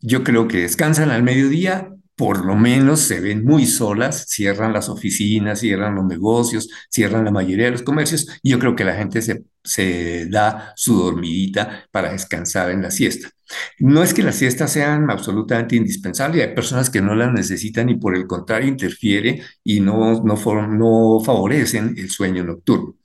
yo 0.00 0.22
creo 0.24 0.48
que 0.48 0.62
descansan 0.62 1.10
al 1.10 1.22
mediodía, 1.22 1.92
por 2.18 2.44
lo 2.44 2.56
menos 2.56 3.00
se 3.00 3.20
ven 3.20 3.44
muy 3.44 3.64
solas, 3.66 4.26
cierran 4.28 4.72
las 4.72 4.88
oficinas, 4.88 5.60
cierran 5.60 5.94
los 5.94 6.04
negocios, 6.04 6.68
cierran 6.90 7.24
la 7.24 7.30
mayoría 7.30 7.66
de 7.66 7.70
los 7.72 7.82
comercios, 7.82 8.26
y 8.42 8.50
yo 8.50 8.58
creo 8.58 8.74
que 8.74 8.84
la 8.84 8.96
gente 8.96 9.22
se, 9.22 9.44
se 9.62 10.26
da 10.26 10.72
su 10.74 10.96
dormidita 10.96 11.86
para 11.92 12.10
descansar 12.10 12.70
en 12.70 12.82
la 12.82 12.90
siesta. 12.90 13.30
No 13.78 14.02
es 14.02 14.14
que 14.14 14.24
las 14.24 14.34
siestas 14.34 14.72
sean 14.72 15.10
absolutamente 15.10 15.76
indispensables, 15.76 16.44
hay 16.48 16.54
personas 16.54 16.90
que 16.90 17.00
no 17.00 17.14
las 17.14 17.32
necesitan 17.32 17.88
y 17.88 17.96
por 17.96 18.16
el 18.16 18.26
contrario 18.26 18.68
interfiere 18.68 19.42
y 19.62 19.80
no, 19.80 20.22
no, 20.22 20.36
no 20.68 21.20
favorecen 21.24 21.94
el 21.96 22.10
sueño 22.10 22.42
nocturno. 22.44 22.97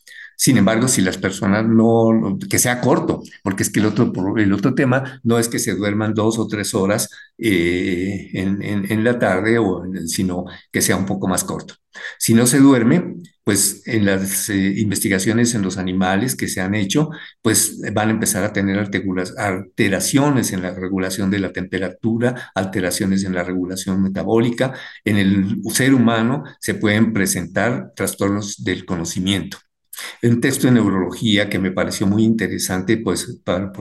Sin 0.44 0.58
embargo, 0.58 0.90
si 0.90 1.02
las 1.02 1.18
personas 1.18 1.66
no, 1.66 2.38
que 2.50 2.60
sea 2.60 2.82
corto, 2.82 3.24
porque 3.44 3.64
es 3.64 3.70
que 3.70 3.80
el 3.80 3.86
otro, 3.86 4.12
el 4.36 4.52
otro 4.52 4.76
tema 4.76 5.22
no 5.24 5.40
es 5.40 5.48
que 5.48 5.58
se 5.58 5.74
duerman 5.74 6.14
dos 6.14 6.38
o 6.38 6.50
tres 6.50 6.74
horas 6.74 7.10
eh, 7.38 8.30
en, 8.34 8.62
en, 8.62 9.04
la 9.06 9.18
tarde, 9.20 9.58
o, 9.58 9.86
sino 10.06 10.44
que 10.70 10.82
sea 10.82 10.98
un 10.98 11.06
poco 11.06 11.30
más 11.30 11.46
corto. 11.46 11.76
Si 12.20 12.34
no 12.34 12.46
se 12.46 12.60
duerme, 12.60 13.16
pues 13.46 13.84
en 13.86 14.04
las 14.06 14.50
eh, 14.50 14.74
investigaciones 14.82 15.56
en 15.56 15.62
los 15.62 15.78
animales 15.78 16.36
que 16.36 16.50
se 16.50 16.60
han 16.60 16.76
hecho, 16.76 17.10
pues 17.42 17.80
van 17.94 18.10
a 18.10 18.12
empezar 18.12 18.44
a 18.44 18.52
tener 18.52 18.78
alteraciones 19.38 20.52
en 20.52 20.62
la 20.62 20.72
regulación 20.72 21.32
de 21.32 21.40
la 21.40 21.54
temperatura, 21.54 22.52
alteraciones 22.54 23.24
en 23.24 23.34
la 23.34 23.46
regulación 23.46 24.04
metabólica. 24.04 24.74
En 25.06 25.16
el 25.16 25.62
ser 25.72 25.94
humano 25.94 26.44
se 26.60 26.76
pueden 26.76 27.14
presentar 27.14 27.94
trastornos 27.96 28.62
del 28.62 28.86
conocimiento 28.86 29.58
un 30.24 30.42
texto 30.42 30.68
de 30.68 30.74
neurología 30.74 31.50
que 31.50 31.60
me 31.60 31.72
pareció 31.72 32.08
muy 32.08 32.24
interesante, 32.24 32.98
pues 32.98 33.42
por, 33.44 33.72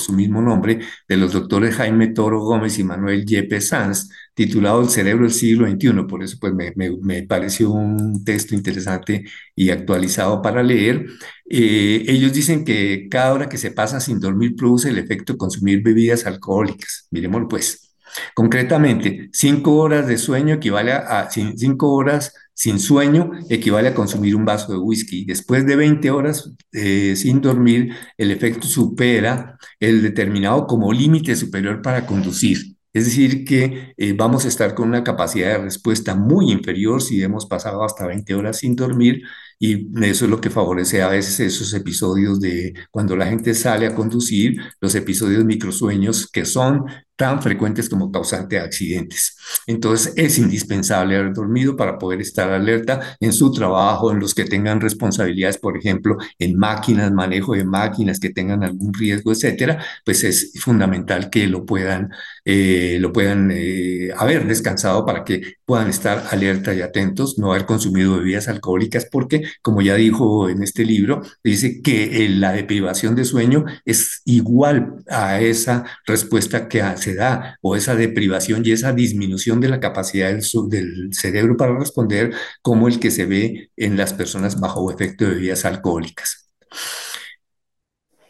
su 0.00 0.12
mismo 0.12 0.42
nombre, 0.42 0.80
de 1.08 1.16
los 1.16 1.32
doctores 1.32 1.76
Jaime 1.76 2.08
Toro 2.08 2.40
Gómez 2.40 2.78
y 2.78 2.84
Manuel 2.84 3.24
Yepe 3.24 3.60
Sanz, 3.60 4.10
titulado 4.34 4.82
El 4.82 4.88
cerebro 4.90 5.24
del 5.24 5.32
siglo 5.32 5.68
XXI. 5.68 6.06
Por 6.08 6.22
eso 6.22 6.38
pues 6.40 6.54
me, 6.54 6.72
me, 6.76 7.22
pareció 7.24 7.70
un 7.70 8.24
texto 8.24 8.54
interesante 8.54 9.24
y 9.54 9.70
actualizado 9.70 10.42
para 10.42 10.62
leer. 10.62 11.06
Eh, 11.48 12.04
ellos 12.08 12.32
dicen 12.32 12.64
que 12.64 13.08
cada 13.10 13.32
hora 13.32 13.48
que 13.48 13.58
se 13.58 13.70
pasa 13.70 14.00
sin 14.00 14.20
dormir 14.20 14.56
produce 14.56 14.88
el 14.88 14.98
efecto 14.98 15.34
de 15.34 15.38
consumir 15.38 15.82
bebidas 15.82 16.26
alcohólicas. 16.26 17.08
Miremoslo 17.10 17.48
pues. 17.48 17.88
Concretamente, 18.34 19.30
cinco 19.32 19.76
horas 19.76 20.06
de 20.06 20.18
sueño 20.18 20.54
equivale 20.54 20.92
a 20.92 21.30
cinco 21.30 21.94
horas 21.94 22.34
sin 22.62 22.78
sueño 22.78 23.32
equivale 23.50 23.88
a 23.88 23.94
consumir 23.94 24.36
un 24.36 24.44
vaso 24.44 24.70
de 24.70 24.78
whisky. 24.78 25.24
Después 25.24 25.66
de 25.66 25.74
20 25.74 26.12
horas 26.12 26.48
eh, 26.70 27.14
sin 27.16 27.40
dormir, 27.40 27.92
el 28.16 28.30
efecto 28.30 28.68
supera 28.68 29.58
el 29.80 30.00
determinado 30.00 30.68
como 30.68 30.92
límite 30.92 31.34
superior 31.34 31.82
para 31.82 32.06
conducir. 32.06 32.76
Es 32.92 33.06
decir, 33.06 33.44
que 33.44 33.94
eh, 33.96 34.12
vamos 34.16 34.44
a 34.44 34.48
estar 34.48 34.76
con 34.76 34.88
una 34.88 35.02
capacidad 35.02 35.48
de 35.48 35.64
respuesta 35.64 36.14
muy 36.14 36.52
inferior 36.52 37.02
si 37.02 37.20
hemos 37.20 37.46
pasado 37.46 37.82
hasta 37.82 38.06
20 38.06 38.32
horas 38.36 38.58
sin 38.58 38.76
dormir 38.76 39.22
y 39.58 39.88
eso 40.04 40.26
es 40.26 40.30
lo 40.30 40.40
que 40.40 40.50
favorece 40.50 41.02
a 41.02 41.08
veces 41.08 41.40
esos 41.40 41.74
episodios 41.74 42.40
de 42.40 42.74
cuando 42.92 43.16
la 43.16 43.26
gente 43.26 43.54
sale 43.54 43.86
a 43.86 43.94
conducir, 43.96 44.60
los 44.80 44.94
episodios 44.94 45.44
microsueños 45.44 46.28
que 46.30 46.44
son 46.44 46.84
tan 47.16 47.42
frecuentes 47.42 47.88
como 47.88 48.10
causante 48.10 48.56
de 48.56 48.62
accidentes. 48.62 49.36
Entonces 49.66 50.12
es 50.16 50.38
indispensable 50.38 51.16
haber 51.16 51.32
dormido 51.32 51.76
para 51.76 51.98
poder 51.98 52.20
estar 52.20 52.50
alerta 52.50 53.16
en 53.20 53.32
su 53.32 53.52
trabajo, 53.52 54.10
en 54.10 54.20
los 54.20 54.34
que 54.34 54.44
tengan 54.44 54.80
responsabilidades, 54.80 55.58
por 55.58 55.76
ejemplo, 55.76 56.16
en 56.38 56.56
máquinas, 56.58 57.12
manejo 57.12 57.54
de 57.54 57.64
máquinas 57.64 58.18
que 58.18 58.30
tengan 58.30 58.64
algún 58.64 58.92
riesgo, 58.94 59.32
etcétera, 59.32 59.84
pues 60.04 60.24
es 60.24 60.52
fundamental 60.60 61.30
que 61.30 61.46
lo 61.46 61.66
puedan, 61.66 62.10
eh, 62.44 62.98
lo 63.00 63.12
puedan 63.12 63.50
eh, 63.52 64.10
haber 64.16 64.46
descansado 64.46 65.04
para 65.04 65.24
que 65.24 65.56
puedan 65.64 65.88
estar 65.88 66.24
alerta 66.30 66.74
y 66.74 66.80
atentos, 66.80 67.38
no 67.38 67.52
haber 67.52 67.66
consumido 67.66 68.16
bebidas 68.18 68.48
alcohólicas, 68.48 69.06
porque, 69.10 69.44
como 69.62 69.82
ya 69.82 69.94
dijo 69.94 70.48
en 70.48 70.62
este 70.62 70.84
libro, 70.84 71.22
dice 71.44 71.82
que 71.82 72.28
la 72.30 72.52
deprivación 72.52 73.14
de 73.14 73.24
sueño 73.24 73.64
es 73.84 74.22
igual 74.24 74.96
a 75.08 75.40
esa 75.40 75.84
respuesta 76.06 76.68
que 76.68 76.82
se 76.96 77.01
da 77.14 77.58
o 77.60 77.76
esa 77.76 77.94
deprivación 77.94 78.62
y 78.64 78.72
esa 78.72 78.92
disminución 78.92 79.60
de 79.60 79.68
la 79.68 79.80
capacidad 79.80 80.28
del, 80.28 80.42
del 80.68 81.08
cerebro 81.12 81.56
para 81.56 81.78
responder 81.78 82.32
como 82.62 82.88
el 82.88 82.98
que 83.00 83.10
se 83.10 83.26
ve 83.26 83.70
en 83.76 83.96
las 83.96 84.14
personas 84.14 84.60
bajo 84.60 84.90
efecto 84.90 85.24
de 85.24 85.34
bebidas 85.34 85.64
alcohólicas. 85.64 86.50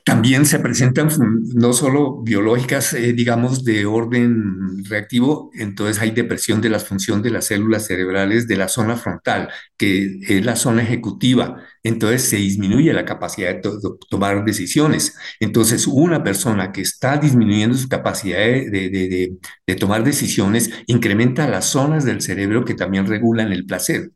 También 0.04 0.46
se 0.46 0.58
presentan 0.58 1.10
no 1.54 1.72
solo 1.72 2.22
biológicas, 2.22 2.92
eh, 2.92 3.12
digamos, 3.12 3.64
de 3.64 3.86
orden 3.86 4.84
reactivo, 4.84 5.50
entonces 5.54 6.02
hay 6.02 6.10
depresión 6.10 6.60
de 6.60 6.70
la 6.70 6.80
función 6.80 7.22
de 7.22 7.30
las 7.30 7.46
células 7.46 7.86
cerebrales 7.86 8.48
de 8.48 8.56
la 8.56 8.66
zona 8.66 8.96
frontal, 8.96 9.48
que 9.76 10.18
es 10.28 10.44
la 10.44 10.56
zona 10.56 10.82
ejecutiva, 10.82 11.62
entonces 11.84 12.22
se 12.22 12.36
disminuye 12.36 12.92
la 12.92 13.04
capacidad 13.04 13.54
de, 13.54 13.62
tomar 14.10 14.44
decisiones. 14.44 15.16
Entonces, 15.38 15.86
una 15.86 16.24
persona 16.24 16.72
que 16.72 16.80
está 16.82 17.16
disminuyendo 17.16 17.76
su 17.76 17.88
capacidad 17.88 18.38
de 18.38 19.38
tomar 19.78 20.02
decisiones 20.04 20.70
incrementa 20.86 21.48
las 21.48 21.66
zonas 21.66 22.04
del 22.04 22.22
cerebro 22.22 22.64
que 22.64 22.74
también 22.74 23.06
regulan 23.06 23.52
el 23.52 23.66
placer. 23.66 24.10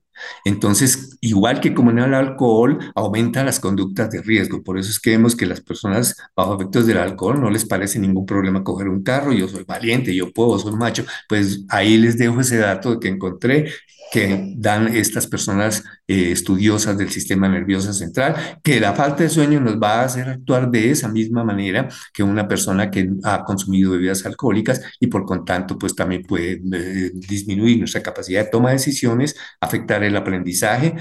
Entonces, 0.45 1.19
igual 1.21 1.61
que 1.61 1.75
como 1.75 1.91
en 1.91 1.99
el 1.99 2.15
alcohol, 2.15 2.79
aumenta 2.95 3.45
las 3.45 3.61
conductas 3.61 4.11
de 4.11 4.23
riesgo. 4.23 4.63
Por 4.63 4.79
eso 4.79 4.91
es 4.91 5.01
que 5.01 5.11
vemos 5.11 5.37
que 5.37 5.47
las 5.47 5.61
personas 5.61 6.17
bajo 6.35 6.55
efectos 6.57 6.87
del 6.87 6.99
alcohol 6.99 7.41
no 7.41 7.51
les 7.51 7.65
parece 7.65 7.99
ningún 7.99 8.27
problema 8.27 8.65
coger 8.65 8.89
un 8.89 9.03
carro. 9.03 9.33
Yo 9.33 9.49
soy 9.49 9.65
valiente, 9.65 10.15
yo 10.15 10.33
puedo, 10.33 10.59
soy 10.59 10.73
macho. 10.77 11.05
Pues 11.29 11.65
ahí 11.69 11.99
les 11.99 12.19
dejo 12.19 12.41
ese 12.41 12.59
dato 12.59 12.99
que 13.01 13.09
encontré 13.09 13.73
que 14.13 14.55
dan 14.57 14.95
estas 14.95 15.27
personas 15.27 15.85
eh, 16.07 16.33
estudiosas 16.33 16.97
del 16.97 17.11
sistema 17.11 17.49
nervioso 17.49 17.93
central, 17.93 18.61
que 18.63 18.81
la 18.81 18.95
falta 18.95 19.25
de 19.25 19.29
sueño 19.29 19.61
nos 19.61 19.81
va 19.81 20.01
a 20.01 20.05
hacer 20.05 20.29
actuar 20.29 20.71
de 20.71 20.91
esa 20.91 21.09
misma 21.09 21.45
manera 21.45 21.89
que 22.13 22.23
una 22.23 22.47
persona 22.49 22.91
que 22.91 23.09
ha 23.25 23.45
consumido 23.45 23.93
bebidas 23.93 24.25
alcohólicas 24.27 24.81
y 25.01 25.09
por 25.09 25.25
con 25.25 25.45
tanto 25.45 25.79
pues 25.79 25.95
también 25.95 26.23
puede 26.23 26.61
eh, 26.73 27.11
disminuir 27.15 27.79
nuestra 27.79 28.03
capacidad 28.03 28.45
de 28.45 28.51
toma 28.51 28.71
de 28.71 28.77
decisiones, 28.77 29.37
afectar 29.61 30.03
el 30.05 30.17
aprendizaje. 30.17 30.95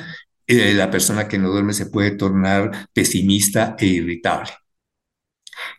Eh, 0.47 0.73
la 0.75 0.91
persona 0.91 1.27
que 1.27 1.39
no 1.39 1.49
duerme 1.49 1.73
se 1.73 1.87
puede 1.87 2.11
tornar 2.11 2.87
pesimista 2.93 3.75
e 3.79 3.87
irritable. 3.87 4.51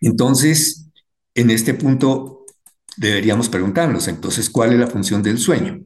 Entonces, 0.01 0.91
en 1.35 1.51
este 1.51 1.75
punto 1.75 2.46
deberíamos 2.97 3.49
preguntarnos 3.49 4.09
entonces 4.09 4.49
cuál 4.51 4.73
es 4.73 4.79
la 4.79 4.87
función 4.87 5.23
del 5.23 5.39
sueño. 5.39 5.81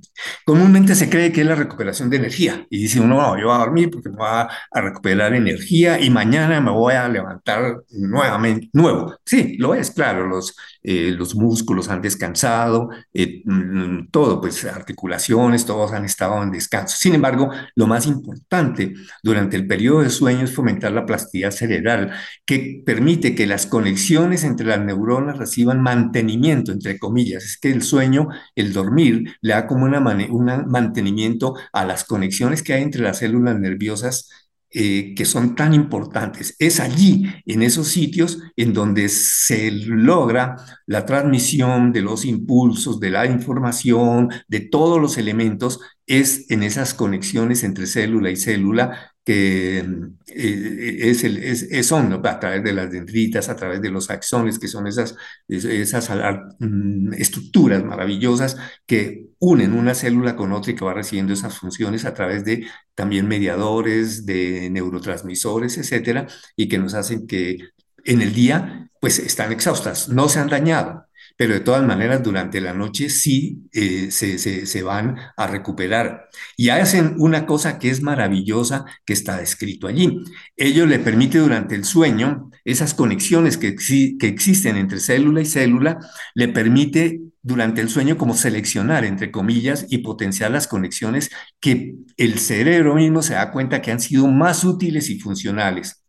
Comúnmente 0.44 0.94
se 0.94 1.10
cree 1.10 1.32
que 1.32 1.40
es 1.40 1.46
la 1.46 1.54
recuperación 1.54 2.10
de 2.10 2.18
energía 2.18 2.66
y 2.70 2.78
dice 2.82 3.00
uno, 3.00 3.16
no, 3.16 3.38
yo 3.38 3.46
voy 3.46 3.56
a 3.56 3.58
dormir 3.58 3.90
porque 3.90 4.08
me 4.08 4.16
voy 4.16 4.28
a, 4.28 4.48
recuperar 4.72 5.34
energía 5.34 6.00
y 6.00 6.10
mañana 6.10 6.60
me 6.60 6.70
voy 6.70 6.94
a 6.94 7.08
levantar 7.08 7.82
nuevamente, 7.90 8.68
nuevo. 8.72 9.14
Sí, 9.24 9.56
lo 9.58 9.74
es, 9.74 9.90
claro, 9.90 10.26
los, 10.26 10.54
eh, 10.82 11.12
los 11.16 11.34
músculos 11.34 11.88
han 11.88 12.02
descansado, 12.02 12.90
eh, 13.12 13.42
mm, 13.44 14.08
todo, 14.10 14.40
pues 14.40 14.64
articulaciones, 14.64 15.66
todos 15.66 15.92
han 15.92 16.04
estado 16.04 16.42
en 16.42 16.50
descanso. 16.50 16.96
Sin 16.98 17.14
embargo, 17.14 17.50
lo 17.74 17.86
más 17.86 18.06
importante 18.06 18.94
durante 19.22 19.56
el 19.56 19.66
periodo 19.66 20.02
de 20.02 20.10
sueño 20.10 20.44
es 20.44 20.54
fomentar 20.54 20.92
la 20.92 21.06
plasticidad 21.06 21.50
cerebral 21.50 22.12
que 22.44 22.82
permite 22.84 23.34
que 23.34 23.46
las 23.46 23.66
conexiones 23.66 24.44
entre 24.44 24.66
las 24.66 24.80
neuronas 24.80 25.38
reciban 25.38 25.82
mantenimiento 25.82 26.72
entre 26.72 26.98
comillas, 26.98 27.44
es 27.44 27.58
que 27.58 27.70
el 27.70 27.82
sueño, 27.82 28.28
el 28.54 28.72
dormir, 28.72 29.36
le 29.40 29.52
da 29.52 29.66
como 29.66 29.84
un 29.84 30.64
mantenimiento 30.66 31.54
a 31.72 31.84
las 31.84 32.04
conexiones 32.04 32.62
que 32.62 32.74
hay 32.74 32.82
entre 32.82 33.02
las 33.02 33.18
células 33.18 33.58
nerviosas 33.58 34.28
eh, 34.72 35.14
que 35.16 35.24
son 35.24 35.56
tan 35.56 35.74
importantes. 35.74 36.54
Es 36.58 36.78
allí, 36.78 37.24
en 37.44 37.62
esos 37.62 37.88
sitios, 37.88 38.38
en 38.56 38.72
donde 38.72 39.08
se 39.08 39.70
logra 39.70 40.56
la 40.86 41.04
transmisión 41.06 41.92
de 41.92 42.02
los 42.02 42.24
impulsos, 42.24 43.00
de 43.00 43.10
la 43.10 43.26
información, 43.26 44.30
de 44.46 44.60
todos 44.60 45.00
los 45.00 45.18
elementos, 45.18 45.80
es 46.06 46.50
en 46.50 46.62
esas 46.62 46.94
conexiones 46.94 47.64
entre 47.64 47.86
célula 47.86 48.30
y 48.30 48.36
célula 48.36 49.12
que 49.24 49.78
eh, 49.78 50.96
es 51.00 51.24
el, 51.24 51.38
es, 51.38 51.86
son 51.86 52.12
a 52.26 52.40
través 52.40 52.64
de 52.64 52.72
las 52.72 52.90
dendritas, 52.90 53.48
a 53.48 53.56
través 53.56 53.82
de 53.82 53.90
los 53.90 54.10
axones, 54.10 54.58
que 54.58 54.68
son 54.68 54.86
esas, 54.86 55.14
esas 55.48 56.10
mm, 56.58 57.12
estructuras 57.14 57.84
maravillosas 57.84 58.56
que 58.86 59.26
unen 59.38 59.72
una 59.74 59.94
célula 59.94 60.36
con 60.36 60.52
otra 60.52 60.72
y 60.72 60.74
que 60.74 60.84
va 60.84 60.94
recibiendo 60.94 61.32
esas 61.32 61.58
funciones 61.58 62.04
a 62.04 62.14
través 62.14 62.44
de 62.44 62.66
también 62.94 63.28
mediadores, 63.28 64.26
de 64.26 64.70
neurotransmisores, 64.70 65.78
etcétera, 65.78 66.26
y 66.56 66.68
que 66.68 66.78
nos 66.78 66.94
hacen 66.94 67.26
que 67.26 67.58
en 68.04 68.22
el 68.22 68.32
día 68.32 68.90
pues 69.00 69.18
están 69.18 69.52
exhaustas, 69.52 70.08
no 70.08 70.28
se 70.28 70.40
han 70.40 70.48
dañado, 70.48 71.06
pero 71.40 71.54
de 71.54 71.60
todas 71.60 71.82
maneras 71.82 72.22
durante 72.22 72.60
la 72.60 72.74
noche 72.74 73.08
sí 73.08 73.62
eh, 73.72 74.10
se, 74.10 74.36
se, 74.36 74.82
van 74.82 75.16
a 75.38 75.46
recuperar. 75.46 76.28
Y 76.54 76.68
hacen 76.68 77.14
una 77.16 77.46
cosa 77.46 77.78
que 77.78 77.88
es 77.88 78.02
maravillosa 78.02 78.84
que 79.06 79.14
está 79.14 79.38
descrito 79.38 79.86
allí. 79.86 80.22
Ello 80.54 80.84
le 80.84 80.98
permite 80.98 81.38
durante 81.38 81.74
el 81.76 81.86
sueño, 81.86 82.50
esas 82.66 82.92
conexiones 82.92 83.56
que, 83.56 83.74
que 83.74 84.26
existen 84.28 84.76
entre 84.76 85.00
célula 85.00 85.40
y 85.40 85.46
célula, 85.46 85.98
le 86.34 86.48
permite 86.48 87.22
durante 87.40 87.80
el 87.80 87.88
sueño 87.88 88.18
como 88.18 88.34
seleccionar, 88.34 89.06
entre 89.06 89.30
comillas, 89.30 89.86
y 89.88 89.98
potenciar 89.98 90.50
las 90.50 90.68
conexiones 90.68 91.30
que 91.58 91.94
el 92.18 92.38
cerebro 92.38 92.96
mismo 92.96 93.22
se 93.22 93.32
da 93.32 93.50
cuenta 93.50 93.80
que 93.80 93.90
han 93.90 94.00
sido 94.00 94.26
más 94.26 94.62
útiles 94.62 95.08
y 95.08 95.18
funcionales 95.18 96.04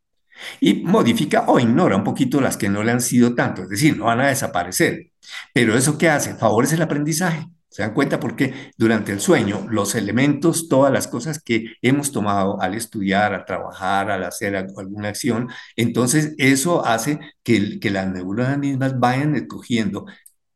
y 0.59 0.73
modifica 0.83 1.45
o 1.47 1.57
ignora 1.59 1.95
un 1.95 2.03
poquito 2.03 2.41
las 2.41 2.57
que 2.57 2.67
no 2.67 2.83
le 2.83 2.91
han 2.91 3.01
sido 3.01 3.33
tanto, 3.33 3.63
es 3.63 3.69
decir, 3.69 3.97
no 3.97 4.05
van 4.05 4.19
a 4.19 4.27
desaparecer. 4.27 5.10
Pero 5.53 5.75
eso 5.77 5.97
qué 5.97 6.09
hace? 6.09 6.35
Favorece 6.35 6.75
el 6.75 6.81
aprendizaje. 6.81 7.47
¿Se 7.69 7.83
dan 7.83 7.93
cuenta? 7.93 8.19
Porque 8.19 8.71
durante 8.77 9.13
el 9.13 9.21
sueño, 9.21 9.65
los 9.69 9.95
elementos, 9.95 10.67
todas 10.67 10.91
las 10.91 11.07
cosas 11.07 11.41
que 11.41 11.75
hemos 11.81 12.11
tomado 12.11 12.61
al 12.61 12.75
estudiar, 12.75 13.33
al 13.33 13.45
trabajar, 13.45 14.11
al 14.11 14.23
hacer 14.25 14.57
alguna 14.57 15.07
acción, 15.07 15.49
entonces 15.77 16.35
eso 16.37 16.85
hace 16.85 17.19
que, 17.43 17.79
que 17.79 17.89
las 17.89 18.11
neuronas 18.11 18.57
mismas 18.57 18.99
vayan 18.99 19.35
escogiendo 19.35 20.05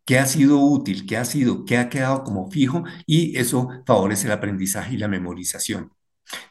qué 0.05 0.19
ha 0.19 0.26
sido 0.26 0.59
útil, 0.59 1.05
qué 1.07 1.17
ha 1.17 1.26
sido, 1.26 1.65
qué 1.65 1.78
ha 1.78 1.89
quedado 1.89 2.23
como 2.23 2.51
fijo 2.51 2.84
y 3.05 3.38
eso 3.38 3.69
favorece 3.86 4.28
el 4.28 4.34
aprendizaje 4.34 4.95
y 4.95 4.97
la 4.97 5.07
memorización. 5.07 5.91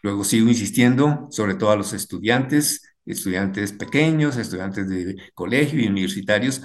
Luego 0.03 0.25
sigo 0.25 0.49
insistiendo, 0.49 1.29
sobre 1.31 1.55
todo 1.55 1.71
a 1.73 1.77
los 1.77 1.93
estudiantes, 1.93 2.83
estudiantes 3.07 3.73
pequeños, 3.73 4.37
estudiantes 4.37 4.89
de 4.89 5.17
colegio 5.35 5.81
y 5.81 5.89
universitarios, 5.89 6.63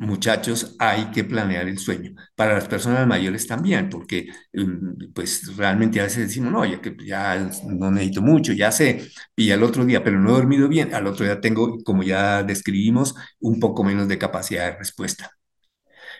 muchachos, 0.00 0.76
hay 0.78 1.10
que 1.10 1.24
planear 1.24 1.68
el 1.68 1.78
sueño. 1.78 2.14
Para 2.34 2.54
las 2.54 2.66
personas 2.68 3.06
mayores 3.06 3.46
también, 3.46 3.88
porque 3.90 4.28
mm, 4.52 5.12
pues 5.14 5.56
realmente 5.56 6.00
a 6.00 6.04
veces 6.04 6.28
decimos, 6.28 6.52
no, 6.52 6.64
ya 6.64 6.80
que 6.80 6.96
ya 7.04 7.50
no 7.66 7.90
necesito 7.90 8.22
mucho, 8.22 8.52
ya 8.52 8.72
sé, 8.72 9.08
y 9.36 9.50
al 9.50 9.62
otro 9.62 9.84
día, 9.84 10.02
pero 10.02 10.18
no 10.18 10.30
he 10.30 10.32
dormido 10.32 10.68
bien, 10.68 10.94
al 10.94 11.06
otro 11.06 11.24
día 11.24 11.40
tengo, 11.40 11.78
como 11.84 12.02
ya 12.02 12.42
describimos, 12.42 13.14
un 13.40 13.60
poco 13.60 13.84
menos 13.84 14.08
de 14.08 14.18
capacidad 14.18 14.72
de 14.72 14.78
respuesta. 14.78 15.30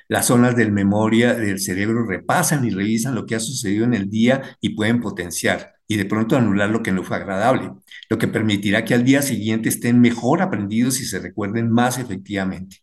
Las 0.09 0.27
zonas 0.27 0.57
del 0.57 0.73
memoria 0.73 1.35
del 1.35 1.61
cerebro 1.61 2.05
repasan 2.07 2.65
y 2.65 2.71
revisan 2.71 3.15
lo 3.15 3.27
que 3.27 3.35
ha 3.37 3.41
sucedido 3.41 3.85
en 3.85 3.95
el 3.95 4.11
día 4.11 4.57
y 4.61 4.75
pueden 4.75 5.01
potenciar 5.01 5.75
y 5.87 5.97
de 5.97 6.05
pronto 6.05 6.37
anular 6.37 6.71
lo 6.71 6.83
que 6.83 6.93
no 6.93 7.03
fue 7.03 7.17
agradable, 7.17 7.73
lo 8.09 8.19
que 8.19 8.29
permitirá 8.29 8.85
que 8.85 8.95
al 8.95 9.05
día 9.05 9.23
siguiente 9.23 9.69
estén 9.69 10.01
mejor 10.01 10.43
aprendidos 10.43 11.01
y 11.01 11.05
se 11.05 11.19
recuerden 11.19 11.71
más 11.71 11.99
efectivamente. 11.99 12.79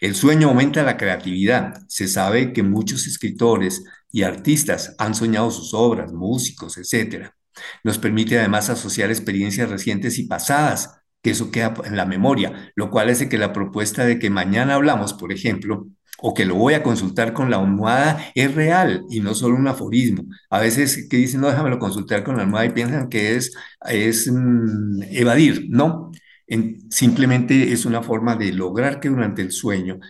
El 0.00 0.14
sueño 0.14 0.48
aumenta 0.48 0.82
la 0.82 0.96
creatividad. 0.96 1.82
Se 1.88 2.08
sabe 2.08 2.52
que 2.52 2.62
muchos 2.62 3.06
escritores 3.06 3.84
y 4.12 4.22
artistas 4.22 4.94
han 4.98 5.14
soñado 5.14 5.50
sus 5.50 5.74
obras, 5.74 6.12
músicos, 6.12 6.76
etc. 6.78 7.30
Nos 7.84 7.98
permite 7.98 8.38
además 8.38 8.70
asociar 8.70 9.10
experiencias 9.10 9.70
recientes 9.70 10.18
y 10.18 10.26
pasadas, 10.26 11.00
que 11.22 11.30
eso 11.30 11.50
queda 11.50 11.74
en 11.84 11.96
la 11.96 12.06
memoria, 12.06 12.72
lo 12.76 12.90
cual 12.90 13.10
hace 13.10 13.28
que 13.28 13.38
la 13.38 13.52
propuesta 13.52 14.04
de 14.06 14.18
que 14.18 14.30
mañana 14.30 14.74
hablamos, 14.74 15.12
por 15.12 15.32
ejemplo, 15.32 15.86
o 16.22 16.34
que 16.34 16.44
lo 16.44 16.54
voy 16.54 16.74
a 16.74 16.82
consultar 16.82 17.32
con 17.32 17.50
la 17.50 17.58
almohada 17.58 18.30
es 18.34 18.54
real 18.54 19.04
y 19.10 19.20
no 19.20 19.34
solo 19.34 19.56
un 19.56 19.68
aforismo. 19.68 20.24
A 20.50 20.60
veces 20.60 21.08
que 21.08 21.16
dicen, 21.16 21.40
no, 21.40 21.48
déjamelo 21.48 21.78
consultar 21.78 22.24
con 22.24 22.36
la 22.36 22.42
almohada 22.42 22.66
y 22.66 22.70
piensan 22.70 23.08
que 23.08 23.36
es, 23.36 23.52
es 23.88 24.30
mm, 24.30 25.02
evadir. 25.10 25.66
No, 25.70 26.12
simplemente 26.90 27.72
es 27.72 27.84
una 27.86 28.02
forma 28.02 28.36
de 28.36 28.52
lograr 28.52 29.00
que 29.00 29.08
durante 29.08 29.42
el 29.42 29.52
sueño, 29.52 30.00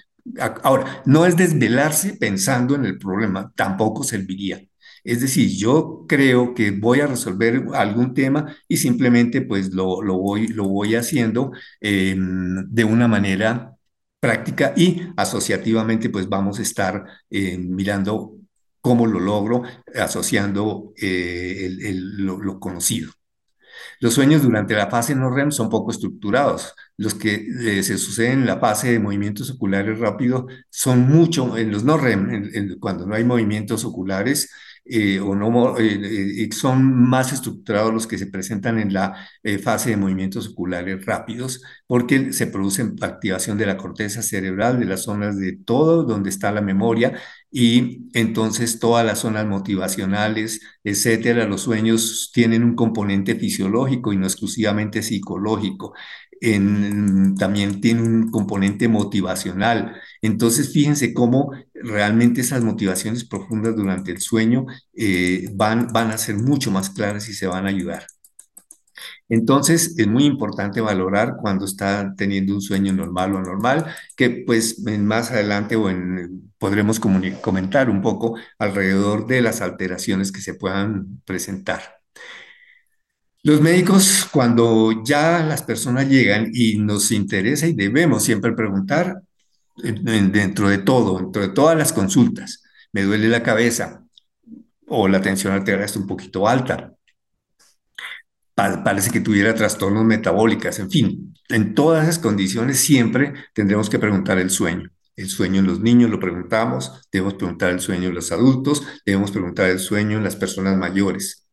ahora, 0.62 1.02
no 1.06 1.26
es 1.26 1.36
desvelarse 1.36 2.14
pensando 2.14 2.74
en 2.74 2.84
el 2.84 2.98
problema, 2.98 3.52
tampoco 3.54 4.02
serviría. 4.04 4.60
Es 5.04 5.20
decir, 5.20 5.48
yo 5.56 6.04
creo 6.08 6.54
que 6.54 6.72
voy 6.72 7.00
a 7.00 7.06
resolver 7.06 7.64
algún 7.74 8.14
tema 8.14 8.54
y 8.68 8.76
simplemente 8.76 9.42
pues 9.42 9.72
lo, 9.72 10.02
lo 10.02 10.18
voy, 10.18 10.48
lo 10.48 10.68
voy 10.68 10.94
haciendo 10.94 11.52
em, 11.80 12.66
de 12.68 12.84
una 12.84 13.08
manera 13.08 13.74
práctica 14.20 14.74
y 14.76 15.02
asociativamente 15.16 16.10
pues 16.10 16.28
vamos 16.28 16.58
a 16.58 16.62
estar 16.62 17.04
eh, 17.30 17.56
mirando 17.58 18.36
cómo 18.80 19.06
lo 19.06 19.20
logro 19.20 19.62
asociando 19.94 20.92
eh, 20.96 21.70
lo, 21.94 22.60
conocido. 22.60 23.12
Los 24.00 24.14
sueños 24.14 24.42
durante 24.42 24.74
la 24.74 24.88
fase 24.88 25.14
no 25.14 25.30
REM 25.30 25.50
son 25.50 25.68
poco 25.68 25.90
estructurados. 25.90 26.74
Los 26.96 27.14
que 27.14 27.34
eh, 27.34 27.82
se 27.82 27.98
suceden 27.98 28.40
en 28.40 28.46
la 28.46 28.58
fase 28.58 28.92
de 28.92 28.98
movimientos 28.98 29.50
oculares 29.50 29.98
rápidos 29.98 30.44
son 30.68 31.08
mucho, 31.08 31.56
en 31.56 31.70
los 31.70 31.84
no 31.84 31.96
REM, 31.96 32.78
cuando 32.80 33.06
no 33.06 33.14
hay 33.14 33.24
movimientos 33.24 33.84
oculares, 33.84 34.50
eh, 34.84 35.20
o 35.20 35.34
no, 35.34 35.78
eh, 35.78 36.44
eh, 36.44 36.48
son 36.52 36.84
más 36.84 37.32
estructurados 37.32 37.92
los 37.92 38.06
que 38.06 38.18
se 38.18 38.26
presentan 38.26 38.78
en 38.78 38.92
la 38.92 39.14
fase 39.62 39.90
de 39.90 39.96
movimientos 39.96 40.48
oculares 40.48 41.04
rápidos, 41.06 41.62
porque 41.86 42.32
se 42.32 42.46
produce 42.46 42.82
activación 43.00 43.58
de 43.58 43.66
la 43.66 43.76
corteza 43.76 44.22
cerebral, 44.22 44.80
de 44.80 44.86
las 44.86 45.02
zonas 45.04 45.38
de 45.38 45.56
todo 45.56 46.04
donde 46.04 46.30
está 46.30 46.50
la 46.52 46.60
memoria, 46.60 47.18
y 47.50 48.08
entonces 48.14 48.78
todas 48.78 49.04
las 49.04 49.20
zonas 49.20 49.46
motivacionales, 49.46 50.60
etcétera, 50.84 51.46
los 51.46 51.62
sueños 51.62 52.30
tienen 52.32 52.64
un 52.64 52.74
componente 52.76 53.34
fisiológico 53.36 54.12
y 54.12 54.16
no 54.16 54.26
exclusivamente 54.26 55.02
psicológico. 55.02 55.94
También 56.40 57.80
tiene 57.80 58.02
un 58.02 58.30
componente 58.30 58.88
motivacional. 58.88 59.96
Entonces, 60.22 60.72
fíjense 60.72 61.12
cómo 61.12 61.52
realmente 61.74 62.40
esas 62.40 62.64
motivaciones 62.64 63.24
profundas 63.24 63.76
durante 63.76 64.10
el 64.12 64.20
sueño 64.20 64.66
eh, 64.94 65.50
van, 65.54 65.88
van 65.92 66.10
a 66.10 66.18
ser 66.18 66.36
mucho 66.36 66.70
más 66.70 66.90
claras 66.90 67.28
y 67.28 67.34
se 67.34 67.46
van 67.46 67.66
a 67.66 67.70
ayudar. 67.70 68.06
Entonces, 69.28 69.94
es 69.98 70.06
muy 70.06 70.24
importante 70.24 70.80
valorar 70.80 71.36
cuando 71.40 71.64
está 71.64 72.14
teniendo 72.16 72.54
un 72.54 72.60
sueño 72.60 72.92
normal 72.92 73.34
o 73.34 73.38
anormal, 73.38 73.86
que 74.16 74.44
pues 74.46 74.80
más 74.80 75.30
adelante 75.30 75.76
o 75.76 75.88
en, 75.88 76.52
podremos 76.58 77.00
comentar 77.00 77.88
un 77.90 78.02
poco 78.02 78.36
alrededor 78.58 79.26
de 79.26 79.40
las 79.42 79.60
alteraciones 79.60 80.32
que 80.32 80.40
se 80.40 80.54
puedan 80.54 81.20
presentar. 81.24 81.99
Los 83.42 83.60
médicos, 83.62 84.28
cuando 84.30 85.02
ya 85.02 85.42
las 85.42 85.62
personas 85.62 86.08
llegan 86.08 86.50
y 86.52 86.76
nos 86.76 87.10
interesa 87.10 87.66
y 87.66 87.72
debemos 87.72 88.22
siempre 88.22 88.52
preguntar 88.52 89.22
dentro 89.76 90.68
de 90.68 90.78
todo, 90.78 91.18
dentro 91.18 91.42
de 91.42 91.48
todas 91.48 91.76
las 91.76 91.92
consultas, 91.92 92.62
me 92.92 93.02
duele 93.02 93.28
la 93.28 93.42
cabeza 93.42 94.04
o 94.86 95.08
la 95.08 95.22
tensión 95.22 95.54
arterial 95.54 95.84
está 95.84 95.98
un 95.98 96.06
poquito 96.06 96.46
alta, 96.46 96.92
parece 98.54 99.10
que 99.10 99.20
tuviera 99.20 99.54
trastornos 99.54 100.04
metabólicos, 100.04 100.78
en 100.78 100.90
fin, 100.90 101.34
en 101.48 101.74
todas 101.74 102.04
esas 102.04 102.18
condiciones 102.18 102.78
siempre 102.80 103.32
tendremos 103.54 103.88
que 103.88 103.98
preguntar 103.98 104.38
el 104.38 104.50
sueño. 104.50 104.90
El 105.16 105.28
sueño 105.28 105.60
en 105.60 105.66
los 105.66 105.80
niños 105.80 106.10
lo 106.10 106.20
preguntamos, 106.20 107.08
debemos 107.12 107.34
preguntar 107.34 107.70
el 107.70 107.80
sueño 107.80 108.08
en 108.08 108.14
los 108.14 108.32
adultos, 108.32 108.82
debemos 109.04 109.30
preguntar 109.30 109.70
el 109.70 109.78
sueño 109.78 110.18
en 110.18 110.24
las 110.24 110.36
personas 110.36 110.76
mayores. 110.76 111.46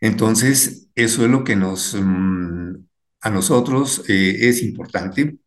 Entonces, 0.00 0.88
eso 0.94 1.24
es 1.24 1.30
lo 1.30 1.44
que 1.44 1.56
nos, 1.56 1.94
mm, 1.94 2.74
a 3.20 3.30
nosotros 3.30 4.02
eh, 4.08 4.48
es 4.48 4.62
importante 4.62 5.38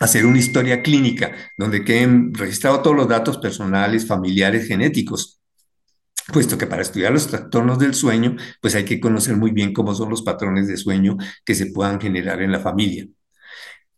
hacer 0.00 0.26
una 0.26 0.38
historia 0.38 0.82
clínica 0.82 1.32
donde 1.56 1.84
queden 1.84 2.34
registrados 2.34 2.82
todos 2.82 2.96
los 2.96 3.08
datos 3.08 3.38
personales, 3.38 4.06
familiares, 4.06 4.66
genéticos, 4.66 5.40
puesto 6.32 6.58
que 6.58 6.66
para 6.66 6.82
estudiar 6.82 7.12
los 7.12 7.28
trastornos 7.28 7.78
del 7.78 7.94
sueño, 7.94 8.36
pues 8.60 8.74
hay 8.74 8.84
que 8.84 9.00
conocer 9.00 9.36
muy 9.36 9.50
bien 9.52 9.72
cómo 9.72 9.94
son 9.94 10.10
los 10.10 10.22
patrones 10.22 10.66
de 10.68 10.76
sueño 10.76 11.16
que 11.44 11.54
se 11.54 11.66
puedan 11.66 12.00
generar 12.00 12.42
en 12.42 12.52
la 12.52 12.60
familia. 12.60 13.06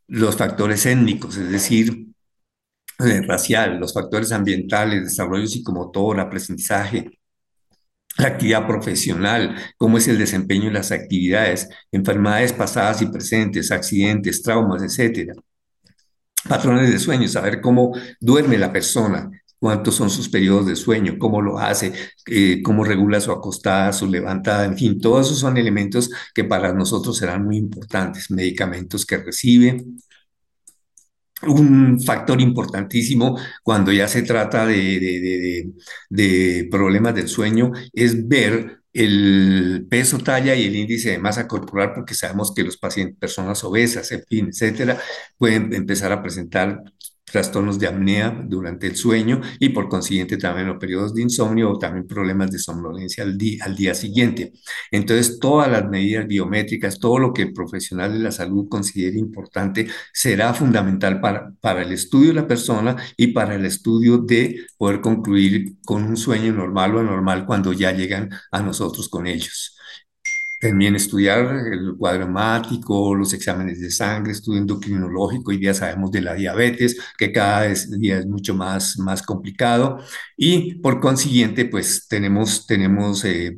Los 0.09 0.37
factores 0.37 0.87
étnicos, 0.87 1.37
es 1.37 1.51
decir, 1.51 2.07
eh, 2.99 3.23
racial, 3.23 3.79
los 3.79 3.93
factores 3.93 4.33
ambientales, 4.33 5.05
desarrollo 5.05 5.47
psicomotor, 5.47 6.21
aprendizaje, 6.21 7.19
la 8.19 8.29
actividad 8.29 8.67
profesional, 8.67 9.57
cómo 9.77 9.99
es 9.99 10.09
el 10.09 10.19
desempeño 10.19 10.69
en 10.69 10.75
las 10.75 10.93
actividades, 10.93 11.69
enfermedades 11.93 12.53
pasadas 12.53 13.03
y 13.03 13.07
presentes, 13.07 13.71
accidentes, 13.71 14.43
traumas, 14.43 14.83
etcétera. 14.83 15.35
Patrones 16.49 16.91
de 16.91 16.99
sueño, 16.99 17.29
saber 17.29 17.61
cómo 17.61 17.93
duerme 18.21 18.57
la 18.57 18.73
persona, 18.73 19.31
cuántos 19.59 19.97
son 19.97 20.11
sus 20.11 20.29
periodos 20.29 20.67
de 20.67 20.77
sueño, 20.77 21.17
cómo 21.19 21.43
lo 21.43 21.59
hace, 21.59 21.93
eh, 22.27 22.63
cómo 22.63 22.85
regula 22.85 23.21
su 23.21 23.33
acostada, 23.33 23.93
su 23.93 24.07
levantada, 24.07 24.65
en 24.65 24.77
fin, 24.77 25.01
todos 25.01 25.27
esos 25.27 25.41
son 25.41 25.57
elementos 25.57 26.11
que 26.35 26.45
para 26.45 26.73
nosotros 26.73 27.17
serán 27.17 27.45
muy 27.45 27.57
importantes, 27.57 28.31
medicamentos 28.31 29.05
que 29.05 29.19
recibe. 29.19 29.85
Un 31.43 32.01
factor 32.01 32.41
importantísimo 32.41 33.39
cuando 33.63 33.93
ya 33.93 34.09
se 34.09 34.23
trata 34.23 34.67
de, 34.67 35.71
de 36.09 36.69
problemas 36.71 37.15
del 37.15 37.29
sueño 37.29 37.73
es 37.93 38.27
ver 38.27 38.81
el 38.95 39.87
peso, 39.91 40.19
talla 40.19 40.55
y 40.55 40.65
el 40.65 40.75
índice 40.77 41.11
de 41.11 41.19
masa 41.19 41.47
corporal, 41.47 41.93
porque 41.95 42.15
sabemos 42.15 42.55
que 42.55 42.63
los 42.65 42.79
pacientes, 42.79 43.19
personas 43.19 43.63
obesas, 43.65 44.11
en 44.13 44.25
fin, 44.27 44.49
etcétera, 44.49 44.99
pueden 45.37 45.75
empezar 45.75 46.11
a 46.13 46.23
presentar 46.23 46.83
trastornos 47.37 47.79
de 47.79 47.87
apnea 47.87 48.31
durante 48.49 48.87
el 48.87 48.97
sueño 48.97 49.43
y 49.59 49.69
por 49.69 49.91
consiguiente 49.91 50.39
también 50.39 50.69
los 50.69 50.79
periodos 50.79 51.13
de 51.13 51.21
insomnio 51.21 51.71
o 51.71 51.79
también 51.79 52.07
problemas 52.07 52.51
de 52.51 52.59
somnolencia 52.59 53.25
al, 53.25 53.37
día, 53.37 53.63
al 53.63 53.77
día 53.77 53.95
siguiente. 53.95 54.55
Entonces, 54.91 55.39
todas 55.39 55.71
las 55.71 55.87
medidas 55.87 56.27
biométricas, 56.27 56.99
todo 56.99 57.19
lo 57.19 57.35
que 57.35 57.43
el 57.43 57.53
profesional 57.53 58.15
de 58.15 58.21
la 58.21 58.33
salud 58.33 58.71
considere 58.71 59.19
importante 59.19 59.87
será 60.15 60.55
fundamental 60.55 61.21
para, 61.21 61.53
para 61.61 61.83
el 61.83 61.93
estudio 61.93 62.29
de 62.29 62.41
la 62.41 62.47
persona 62.49 62.97
y 63.19 63.27
para 63.29 63.55
el 63.55 63.67
estudio 63.67 64.17
de 64.17 64.65
poder 64.79 65.03
concluir 65.03 65.75
con 65.85 66.05
un 66.05 66.17
sueño 66.17 66.55
normal 66.55 66.97
o 66.97 67.01
anormal 67.01 67.45
cuando 67.45 67.75
ya 67.75 67.93
llegan 67.93 68.31
a 68.51 68.63
nosotros 68.63 69.11
con 69.11 69.27
ellos. 69.27 69.77
También 70.67 70.97
estudiar 70.97 71.47
el 71.73 71.95
cuadro 71.97 72.25
hemático, 72.25 73.15
los 73.15 73.33
exámenes 73.33 73.81
de 73.81 73.89
sangre, 73.89 74.33
estudio 74.33 74.59
endocrinológico, 74.61 75.53
y 75.53 75.61
ya 75.63 75.73
sabemos 75.73 76.11
de 76.11 76.21
la 76.23 76.35
diabetes, 76.35 76.97
que 77.17 77.31
cada 77.31 77.69
día 77.69 78.19
es 78.19 78.27
mucho 78.27 78.53
más, 78.53 78.99
más 78.99 79.23
complicado. 79.23 80.01
Y 80.37 80.75
por 80.81 80.99
consiguiente, 81.01 81.67
pues 81.67 82.09
tenemos, 82.09 82.67
tenemos 82.67 83.25
eh, 83.25 83.57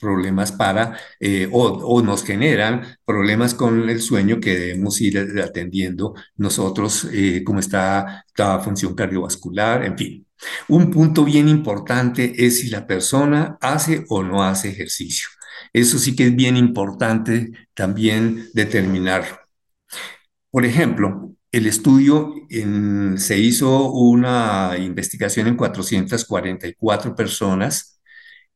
problemas 0.00 0.50
para, 0.50 0.98
eh, 1.20 1.48
o, 1.52 2.02
nos 2.02 2.24
generan 2.24 2.82
problemas 3.04 3.54
con 3.54 3.88
el 3.88 4.00
sueño 4.00 4.40
que 4.40 4.58
debemos 4.58 5.00
ir 5.00 5.18
atendiendo 5.40 6.14
nosotros, 6.36 7.06
eh, 7.12 7.44
como 7.44 7.60
está 7.60 8.24
la 8.36 8.58
función 8.58 8.96
cardiovascular, 8.96 9.84
en 9.84 9.96
fin. 9.96 10.26
Un 10.68 10.90
punto 10.90 11.24
bien 11.24 11.48
importante 11.48 12.44
es 12.44 12.58
si 12.60 12.70
la 12.70 12.86
persona 12.88 13.56
hace 13.60 14.04
o 14.08 14.24
no 14.24 14.42
hace 14.42 14.70
ejercicio. 14.70 15.28
Eso 15.72 15.98
sí 15.98 16.16
que 16.16 16.26
es 16.26 16.36
bien 16.36 16.56
importante 16.56 17.52
también 17.74 18.48
determinarlo. 18.54 19.38
Por 20.50 20.64
ejemplo, 20.64 21.34
el 21.52 21.66
estudio 21.66 22.34
se 23.16 23.38
hizo 23.38 23.92
una 23.92 24.76
investigación 24.78 25.48
en 25.48 25.56
444 25.56 27.14
personas, 27.14 28.00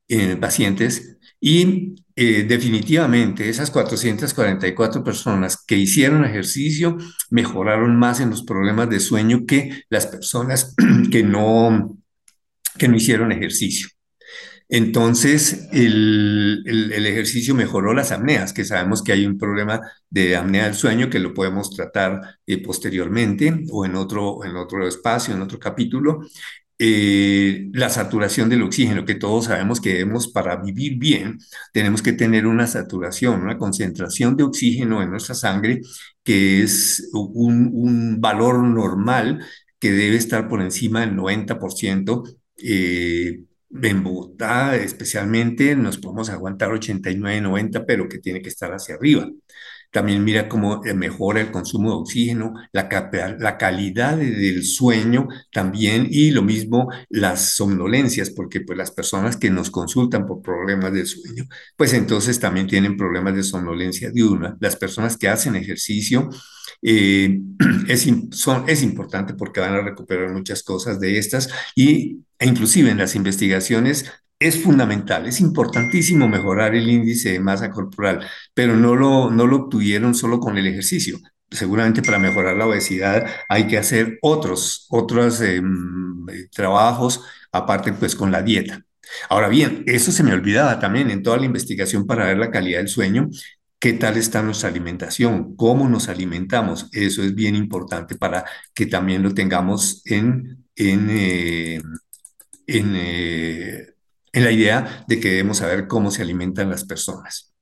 en 0.08 0.38
pacientes, 0.38 1.16
y 1.40 1.94
eh, 2.16 2.44
definitivamente 2.48 3.48
esas 3.48 3.70
444 3.70 5.02
personas 5.04 5.62
que 5.66 5.76
hicieron 5.76 6.24
ejercicio 6.24 6.96
mejoraron 7.30 7.96
más 7.98 8.20
en 8.20 8.30
los 8.30 8.44
problemas 8.44 8.88
de 8.88 9.00
sueño 9.00 9.44
que 9.46 9.82
las 9.90 10.06
personas 10.06 10.74
que 11.10 11.22
no, 11.22 11.98
que 12.78 12.88
no 12.88 12.96
hicieron 12.96 13.32
ejercicio. 13.32 13.88
Entonces, 14.74 15.68
el, 15.70 16.64
ejercicio 17.06 17.54
mejoró 17.54 17.94
las 17.94 18.10
apneas, 18.10 18.52
que 18.52 18.64
sabemos 18.64 19.04
que 19.04 19.12
hay 19.12 19.24
un 19.24 19.38
problema 19.38 19.80
de 20.10 20.34
apnea 20.34 20.64
del 20.64 20.74
sueño 20.74 21.08
que 21.08 21.20
lo 21.20 21.32
podemos 21.32 21.70
tratar 21.70 22.20
eh, 22.44 22.60
posteriormente 22.60 23.64
o 23.70 23.84
en 23.86 23.94
otro, 23.94 24.44
en 24.44 24.56
otro 24.56 24.88
espacio, 24.88 25.32
en 25.32 25.42
otro 25.42 25.60
capítulo. 25.60 26.22
Eh, 26.76 27.68
la 27.72 27.88
saturación 27.88 28.48
del 28.48 28.62
oxígeno, 28.62 29.04
que 29.04 29.14
todos 29.14 29.44
sabemos 29.44 29.80
que 29.80 29.90
debemos, 29.90 30.26
para 30.26 30.56
vivir 30.56 30.98
bien, 30.98 31.38
tenemos 31.72 32.02
que 32.02 32.12
tener 32.12 32.44
una 32.44 32.66
saturación, 32.66 33.42
una 33.42 33.58
concentración 33.58 34.36
de 34.36 34.42
oxígeno 34.42 35.00
en 35.04 35.10
nuestra 35.10 35.36
sangre, 35.36 35.82
que 36.24 36.64
es 36.64 37.10
un, 37.12 38.20
valor 38.20 38.58
normal 38.64 39.38
que 39.78 39.92
debe 39.92 40.16
estar 40.16 40.48
por 40.48 40.60
encima 40.62 41.02
del 41.02 41.14
90%. 41.14 42.24
Eh, 42.56 43.44
en 43.82 44.02
Bogotá 44.02 44.76
especialmente 44.76 45.74
nos 45.76 45.98
podemos 45.98 46.30
aguantar 46.30 46.72
89, 46.72 47.40
90, 47.40 47.86
pero 47.86 48.08
que 48.08 48.18
tiene 48.18 48.42
que 48.42 48.48
estar 48.48 48.72
hacia 48.72 48.94
arriba. 48.94 49.28
También 49.94 50.24
mira 50.24 50.48
cómo 50.48 50.84
eh, 50.84 50.92
mejora 50.92 51.40
el 51.40 51.52
consumo 51.52 51.90
de 51.90 51.96
oxígeno, 51.98 52.52
la, 52.72 52.88
la 53.38 53.56
calidad 53.58 54.16
del 54.16 54.64
sueño 54.64 55.28
también 55.52 56.08
y 56.10 56.32
lo 56.32 56.42
mismo 56.42 56.88
las 57.08 57.54
somnolencias, 57.54 58.30
porque 58.30 58.60
pues 58.60 58.76
las 58.76 58.90
personas 58.90 59.36
que 59.36 59.50
nos 59.50 59.70
consultan 59.70 60.26
por 60.26 60.42
problemas 60.42 60.92
de 60.92 61.06
sueño, 61.06 61.44
pues 61.76 61.92
entonces 61.92 62.40
también 62.40 62.66
tienen 62.66 62.96
problemas 62.96 63.36
de 63.36 63.44
somnolencia 63.44 64.10
diurna. 64.10 64.56
Las 64.58 64.74
personas 64.74 65.16
que 65.16 65.28
hacen 65.28 65.54
ejercicio, 65.54 66.28
eh, 66.82 67.38
es, 67.88 68.08
son, 68.32 68.68
es 68.68 68.82
importante 68.82 69.34
porque 69.34 69.60
van 69.60 69.74
a 69.74 69.82
recuperar 69.82 70.32
muchas 70.32 70.64
cosas 70.64 70.98
de 70.98 71.18
estas 71.18 71.48
y 71.76 72.18
e 72.38 72.46
inclusive 72.46 72.90
en 72.90 72.98
las 72.98 73.14
investigaciones 73.14 74.10
es 74.38 74.62
fundamental, 74.62 75.26
es 75.26 75.40
importantísimo 75.40 76.28
mejorar 76.28 76.74
el 76.74 76.88
índice 76.88 77.32
de 77.32 77.40
masa 77.40 77.70
corporal, 77.70 78.26
pero 78.52 78.76
no 78.76 78.94
lo, 78.94 79.30
no 79.30 79.46
lo 79.46 79.56
obtuvieron 79.56 80.14
solo 80.14 80.40
con 80.40 80.58
el 80.58 80.66
ejercicio. 80.66 81.18
Seguramente 81.50 82.02
para 82.02 82.18
mejorar 82.18 82.56
la 82.56 82.66
obesidad 82.66 83.26
hay 83.48 83.66
que 83.68 83.78
hacer 83.78 84.18
otros, 84.22 84.86
otros 84.90 85.40
em, 85.40 86.26
trabajos, 86.52 87.22
aparte 87.52 87.92
pues 87.92 88.16
con 88.16 88.32
la 88.32 88.42
dieta. 88.42 88.82
Ahora 89.28 89.48
bien, 89.48 89.84
eso 89.86 90.12
se 90.12 90.22
me 90.22 90.32
olvidaba 90.32 90.78
también 90.80 91.10
en 91.10 91.22
toda 91.22 91.36
la 91.36 91.46
investigación 91.46 92.06
para 92.06 92.26
ver 92.26 92.38
la 92.38 92.50
calidad 92.50 92.78
del 92.78 92.88
sueño. 92.88 93.28
¿Qué 93.78 93.92
tal 93.92 94.16
está 94.16 94.42
nuestra 94.42 94.70
alimentación? 94.70 95.56
¿Cómo 95.56 95.88
nos 95.88 96.08
alimentamos? 96.08 96.88
Eso 96.92 97.22
es 97.22 97.34
bien 97.34 97.54
importante 97.54 98.16
para 98.16 98.44
que 98.74 98.86
también 98.86 99.22
lo 99.22 99.34
tengamos 99.34 100.02
en, 100.06 100.64
eh, 100.76 101.80
en, 102.66 102.92
eh, 102.96 103.86
en 104.32 104.44
la 104.44 104.50
idea 104.50 105.04
de 105.08 105.20
que 105.20 105.30
debemos 105.30 105.58
saber 105.58 105.86
cómo 105.86 106.10
se 106.10 106.22
alimentan 106.22 106.70
las 106.70 106.84
personas. 106.84 107.52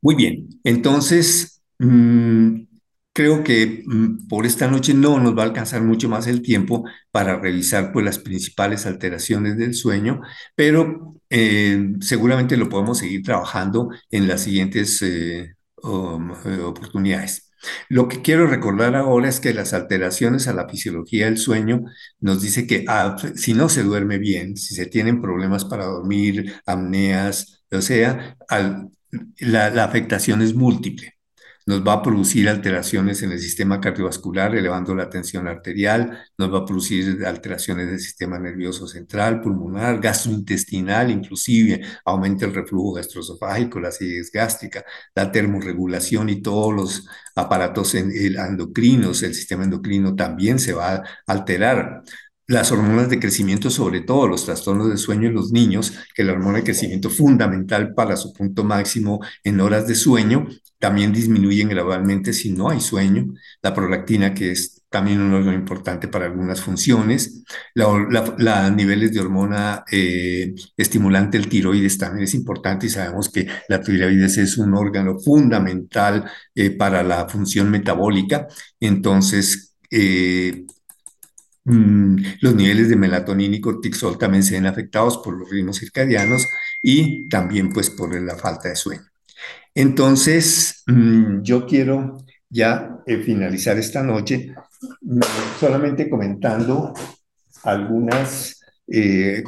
Muy 0.00 0.14
bien, 0.14 0.48
entonces 0.64 1.62
mmm, 1.78 2.64
Creo 3.16 3.44
que 3.44 3.84
mm, 3.86 4.26
por 4.26 4.44
esta 4.44 4.66
noche 4.66 4.92
no 4.92 5.20
nos 5.20 5.38
va 5.38 5.42
a 5.42 5.46
alcanzar 5.46 5.82
mucho 5.82 6.08
más 6.08 6.26
el 6.26 6.42
tiempo 6.42 6.84
para 7.12 7.38
revisar 7.38 7.92
pues, 7.92 8.04
las 8.04 8.18
principales 8.18 8.86
alteraciones 8.86 9.56
del 9.56 9.74
sueño, 9.74 10.20
pero 10.56 11.14
eh, 11.30 11.92
seguramente 12.00 12.56
lo 12.56 12.68
podemos 12.68 12.98
seguir 12.98 13.22
trabajando 13.22 13.90
en 14.10 14.26
las 14.26 14.42
siguientes 14.42 15.00
eh, 15.02 15.54
oportunidades. 15.82 17.52
Lo 17.88 18.08
que 18.08 18.22
quiero 18.22 18.46
recordar 18.46 18.96
ahora 18.96 19.28
es 19.28 19.40
que 19.40 19.54
las 19.54 19.72
alteraciones 19.72 20.48
a 20.48 20.54
la 20.54 20.68
fisiología 20.68 21.26
del 21.26 21.38
sueño 21.38 21.84
nos 22.20 22.42
dice 22.42 22.66
que 22.66 22.84
ah, 22.88 23.16
si 23.36 23.54
no 23.54 23.68
se 23.68 23.82
duerme 23.82 24.18
bien, 24.18 24.56
si 24.56 24.74
se 24.74 24.86
tienen 24.86 25.20
problemas 25.22 25.64
para 25.64 25.86
dormir, 25.86 26.54
apneas, 26.66 27.64
o 27.70 27.80
sea, 27.80 28.36
la 29.38 29.84
afectación 29.84 30.42
es 30.42 30.54
múltiple 30.54 31.13
nos 31.66 31.86
va 31.86 31.94
a 31.94 32.02
producir 32.02 32.48
alteraciones 32.48 33.22
en 33.22 33.32
el 33.32 33.40
sistema 33.40 33.80
cardiovascular, 33.80 34.54
elevando 34.54 34.94
la 34.94 35.08
tensión 35.08 35.48
arterial, 35.48 36.18
nos 36.36 36.52
va 36.52 36.58
a 36.58 36.64
producir 36.64 37.24
alteraciones 37.24 37.86
del 37.88 38.00
sistema 38.00 38.38
nervioso 38.38 38.86
central, 38.86 39.40
pulmonar, 39.40 40.00
gastrointestinal, 40.00 41.10
inclusive 41.10 41.80
aumenta 42.04 42.44
el 42.44 42.54
reflujo 42.54 42.94
gastroesofágico, 42.94 43.80
la 43.80 43.88
acidez 43.88 44.30
gástrica, 44.30 44.84
la 45.14 45.32
termorregulación 45.32 46.28
y 46.28 46.42
todos 46.42 46.74
los 46.74 47.08
aparatos 47.34 47.94
endocrinos, 47.94 49.22
el 49.22 49.34
sistema 49.34 49.64
endocrino 49.64 50.14
también 50.14 50.58
se 50.58 50.72
va 50.72 50.94
a 50.94 51.02
alterar 51.26 52.02
las 52.46 52.72
hormonas 52.72 53.08
de 53.08 53.18
crecimiento, 53.18 53.70
sobre 53.70 54.00
todo 54.00 54.28
los 54.28 54.44
trastornos 54.44 54.90
de 54.90 54.96
sueño 54.96 55.28
en 55.28 55.34
los 55.34 55.52
niños, 55.52 55.92
que 56.14 56.24
la 56.24 56.32
hormona 56.32 56.58
de 56.58 56.64
crecimiento 56.64 57.10
fundamental 57.10 57.94
para 57.94 58.16
su 58.16 58.32
punto 58.32 58.64
máximo 58.64 59.20
en 59.42 59.60
horas 59.60 59.86
de 59.86 59.94
sueño, 59.94 60.46
también 60.78 61.12
disminuyen 61.12 61.68
gradualmente 61.68 62.32
si 62.34 62.52
no 62.52 62.68
hay 62.68 62.80
sueño. 62.80 63.32
La 63.62 63.72
prolactina, 63.72 64.34
que 64.34 64.52
es 64.52 64.82
también 64.90 65.20
un 65.20 65.32
órgano 65.32 65.56
importante 65.56 66.08
para 66.08 66.26
algunas 66.26 66.60
funciones. 66.60 67.42
Los 67.74 67.98
niveles 68.76 69.12
de 69.12 69.20
hormona 69.20 69.82
eh, 69.90 70.54
estimulante, 70.76 71.38
el 71.38 71.48
tiroides, 71.48 71.98
también 71.98 72.24
es 72.24 72.34
importante 72.34 72.86
y 72.86 72.90
sabemos 72.90 73.30
que 73.30 73.46
la 73.68 73.80
tiroides 73.80 74.36
es 74.38 74.58
un 74.58 74.74
órgano 74.74 75.18
fundamental 75.18 76.30
eh, 76.54 76.70
para 76.70 77.02
la 77.02 77.28
función 77.28 77.70
metabólica. 77.70 78.46
Entonces, 78.78 79.74
eh, 79.90 80.64
Mm, 81.64 82.16
los 82.40 82.54
niveles 82.54 82.90
de 82.90 82.96
melatonina 82.96 83.56
y 83.56 83.60
cortisol 83.60 84.18
también 84.18 84.42
se 84.42 84.54
ven 84.54 84.66
afectados 84.66 85.18
por 85.18 85.38
los 85.38 85.48
ritmos 85.48 85.78
circadianos 85.78 86.46
y 86.82 87.28
también 87.28 87.70
pues 87.72 87.88
por 87.90 88.20
la 88.20 88.36
falta 88.36 88.68
de 88.68 88.76
sueño. 88.76 89.02
Entonces, 89.74 90.82
mm, 90.86 91.42
yo 91.42 91.66
quiero 91.66 92.18
ya 92.50 92.98
eh, 93.06 93.18
finalizar 93.22 93.78
esta 93.78 94.02
noche 94.02 94.54
mm, 95.00 95.20
solamente 95.58 96.08
comentando 96.08 96.92
algunas 97.62 98.60
eh, 98.86 99.42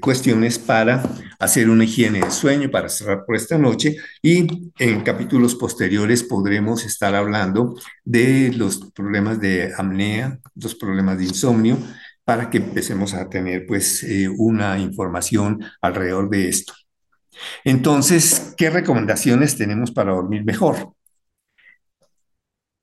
cuestiones 0.00 0.58
para 0.58 1.02
hacer 1.38 1.68
una 1.68 1.84
higiene 1.84 2.20
de 2.20 2.30
sueño, 2.30 2.70
para 2.70 2.88
cerrar 2.88 3.24
por 3.24 3.36
esta 3.36 3.58
noche 3.58 3.96
y 4.22 4.72
en 4.78 5.00
capítulos 5.02 5.54
posteriores 5.54 6.22
podremos 6.22 6.84
estar 6.84 7.14
hablando 7.14 7.74
de 8.04 8.52
los 8.52 8.92
problemas 8.92 9.40
de 9.40 9.72
apnea, 9.76 10.38
los 10.54 10.74
problemas 10.74 11.18
de 11.18 11.24
insomnio, 11.24 11.78
para 12.24 12.48
que 12.48 12.58
empecemos 12.58 13.14
a 13.14 13.28
tener 13.28 13.66
pues 13.66 14.02
eh, 14.02 14.28
una 14.28 14.78
información 14.78 15.62
alrededor 15.80 16.30
de 16.30 16.48
esto. 16.48 16.72
Entonces, 17.64 18.54
¿qué 18.56 18.70
recomendaciones 18.70 19.56
tenemos 19.56 19.90
para 19.90 20.12
dormir 20.12 20.44
mejor? 20.44 20.94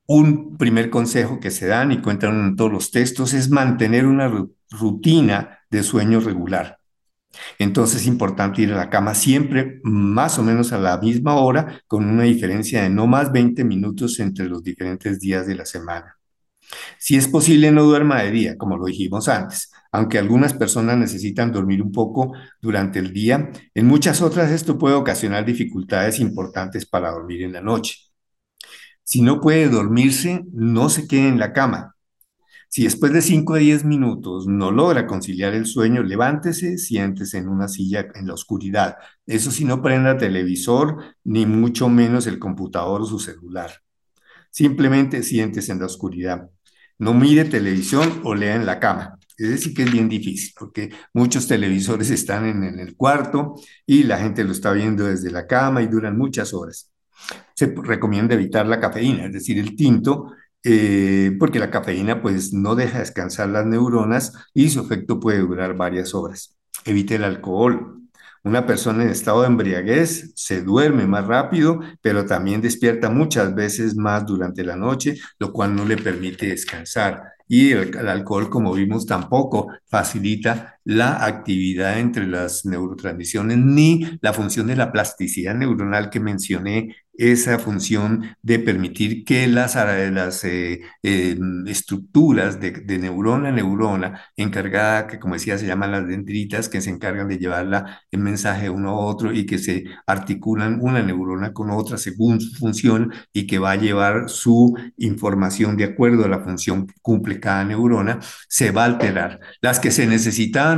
Un 0.08 0.58
primer 0.58 0.89
consejo 0.89 1.39
que 1.39 1.52
se 1.52 1.68
dan 1.68 1.91
y 1.91 2.02
cuentan 2.02 2.47
en 2.47 2.56
todos 2.56 2.72
los 2.72 2.91
textos 2.91 3.34
es 3.34 3.49
mantener 3.49 4.06
una 4.06 4.32
rutina 4.70 5.60
de 5.70 5.84
sueño 5.84 6.20
regular. 6.20 6.80
Entonces 7.59 8.01
es 8.01 8.07
importante 8.07 8.61
ir 8.61 8.73
a 8.73 8.77
la 8.77 8.89
cama 8.89 9.15
siempre 9.15 9.79
más 9.84 10.39
o 10.39 10.43
menos 10.43 10.73
a 10.73 10.79
la 10.79 10.97
misma 10.97 11.36
hora, 11.36 11.82
con 11.88 12.05
una 12.05 12.23
diferencia 12.23 12.84
de 12.84 12.89
no 12.89 13.07
más 13.07 13.32
20 13.32 13.63
minutos 13.63 14.19
entre 14.19 14.47
los 14.47 14.63
diferentes 14.63 15.19
días 15.19 15.47
de 15.47 15.55
la 15.55 15.65
semana. 15.65 16.17
Si 16.99 17.15
es 17.17 17.27
posible, 17.27 17.71
no 17.71 17.84
duerma 17.84 18.21
de 18.21 18.32
día, 18.32 18.57
como 18.57 18.77
lo 18.77 18.86
dijimos 18.86 19.27
antes. 19.27 19.71
Aunque 19.91 20.17
algunas 20.17 20.53
personas 20.53 20.97
necesitan 20.97 21.51
dormir 21.51 21.82
un 21.82 21.91
poco 21.91 22.34
durante 22.61 22.99
el 22.99 23.11
día, 23.13 23.51
en 23.73 23.88
muchas 23.88 24.21
otras 24.21 24.51
esto 24.51 24.77
puede 24.77 24.95
ocasionar 24.95 25.45
dificultades 25.45 26.19
importantes 26.19 26.86
para 26.86 27.11
dormir 27.11 27.43
en 27.43 27.53
la 27.53 27.61
noche. 27.61 27.95
Si 29.03 29.21
no 29.21 29.41
puede 29.41 29.67
dormirse, 29.69 30.45
no 30.53 30.89
se 30.89 31.07
quede 31.07 31.27
en 31.27 31.39
la 31.39 31.53
cama. 31.53 31.90
Si 32.74 32.86
después 32.86 33.11
de 33.11 33.22
5 33.22 33.55
a 33.55 33.57
10 33.57 33.84
minutos 33.84 34.47
no 34.47 34.72
logra 34.72 35.05
conciliar 35.05 35.53
el 35.53 35.65
sueño, 35.65 36.03
levántese, 36.03 36.78
siéntese 36.78 37.38
en 37.38 37.49
una 37.49 37.67
silla 37.67 38.07
en 38.15 38.28
la 38.28 38.34
oscuridad. 38.34 38.95
Eso 39.26 39.51
si 39.51 39.65
no 39.65 39.82
prenda 39.82 40.17
televisor, 40.17 41.17
ni 41.26 41.45
mucho 41.45 41.89
menos 41.89 42.28
el 42.28 42.39
computador 42.39 43.01
o 43.01 43.05
su 43.05 43.19
celular. 43.19 43.72
Simplemente 44.51 45.22
siéntese 45.22 45.74
en 45.74 45.80
la 45.80 45.88
oscuridad. 45.88 46.49
No 46.97 47.13
mire 47.13 47.43
televisión 47.43 48.22
o 48.24 48.36
lea 48.36 48.55
en 48.55 48.65
la 48.65 48.80
cama. 48.80 49.19
Es 49.38 49.49
decir, 49.49 49.74
que 49.74 49.84
es 49.84 49.91
bien 49.91 50.07
difícil, 50.07 50.53
porque 50.57 50.91
muchos 51.13 51.49
televisores 51.49 52.09
están 52.09 52.45
en 52.45 52.80
el 52.80 52.95
cuarto 52.95 53.55
y 53.86 54.03
la 54.03 54.17
gente 54.17 54.45
lo 54.45 54.53
está 54.53 54.72
viendo 54.72 55.03
desde 55.03 55.30
la 55.30 55.45
cama 55.45 55.82
y 55.82 55.88
duran 55.88 56.17
muchas 56.17 56.53
horas. 56.53 56.89
Se 57.53 57.76
recomienda 57.84 58.36
evitar 58.36 58.65
la 58.65 58.80
cafeína, 58.80 59.26
es 59.26 59.34
decir, 59.34 59.59
el 59.59 59.76
tinto, 59.76 60.32
eh, 60.64 61.36
porque 61.39 61.59
la 61.59 61.72
cafeína 61.72 62.22
pues 62.22 62.53
no 62.53 62.76
deja 62.76 62.99
descansar 62.99 63.49
las 63.49 63.66
neuronas 63.66 64.34
y 64.53 64.70
su 64.70 64.82
efecto 64.82 65.20
puede 65.20 65.39
durar 65.39 65.76
varias 65.76 66.14
horas. 66.14 66.57
Evite 66.86 67.16
el 67.16 67.24
alcohol. 67.24 67.97
Una 68.43 68.66
persona 68.66 69.03
en 69.03 69.09
estado 69.09 69.41
de 69.41 69.47
embriaguez 69.47 70.32
se 70.36 70.64
duerme 70.64 71.05
más 71.05 71.28
rápido, 71.28 71.80
pero 72.01 72.26
también 72.26 72.62
despierta 72.62 73.09
muchas 73.09 73.53
veces 73.53 73.95
más 73.95 74.26
durante 74.26 74.64
la 74.64 74.76
noche, 74.76 75.18
lo 75.38 75.53
cual 75.53 75.76
no 75.76 75.86
le 75.86 75.97
permite 75.97 76.47
descansar. 76.47 77.22
Y 77.47 77.72
el, 77.72 77.95
el 77.95 78.07
alcohol, 78.07 78.49
como 78.49 78.74
vimos, 78.74 79.05
tampoco 79.05 79.68
facilita 79.88 80.80
la 80.84 81.25
actividad 81.25 81.99
entre 81.99 82.27
las 82.27 82.65
neurotransmisiones 82.65 83.57
ni 83.57 84.19
la 84.21 84.34
función 84.34 84.67
de 84.67 84.75
la 84.75 84.91
plasticidad 84.91 85.55
neuronal 85.55 86.09
que 86.09 86.19
mencioné 86.19 86.95
esa 87.13 87.59
función 87.59 88.36
de 88.41 88.59
permitir 88.59 89.23
que 89.25 89.47
las, 89.47 89.75
las 89.75 90.43
eh, 90.43 90.82
eh, 91.03 91.38
estructuras 91.67 92.59
de, 92.59 92.71
neurona 92.97 93.49
a 93.49 93.51
neurona, 93.51 94.21
encargada, 94.36 95.07
que 95.07 95.19
como 95.19 95.36
decía, 95.36 95.57
se 95.57 95.67
llaman 95.67 95.91
las 95.91 96.07
dendritas, 96.07 96.69
que 96.69 96.82
se 96.82 96.89
encargan 96.89 97.27
de 97.27 97.38
llevar 97.38 97.61
el 98.09 98.19
mensaje 98.19 98.69
uno 98.69 98.89
a 98.89 98.99
otro 98.99 99.32
y 99.34 99.45
que 99.45 99.59
se 99.59 99.86
articulan 100.07 100.79
una 100.82 101.03
neurona 101.03 101.53
con 101.53 101.69
otra 101.69 101.97
según 101.97 102.41
su 102.41 102.55
función 102.57 103.13
y 103.34 103.45
que 103.45 103.59
va 103.59 103.71
a 103.71 103.75
llevar 103.75 104.29
su 104.29 104.75
información 104.97 105.77
de 105.77 105.86
acuerdo 105.86 106.25
a 106.25 106.29
la 106.29 106.39
función 106.39 106.88
cumple 107.01 107.39
cada 107.39 107.63
neurona, 107.65 108.19
se 108.47 108.71
va 108.71 108.84
a 108.84 108.86
alterar. 108.86 109.39
Las 109.61 109.79
que 109.79 109.91
se 109.91 110.07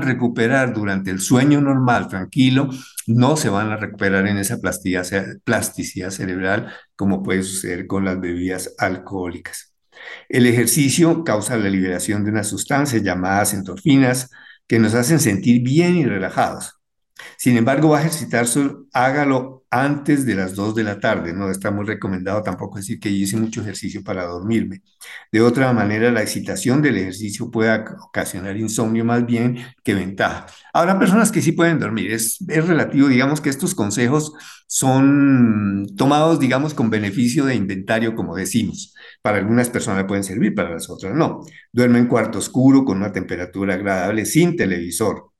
recuperar 0.02 0.74
durante 0.74 1.12
el 1.12 1.20
sueño 1.20 1.62
normal, 1.62 2.08
tranquilo, 2.08 2.70
no 3.08 3.38
se 3.38 3.50
van 3.50 3.72
a 3.72 3.78
recuperar 3.78 4.28
en 4.28 4.38
esa 4.38 4.60
plasticidad, 4.60 6.10
cerebral 6.10 6.74
como 6.96 7.24
puede 7.24 7.44
suceder 7.44 7.88
con 7.88 8.06
las 8.06 8.20
bebidas 8.20 8.74
alcohólicas. 8.78 9.76
El 10.30 10.48
ejercicio 10.48 11.24
causa 11.24 11.58
la 11.58 11.70
liberación 11.70 12.24
de 12.24 12.32
unas 12.32 12.48
sustancias 12.48 13.04
llamadas 13.04 13.54
endorfinas 13.54 14.30
que 14.68 14.80
nos 14.80 14.94
hacen 14.96 15.20
sentir 15.20 15.62
bien 15.62 15.96
y 15.98 16.06
relajados. 16.06 16.80
Sin 17.38 17.58
embargo, 17.58 17.90
va 17.90 18.00
a 18.00 18.02
ejercitarse, 18.02 18.70
hágalo 18.92 19.63
antes 19.74 20.24
de 20.26 20.36
las 20.36 20.54
2 20.54 20.76
de 20.76 20.84
la 20.84 21.00
tarde. 21.00 21.34
No 21.34 21.50
está 21.50 21.72
muy 21.72 21.86
recomendado 21.86 22.44
tampoco 22.44 22.78
decir 22.78 23.00
que 23.00 23.10
yo 23.10 23.24
hice 23.24 23.38
mucho 23.38 23.62
ejercicio 23.62 24.04
para 24.04 24.26
dormirme. 24.26 24.84
De 25.32 25.42
otra 25.42 25.74
manera, 25.74 26.12
la 26.12 26.22
excitación 26.22 26.82
del 26.82 26.98
ejercicio 26.98 27.50
puede 27.50 27.84
ocasionar 28.00 28.56
insomnio 28.56 29.04
más 29.04 29.26
bien 29.26 29.58
que 29.84 29.96
ventaja. 29.96 30.46
Habrá 30.74 31.00
personas 31.00 31.32
que 31.32 31.42
sí 31.42 31.54
pueden 31.54 31.80
dormir. 31.80 32.12
Es, 32.12 32.38
es 32.48 32.68
relativo, 32.68 33.08
digamos 33.08 33.42
que 33.42 33.50
estos 33.50 33.74
consejos 33.74 34.34
son 34.68 35.88
tomados, 35.98 36.40
digamos, 36.40 36.76
con 36.76 36.92
beneficio 36.92 37.46
de 37.46 37.56
inventario, 37.56 38.14
como 38.16 38.36
decimos. 38.36 38.94
Para 39.24 39.40
algunas 39.40 39.70
personas 39.70 40.06
pueden 40.06 40.24
servir, 40.24 40.54
para 40.54 40.70
las 40.70 40.88
otras 40.88 41.16
no. 41.16 41.42
Duerme 41.72 41.98
en 41.98 42.08
cuarto 42.08 42.38
oscuro 42.38 42.86
con 42.86 42.98
una 42.98 43.12
temperatura 43.12 43.74
agradable, 43.74 44.26
sin 44.26 44.56
televisor 44.56 45.34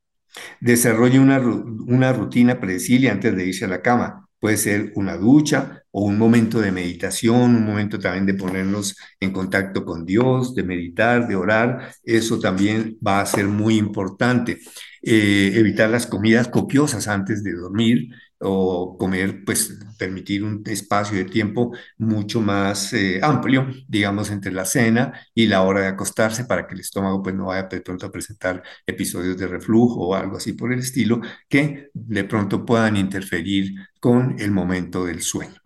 Desarrolle 0.60 1.20
una, 1.20 1.40
una 1.40 2.14
rutina 2.14 2.60
predecible 2.60 3.10
antes 3.10 3.36
de 3.36 3.46
irse 3.46 3.66
a 3.66 3.68
la 3.68 3.82
cama. 3.82 4.23
Puede 4.44 4.58
ser 4.58 4.92
una 4.96 5.16
ducha 5.16 5.86
o 5.92 6.04
un 6.04 6.18
momento 6.18 6.60
de 6.60 6.74
meditación, 6.74 7.56
un 7.56 7.66
momento 7.66 7.98
también 7.98 8.26
de 8.26 8.34
ponernos 8.34 8.98
en 9.22 9.32
contacto 9.32 9.86
con 9.86 10.06
Dios, 10.06 10.54
de 10.54 10.64
meditar, 10.64 11.30
de 11.30 11.38
orar. 11.38 11.94
Eso 12.04 12.38
también 12.42 12.98
va 13.00 13.22
a 13.22 13.26
ser 13.26 13.48
muy 13.48 13.78
importante. 13.78 14.60
Eh, 15.02 15.54
evitar 15.56 15.90
las 15.90 16.08
comidas 16.08 16.50
copiosas 16.50 17.08
antes 17.08 17.42
de 17.42 17.54
dormir 17.54 18.10
o 18.44 18.98
comer, 18.98 19.44
pues 19.46 19.80
permitir 19.98 20.44
un 20.44 20.64
espacio 20.66 21.18
de 21.18 21.26
tiempo 21.26 21.72
mucho 21.98 22.42
más 22.42 22.94
eh, 22.94 23.20
amplio, 23.24 23.68
digamos, 23.88 24.32
entre 24.32 24.52
la 24.52 24.66
cena 24.66 25.14
y 25.34 25.48
la 25.48 25.62
hora 25.64 25.82
de 25.82 25.88
acostarse 25.88 26.46
para 26.46 26.68
que 26.68 26.76
el 26.76 26.82
estómago 26.82 27.24
pues 27.24 27.36
no 27.36 27.46
vaya 27.48 27.64
de 27.64 27.82
pronto 27.82 28.06
a 28.06 28.12
presentar 28.12 28.64
episodios 28.86 29.38
de 29.38 29.48
reflujo 29.48 30.08
o 30.08 30.16
algo 30.16 30.38
así 30.38 30.54
por 30.54 30.74
el 30.74 30.80
estilo 30.80 31.22
que 31.50 31.90
de 31.94 32.24
pronto 32.26 32.66
puedan 32.66 32.98
interferir 32.98 33.74
con 34.00 34.36
el 34.40 34.52
momento 34.52 35.06
del 35.06 35.22
sueño. 35.22 35.63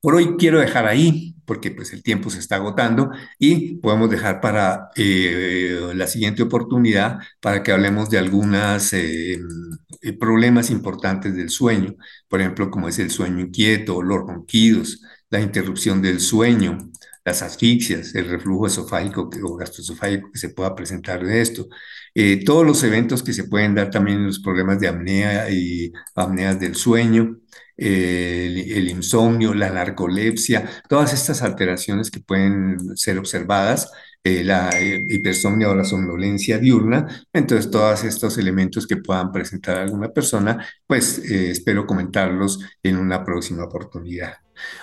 Por 0.00 0.14
hoy 0.14 0.36
quiero 0.38 0.60
dejar 0.60 0.86
ahí, 0.86 1.36
porque 1.50 1.72
pues 1.72 1.92
el 1.92 2.04
tiempo 2.04 2.30
se 2.30 2.38
está 2.38 2.56
agotando 2.56 3.10
y 3.36 3.74
podemos 3.78 4.08
dejar 4.08 4.40
para 4.40 4.90
eh, 4.94 5.92
la 5.96 6.06
siguiente 6.06 6.44
oportunidad 6.44 7.18
para 7.40 7.64
que 7.64 7.72
hablemos 7.72 8.08
de 8.08 8.18
algunos 8.18 8.92
eh, 8.92 9.36
eh, 10.00 10.12
problemas 10.12 10.70
importantes 10.70 11.34
del 11.34 11.50
sueño, 11.50 11.96
por 12.28 12.40
ejemplo, 12.40 12.70
como 12.70 12.88
es 12.88 13.00
el 13.00 13.10
sueño 13.10 13.40
inquieto, 13.40 14.00
los 14.00 14.18
ronquidos, 14.20 15.02
la 15.28 15.40
interrupción 15.40 16.00
del 16.00 16.20
sueño, 16.20 16.78
las 17.24 17.42
asfixias, 17.42 18.14
el 18.14 18.28
reflujo 18.28 18.68
esofágico 18.68 19.28
o 19.42 19.56
gastroesofágico 19.56 20.30
que 20.32 20.38
se 20.38 20.50
pueda 20.50 20.74
presentar 20.76 21.24
de 21.24 21.40
esto, 21.40 21.66
todos 22.46 22.64
los 22.66 22.82
eventos 22.84 23.22
que 23.22 23.32
se 23.32 23.44
pueden 23.44 23.74
dar 23.74 23.90
también 23.90 24.18
en 24.18 24.26
los 24.26 24.40
problemas 24.40 24.78
de 24.80 24.88
apnea 24.88 25.50
y 25.50 25.92
apneas 26.14 26.58
del 26.60 26.74
sueño, 26.76 27.38
el, 27.80 28.88
insomnio, 28.88 29.54
la 29.54 29.70
narcolepsia, 29.70 30.68
todas 30.88 31.12
estas 31.12 31.42
alteraciones 31.42 32.10
que 32.10 32.20
pueden 32.20 32.96
ser 32.96 33.18
observadas, 33.18 33.90
eh, 34.22 34.44
la 34.44 34.70
eh, 34.78 35.02
hipersomnia 35.08 35.70
o 35.70 35.74
la 35.74 35.84
somnolencia 35.84 36.58
diurna, 36.58 37.26
entonces 37.32 37.70
todos 37.70 38.04
estos 38.04 38.36
elementos 38.36 38.86
que 38.86 38.98
puedan 38.98 39.32
presentar 39.32 39.78
alguna 39.78 40.10
persona, 40.10 40.66
pues 40.86 41.18
eh, 41.18 41.50
espero 41.50 41.86
comentarlos 41.86 42.60
en 42.82 42.96
una 42.98 43.24
próxima 43.24 43.64
oportunidad. 43.64 44.34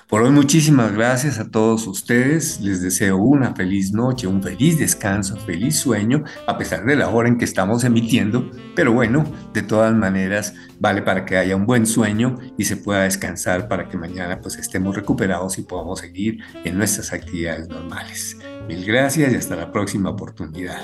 Por 0.08 0.22
hoy 0.22 0.32
muchísimas 0.32 0.94
gracias 0.94 1.38
a 1.38 1.52
todos 1.52 1.86
ustedes. 1.86 2.62
Les 2.62 2.82
deseo 2.82 3.18
una 3.18 3.54
feliz 3.54 3.92
noche, 3.92 4.26
un 4.26 4.42
feliz 4.42 4.80
descanso, 4.80 5.36
feliz 5.38 5.78
sueño, 5.80 6.24
a 6.48 6.58
pesar 6.58 6.86
de 6.86 6.96
la 6.96 7.10
hora 7.10 7.28
en 7.28 7.38
que 7.38 7.46
estamos 7.46 7.84
emitiendo. 7.84 8.50
Pero 8.76 8.94
bueno, 8.94 9.26
de 9.54 9.64
todas 9.64 9.94
maneras, 9.94 10.54
vale 10.80 11.02
para 11.02 11.26
que 11.26 11.38
haya 11.38 11.56
un 11.56 11.66
buen 11.66 11.86
sueño 11.86 12.38
y 12.58 12.64
se 12.66 12.78
pueda 12.78 13.02
descansar 13.02 13.68
para 13.68 13.90
que 13.90 13.98
mañana 13.98 14.40
pues 14.40 14.56
estemos 14.56 14.96
recuperados 14.96 15.58
y 15.58 15.64
podamos 15.64 16.00
seguir 16.00 16.40
en 16.64 16.78
nuestras 16.78 17.12
actividades 17.12 17.68
normales. 17.68 18.38
Mil 18.68 18.86
gracias 18.86 19.34
y 19.34 19.36
hasta 19.36 19.56
la 19.56 19.72
próxima 19.72 20.10
oportunidad. 20.10 20.82